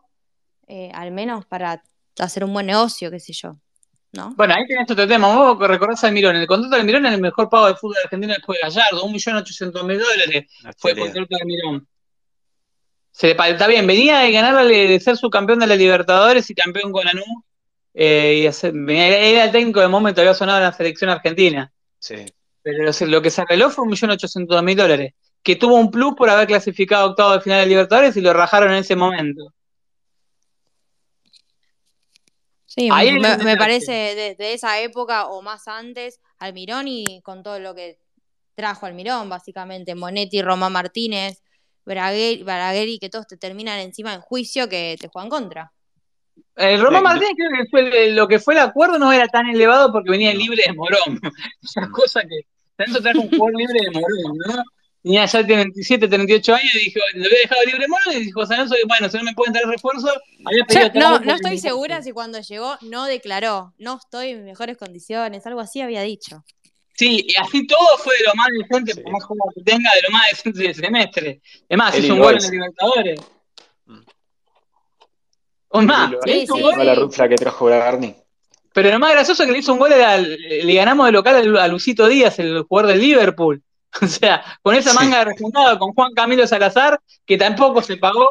[0.66, 1.84] eh, al menos para
[2.18, 3.58] hacer un buen negocio, qué sé yo.
[4.16, 4.34] ¿No?
[4.36, 5.36] Bueno, ahí tenés otro tema.
[5.36, 6.36] Vos recordás a Almirón.
[6.38, 9.04] El contrato de Almirón era el mejor pago del fútbol argentino después de Gallardo.
[9.04, 11.88] Un millón ochocientos mil dólares La fue el contrato de Almirón.
[13.12, 16.92] Se le está bien, venía de ganarle, de ser subcampeón de la Libertadores y campeón
[16.92, 17.26] con Lanús.
[17.98, 21.72] eh, y hacer- venía- era el técnico de momento, había sonado en la selección argentina.
[21.98, 22.26] Sí.
[22.62, 25.14] Pero lo, lo que se arregló fue un millón ochocientos mil dólares.
[25.42, 28.72] Que tuvo un plus por haber clasificado octavo de final de Libertadores y lo rajaron
[28.72, 29.54] en ese momento.
[32.76, 37.58] Sí, Ahí me, parece de, de esa época o más antes, Almirón y con todo
[37.60, 38.00] lo que
[38.54, 41.42] trajo Almirón, básicamente, Monetti, Román Martínez,
[41.86, 45.72] Braguer- Bragueri, que todos te terminan encima en juicio que te juegan contra.
[46.58, 49.48] El Román Sí, Martínez creo que fue lo que fue el acuerdo no era tan
[49.48, 51.20] elevado porque venía libre de Morón.
[51.64, 52.42] Esa cosa que
[52.76, 54.64] tanto trajo un jugador libre de Morón, ¿no?
[55.06, 58.58] Tenía ya 37, 38 años y dijo, lo había dejado libre Morón y dijo San
[58.58, 60.08] Lorenzo, bueno, si no me pueden dar refuerzo,
[60.44, 64.46] había Yo pedido no, no estoy segura si cuando llegó no declaró, no estoy en
[64.46, 66.44] mejores condiciones, algo así había dicho.
[66.96, 69.02] Sí, y así todo fue de lo más decente, Sí.
[69.02, 71.42] por más juego que tenga, de lo más decente del semestre.
[71.70, 72.52] Es más, Él hizo un gol en sí.
[72.52, 73.20] Libertadores.
[73.86, 74.00] Mm.
[75.70, 78.16] Un más, Sí, un sí, gol, la rufla que trajo Bragarni.
[78.74, 81.58] pero lo más gracioso es que le hizo un gol, era, le ganamos de local
[81.58, 83.62] a Lucito Díaz, el jugador del Liverpool.
[84.02, 84.96] O sea, con esa Sí.
[84.98, 88.28] manga de rejuntado, con Juan Camilo Salazar, que tampoco se pagó,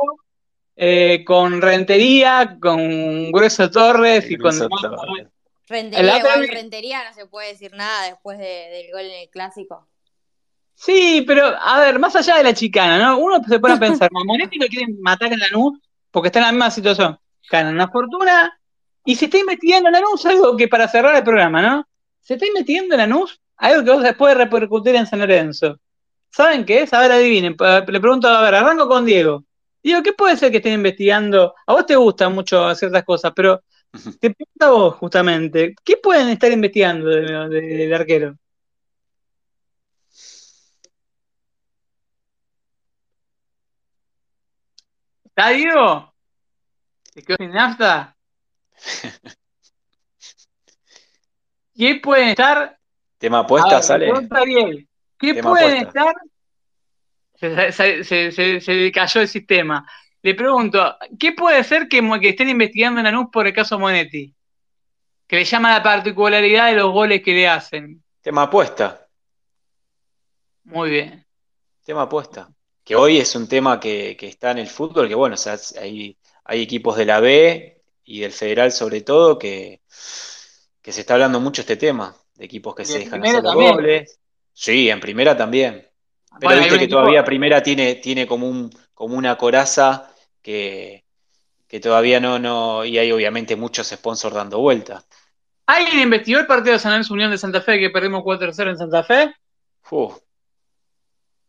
[0.76, 4.56] eh, con Rentería, con Grueso Torres y con...
[4.58, 5.28] Torres.
[5.66, 9.28] Rentería, La igual Rentería no se puede decir nada después de- del gol en el
[9.30, 9.88] clásico.
[10.74, 13.18] Sí, pero a ver, más allá de la chicana, ¿no?
[13.18, 15.78] Uno se pone a pensar, Monetti lo quieren matar en Lanús
[16.10, 17.18] porque está en la misma situación.
[17.50, 18.60] Ganan una fortuna
[19.04, 21.88] y se está investigando en Lanús algo que para cerrar el programa, ¿no?
[22.20, 25.78] Se está investigando en Lanús algo que vos después repercutir en San Lorenzo.
[26.30, 26.92] ¿Saben qué es?
[26.94, 27.56] A ver, adivinen.
[27.88, 29.44] Le pregunto, a ver, arranco con Diego.
[29.82, 31.54] Diego, ¿qué puede ser que estén investigando?
[31.66, 33.62] A vos te gustan mucho ciertas cosas, pero
[34.20, 38.36] te pregunto a vos, justamente, ¿qué pueden estar investigando de- de- del arquero?
[45.24, 46.14] ¿Está Diego?
[47.14, 48.16] ¿Se quedó sin nafta?
[51.76, 52.78] ¿Qué pueden estar?
[53.18, 54.12] Tema apuesta, ver, sale.
[54.30, 54.88] Ariel,
[55.18, 56.00] ¿qué Tema pueden apuesta.
[56.10, 56.14] estar?
[57.36, 59.86] Se, se- se- se- se cayó el sistema.
[60.22, 64.34] Le pregunto, ¿qué puede ser que, que estén investigando en Lanús por el caso Monetti?
[65.26, 68.02] Que le llama la particularidad de los goles que le hacen.
[68.22, 69.06] Tema apuesta.
[70.64, 71.26] Muy bien.
[71.84, 72.48] Tema apuesta.
[72.82, 75.56] Que hoy es un tema que, que está en el fútbol, que bueno, o sea,
[75.80, 79.80] hay, hay equipos de la B y del Federal sobre todo que,
[80.82, 83.52] que se está hablando mucho este tema, de equipos que Y se dejan hacer los
[83.52, 83.74] también.
[83.74, 84.18] goles.
[84.52, 85.86] Sí, en primera también.
[86.40, 90.10] Pero Bueno, viste que equipo- todavía primera tiene, tiene como un, como una coraza
[90.42, 91.04] que,
[91.68, 95.04] que todavía no, no, y hay obviamente muchos sponsors dando vuelta.
[95.66, 98.76] ¿Alguien investigó el partido de San Lorenzo Unión de Santa Fe que perdimos 4-0 en
[98.78, 99.32] Santa Fe?
[99.90, 100.16] Uf.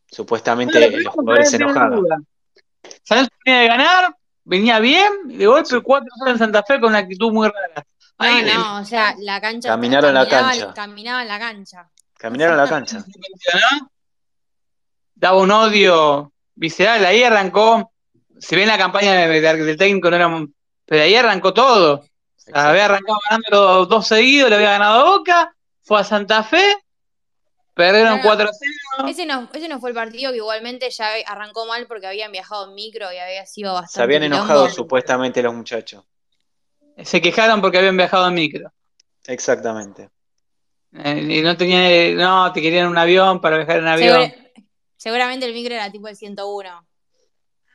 [0.10, 2.02] Supuestamente No, los jugadores se enojaron.
[2.02, 2.18] duda.
[3.04, 5.76] San Lorenzo venía de ganar, venía bien, de golpe Sí.
[5.82, 7.86] 4-0 en Santa Fe con una actitud muy rara.
[8.18, 9.70] No, Ay, no, o sea, la cancha.
[9.70, 10.74] Caminaron la caminaba- cancha.
[10.74, 11.90] Caminaba en la cancha.
[12.18, 13.04] Caminaron la cancha.
[15.16, 17.92] Daba un odio visceral, ahí arrancó,
[18.40, 20.30] si bien la campaña de- de- del técnico no era,
[20.86, 21.96] pero ahí arrancó todo.
[21.96, 26.04] O sea, había arrancado ganando los dos seguidos, le había ganado a Boca, fue a
[26.04, 26.76] Santa Fe,
[27.74, 28.30] perdieron No, no.
[28.30, 28.50] 4-0.
[29.10, 32.68] Ese no, ese no fue el partido que igualmente ya arrancó mal porque habían viajado
[32.70, 33.94] en micro y había sido bastante.
[33.94, 34.44] Se habían quilombo.
[34.46, 36.04] enojado supuestamente los muchachos.
[37.04, 38.72] Se quejaron porque habían viajado en micro.
[39.28, 40.10] Exactamente.
[40.94, 44.22] Eh, y no tenían, no, te querían un avión para viajar en avión.
[44.22, 44.52] Segura-
[44.96, 46.86] seguramente el micro era tipo el 101.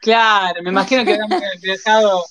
[0.01, 1.28] Claro, me imagino que habían
[1.62, 2.22] viajado.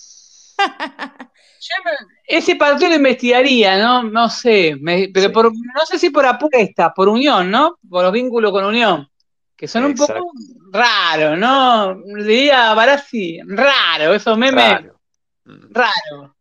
[1.62, 1.92] Yo
[2.26, 4.04] ese partido lo investigaría, ¿no?
[4.04, 5.34] No sé, me- pero Sí.
[5.34, 7.78] por, no sé si por apuesta, por unión, ¿no?
[7.88, 9.08] Por los vínculos con unión,
[9.56, 10.32] que son un poco
[10.72, 11.96] raros, ¿no?
[12.16, 15.00] Diría Barassi, raro, esos memes, Raro.
[15.46, 16.36] Raro.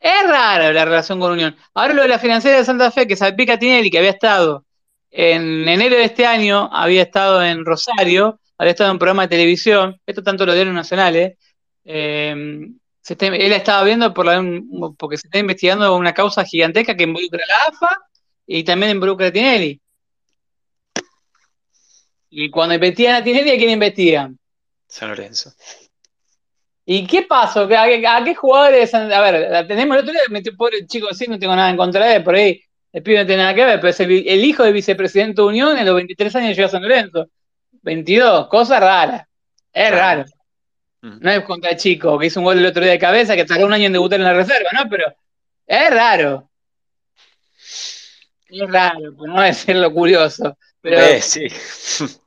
[0.00, 1.54] Es raro la relación con Unión.
[1.74, 4.64] Ahora lo de la financiera de Santa Fe, que salpica Tinelli, que había estado
[5.10, 9.28] en enero de este año, había estado en Rosario, había estado en un programa de
[9.28, 11.36] televisión, esto tanto los diarios nacionales,
[11.84, 12.34] eh,
[13.02, 17.48] se está- él estaba viendo porque se está investigando una causa gigantesca que involucra a
[17.48, 17.98] la AFA
[18.46, 19.80] y también involucra a Tinelli.
[22.30, 24.38] Y cuando investigan a Tinelli, ¿a quién investigan?
[24.86, 25.52] San Lorenzo.
[26.84, 27.62] ¿Y qué pasó?
[27.62, 28.92] ¿A, qué- a qué jugadores?
[28.94, 31.76] A ver, la tenemos el otro día, metió pobre chico sí, no tengo nada en
[31.76, 32.60] contra de él, por ahí
[32.92, 35.46] el pibe no tiene nada que ver, pero es el, el hijo del vicepresidente de
[35.48, 37.28] Unión, a los 23 años llegó a San Lorenzo.
[37.82, 39.28] 22, cosa rara.
[39.72, 39.96] Es Claro.
[39.96, 40.24] raro.
[41.02, 41.18] Mm.
[41.22, 43.44] No es contra el chico que hizo un gol el otro día de cabeza, que
[43.44, 44.88] tardó un año en debutar en la reserva, ¿no?
[44.90, 45.14] Pero
[45.66, 46.50] es raro.
[48.48, 50.56] Es raro, por no decirlo curioso.
[50.80, 51.46] Pero Eh, sí.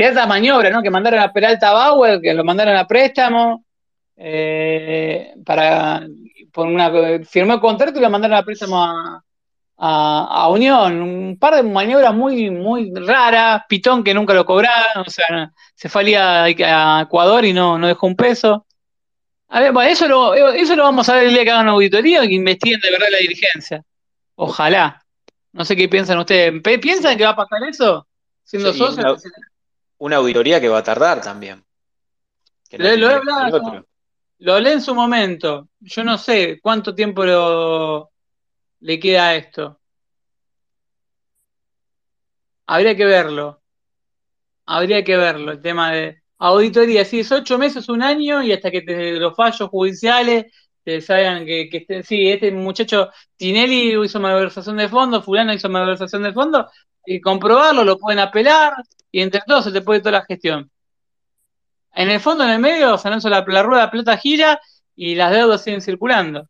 [0.00, 0.82] ciertas maniobras, ¿no?
[0.82, 3.64] Que mandaron a Peralta Bauer, que lo mandaron a préstamo,
[4.16, 6.06] eh, para
[6.52, 6.90] por una
[7.24, 9.22] firmó el contrato y lo mandaron a préstamo a,
[9.76, 11.00] a, a Unión.
[11.02, 15.88] Un par de maniobras muy, muy raras, Pitón que nunca lo cobraron, o sea, se
[15.88, 18.66] fue a, a Ecuador y no, no dejó un peso.
[19.48, 21.72] A ver, bueno, eso lo, eso lo vamos a ver el día que hagan una
[21.72, 23.82] auditoría y que investiguen de verdad la dirigencia.
[24.36, 25.02] Ojalá.
[25.52, 26.62] No sé qué piensan ustedes.
[26.62, 28.06] ¿Pe- ¿Piensan que va a pasar eso?
[28.44, 29.22] Siendo Sí, socios.
[30.00, 31.64] Una- auditoría que va a tardar también.
[32.68, 33.86] Que no Lo- lo he hablado.
[34.38, 35.68] Lo hablé en su momento.
[35.80, 38.10] Yo no sé cuánto tiempo lo-
[38.80, 39.78] le queda a esto.
[42.66, 43.60] Habría que verlo.
[44.66, 45.52] Habría que verlo.
[45.52, 47.04] El tema de auditoría.
[47.04, 50.46] Sí, es ocho meses, un año y hasta que te- los fallos judiciales
[50.84, 55.68] te salgan que, que este- sí, este muchacho Tinelli hizo malversación de fondos, Fulano hizo
[55.68, 56.66] malversación de fondos
[57.04, 58.74] y comprobarlo, lo pueden apelar
[59.10, 60.70] y entre todos se te puede toda la gestión.
[61.92, 64.60] En el fondo, en el medio, San Lorenzo, la, rueda de plata gira
[64.94, 66.48] y las deudas siguen circulando.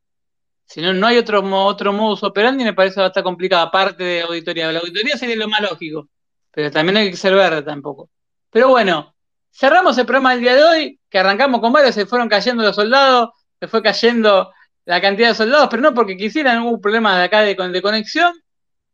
[0.67, 4.71] Si no, no hay otro, otro modus operandi, me parece estar complicado, aparte de auditoría.
[4.71, 6.09] La auditoría sería lo más lógico,
[6.51, 8.11] pero también hay que ser verde tampoco.
[8.51, 9.15] Pero bueno,
[9.51, 12.77] cerramos el programa del día de hoy, que arrancamos con varios, se fueron cayendo los
[12.77, 14.53] soldados, se fue cayendo
[14.85, 18.33] la cantidad de soldados, pero no porque quisieran, hubo problemas de acá de, de conexión.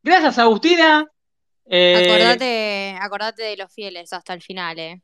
[0.03, 1.07] Gracias, Agustina.
[1.69, 5.03] Eh, Acordate, acordate de los fieles hasta el final, ¿eh?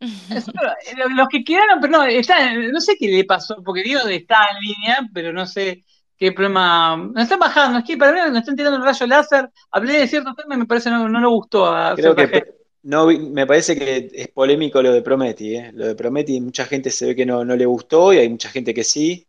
[0.00, 4.60] Los que quedaron, pero no, está, no sé qué le pasó, porque Dios está en
[4.60, 5.84] línea, pero no sé
[6.16, 6.96] qué problema.
[6.96, 9.50] Nos están bajando, es que para mí nos están tirando un rayo láser.
[9.70, 12.44] Hablé de ciertos temas y me parece no, no le gustó a Creo que
[12.82, 15.72] no, me parece que es polémico lo de Prometi, ¿eh?
[15.74, 18.48] Lo de Prometi, mucha gente se ve que no, no le gustó y hay mucha
[18.50, 19.26] gente que sí.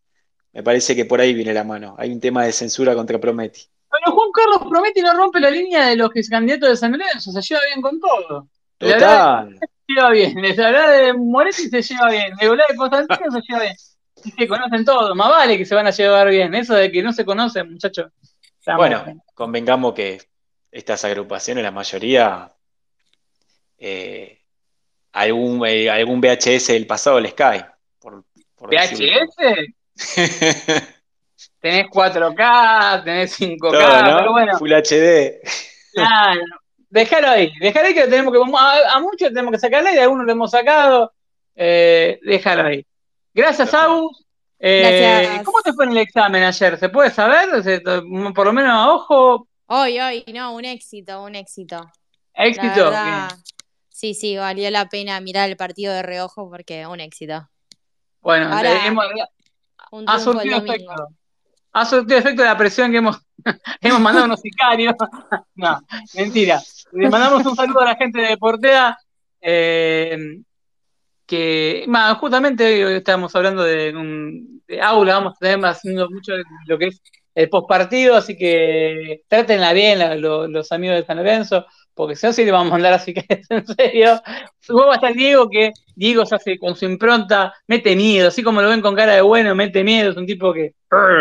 [0.53, 1.95] Me parece que por ahí viene la mano.
[1.97, 3.61] Hay un tema de censura contra Prometi.
[4.39, 7.61] Carlos promete y no rompe la línea de los candidatos de San Lorenzo, se lleva
[7.65, 8.47] bien con todo.
[8.79, 9.59] La verdad, Total.
[9.59, 10.57] se lleva bien.
[10.57, 12.35] La verdad de Moretti se lleva bien.
[12.39, 13.75] De Olá de Constantino se lleva bien.
[14.23, 15.15] Y se conocen todos.
[15.15, 16.53] Más vale que se van a llevar bien.
[16.55, 18.11] Eso de que no se conocen, muchachos.
[18.75, 19.03] Bueno,
[19.33, 20.21] convengamos que
[20.71, 22.51] estas agrupaciones, la mayoría,
[23.77, 24.41] eh,
[25.13, 27.65] algún, eh, algún VHS del pasado les cae.
[27.99, 28.23] Por.
[28.59, 29.73] VHS,
[31.59, 34.17] tenés 4K, tenés 5K, Todo, ¿no?
[34.17, 35.39] pero bueno, Full HD.
[35.93, 36.41] claro.
[36.91, 38.57] Déjalo ahí, déjalo ahí que lo tenemos que.
[38.57, 41.13] A, a muchos tenemos que sacarle y a algunos lo hemos sacado.
[41.55, 42.85] Eh, déjalo ahí.
[43.33, 44.25] Gracias, Agus.
[44.57, 45.45] Eh, Gracias.
[45.45, 46.77] ¿Cómo te fue en el examen ayer?
[46.79, 47.49] ¿Se puede saber?
[48.33, 51.91] Por lo menos a ojo, Hoy, hoy, no, un éxito, un éxito.
[52.33, 52.89] Éxito.
[52.89, 53.29] La verdad,
[53.87, 57.47] sí, sí, valió la pena mirar el partido de reojo porque un éxito.
[58.19, 59.05] Bueno, Ahora, hemos,
[59.91, 60.85] Un ha triunfo el
[61.73, 62.13] surtido domingo.
[62.13, 62.15] efecto.
[62.15, 63.19] Efecto la presión que hemos,
[63.81, 64.95] hemos mandado unos sicarios.
[65.55, 65.79] no,
[66.15, 66.59] mentira.
[66.91, 68.97] Le mandamos un saludo a la gente de Portea.
[69.41, 70.41] eh,
[71.29, 76.33] que más, justamente hoy estamos hablando de, un, de aula, vamos a tener haciendo mucho
[76.33, 77.01] de lo que es
[77.35, 81.67] el postpartido, así que trátenla bien los amigos de San Lorenzo,
[81.99, 84.21] porque si no, sí le vamos a mandar así que en serio.
[84.69, 88.41] Luego va a estar Diego, que Diego se hace con su impronta, mete miedo, así
[88.41, 90.75] como lo ven con cara de bueno, mete miedo, es un tipo que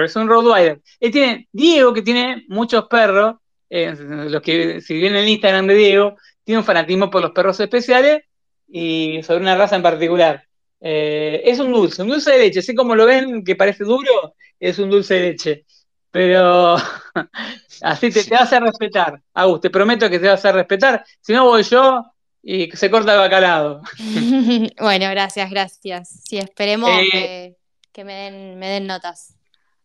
[0.04, 0.80] es un Rottweiler.
[1.00, 3.38] Él tiene, Diego, que tiene muchos perros,
[3.68, 7.58] eh, los que si vienen el Instagram de Diego, tiene un fanatismo por los perros
[7.58, 8.22] especiales
[8.68, 10.44] y sobre una raza en particular.
[10.80, 14.36] Eh, es un dulce, un dulce de leche, así como lo ven que parece duro,
[14.60, 15.64] es un dulce de leche.
[16.10, 16.76] Pero
[17.82, 21.04] así te, te va a respetar, Agus, te prometo que te va a respetar.
[21.20, 22.04] Si no voy yo
[22.42, 23.82] y se corta el bacalao.
[24.80, 26.22] bueno, gracias, gracias.
[26.24, 27.56] Sí, esperemos Eh, que,
[27.92, 29.34] que me den, me den notas.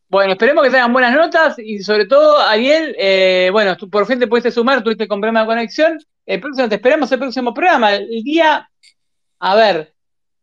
[0.07, 4.19] Bueno, esperemos que tengan buenas notas y sobre todo, Ariel, eh, bueno, tú por fin
[4.19, 5.97] te pudiste sumar, tuviste con problema de conexión.
[6.25, 7.95] El próximo, te esperamos el próximo programa.
[7.95, 8.69] El día,
[9.39, 9.93] a ver,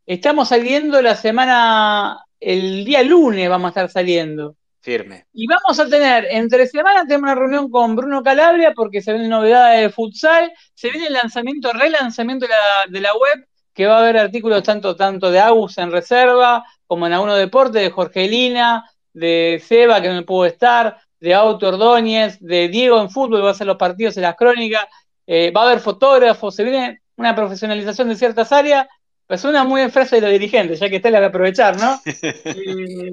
[0.06, 4.56] estamos saliendo la semana, el día lunes vamos a estar saliendo.
[4.82, 5.26] Firme.
[5.32, 9.30] Y vamos a tener, entre semanas, tenemos una reunión con Bruno Calabria porque se vienen
[9.30, 13.96] novedades de futsal, se viene el lanzamiento, relanzamiento de la, de la web, que va
[13.96, 18.84] a haber artículos tanto, tanto de Agus en reserva, como en alguno deporte, de Jorgelina,
[19.12, 23.52] de Seba, que no pudo estar, de Auto Ordóñez, de Diego en fútbol, va a
[23.52, 24.86] hacer los partidos en las crónicas,
[25.26, 28.86] eh, va a haber fotógrafos, se viene una profesionalización de ciertas áreas,
[29.26, 32.00] pues suena muy en frase de los dirigentes, ya que está la a aprovechar, ¿no?
[32.04, 33.12] Eh,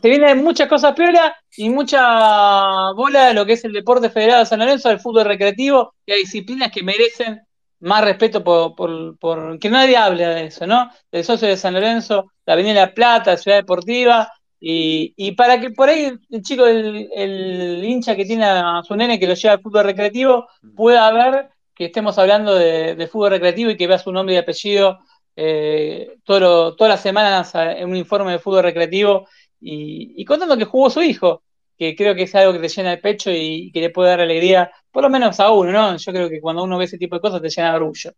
[0.00, 4.40] te vienen muchas cosas piola y mucha bola de lo que es el deporte federado
[4.40, 7.40] de San Lorenzo, el fútbol recreativo, y hay disciplinas que merecen
[7.80, 10.90] más respeto por, por, por- que nadie hable de eso, ¿no?
[11.10, 15.70] Del socio de San Lorenzo, la Avenida La Plata, Ciudad Deportiva, y, y para que
[15.70, 19.54] por ahí el chico, el, el hincha que tiene a su nene que lo lleva
[19.54, 23.98] al fútbol recreativo, pueda ver que estemos hablando de, de fútbol recreativo y que vea
[23.98, 25.00] su nombre y apellido
[25.36, 29.26] eh, todo lo- todas las semanas en un informe de fútbol recreativo
[29.62, 31.42] y, contando que jugó su hijo,
[31.78, 34.20] que creo que es algo que te llena el pecho y, que le puede dar
[34.20, 35.96] alegría, por lo menos a uno, ¿no?
[35.96, 38.12] Yo creo que cuando uno ve ese tipo de cosas te llena de orgullo.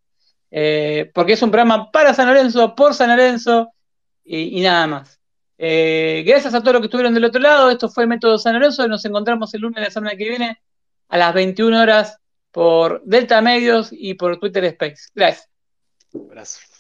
[0.51, 3.73] Eh, porque es un programa para San Lorenzo, por San Lorenzo
[4.25, 5.21] y, nada más.
[5.59, 7.71] Eh, gracias a todos los que estuvieron del otro lado.
[7.71, 8.87] Esto fue Método San Lorenzo.
[8.89, 10.59] Nos encontramos el lunes de la semana que viene
[11.09, 12.19] a las 21 horas
[12.51, 15.09] por Delta Medios y por Twitter Space.
[15.15, 15.49] Gracias.
[16.15, 16.74] Abrazo.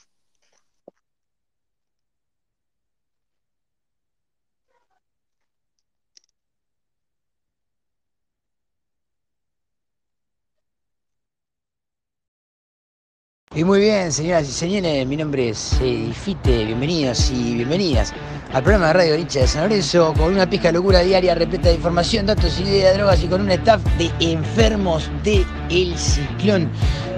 [13.56, 18.12] Y muy bien, señoras y señores, mi nombre es eh, Fite, bienvenidos y bienvenidas
[18.52, 21.68] al programa de Radio Goricha de San Lorenzo con una pizca de locura diaria repleta
[21.68, 26.68] de información, datos, ideas, de drogas y con un staff de enfermos de El Ciclón.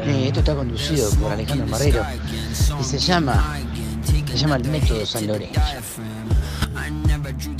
[0.05, 2.05] Eh, esto está conducido por Alejandro Marrero
[2.79, 3.59] y se llama,
[4.05, 5.61] se llama el Método San Lorenzo.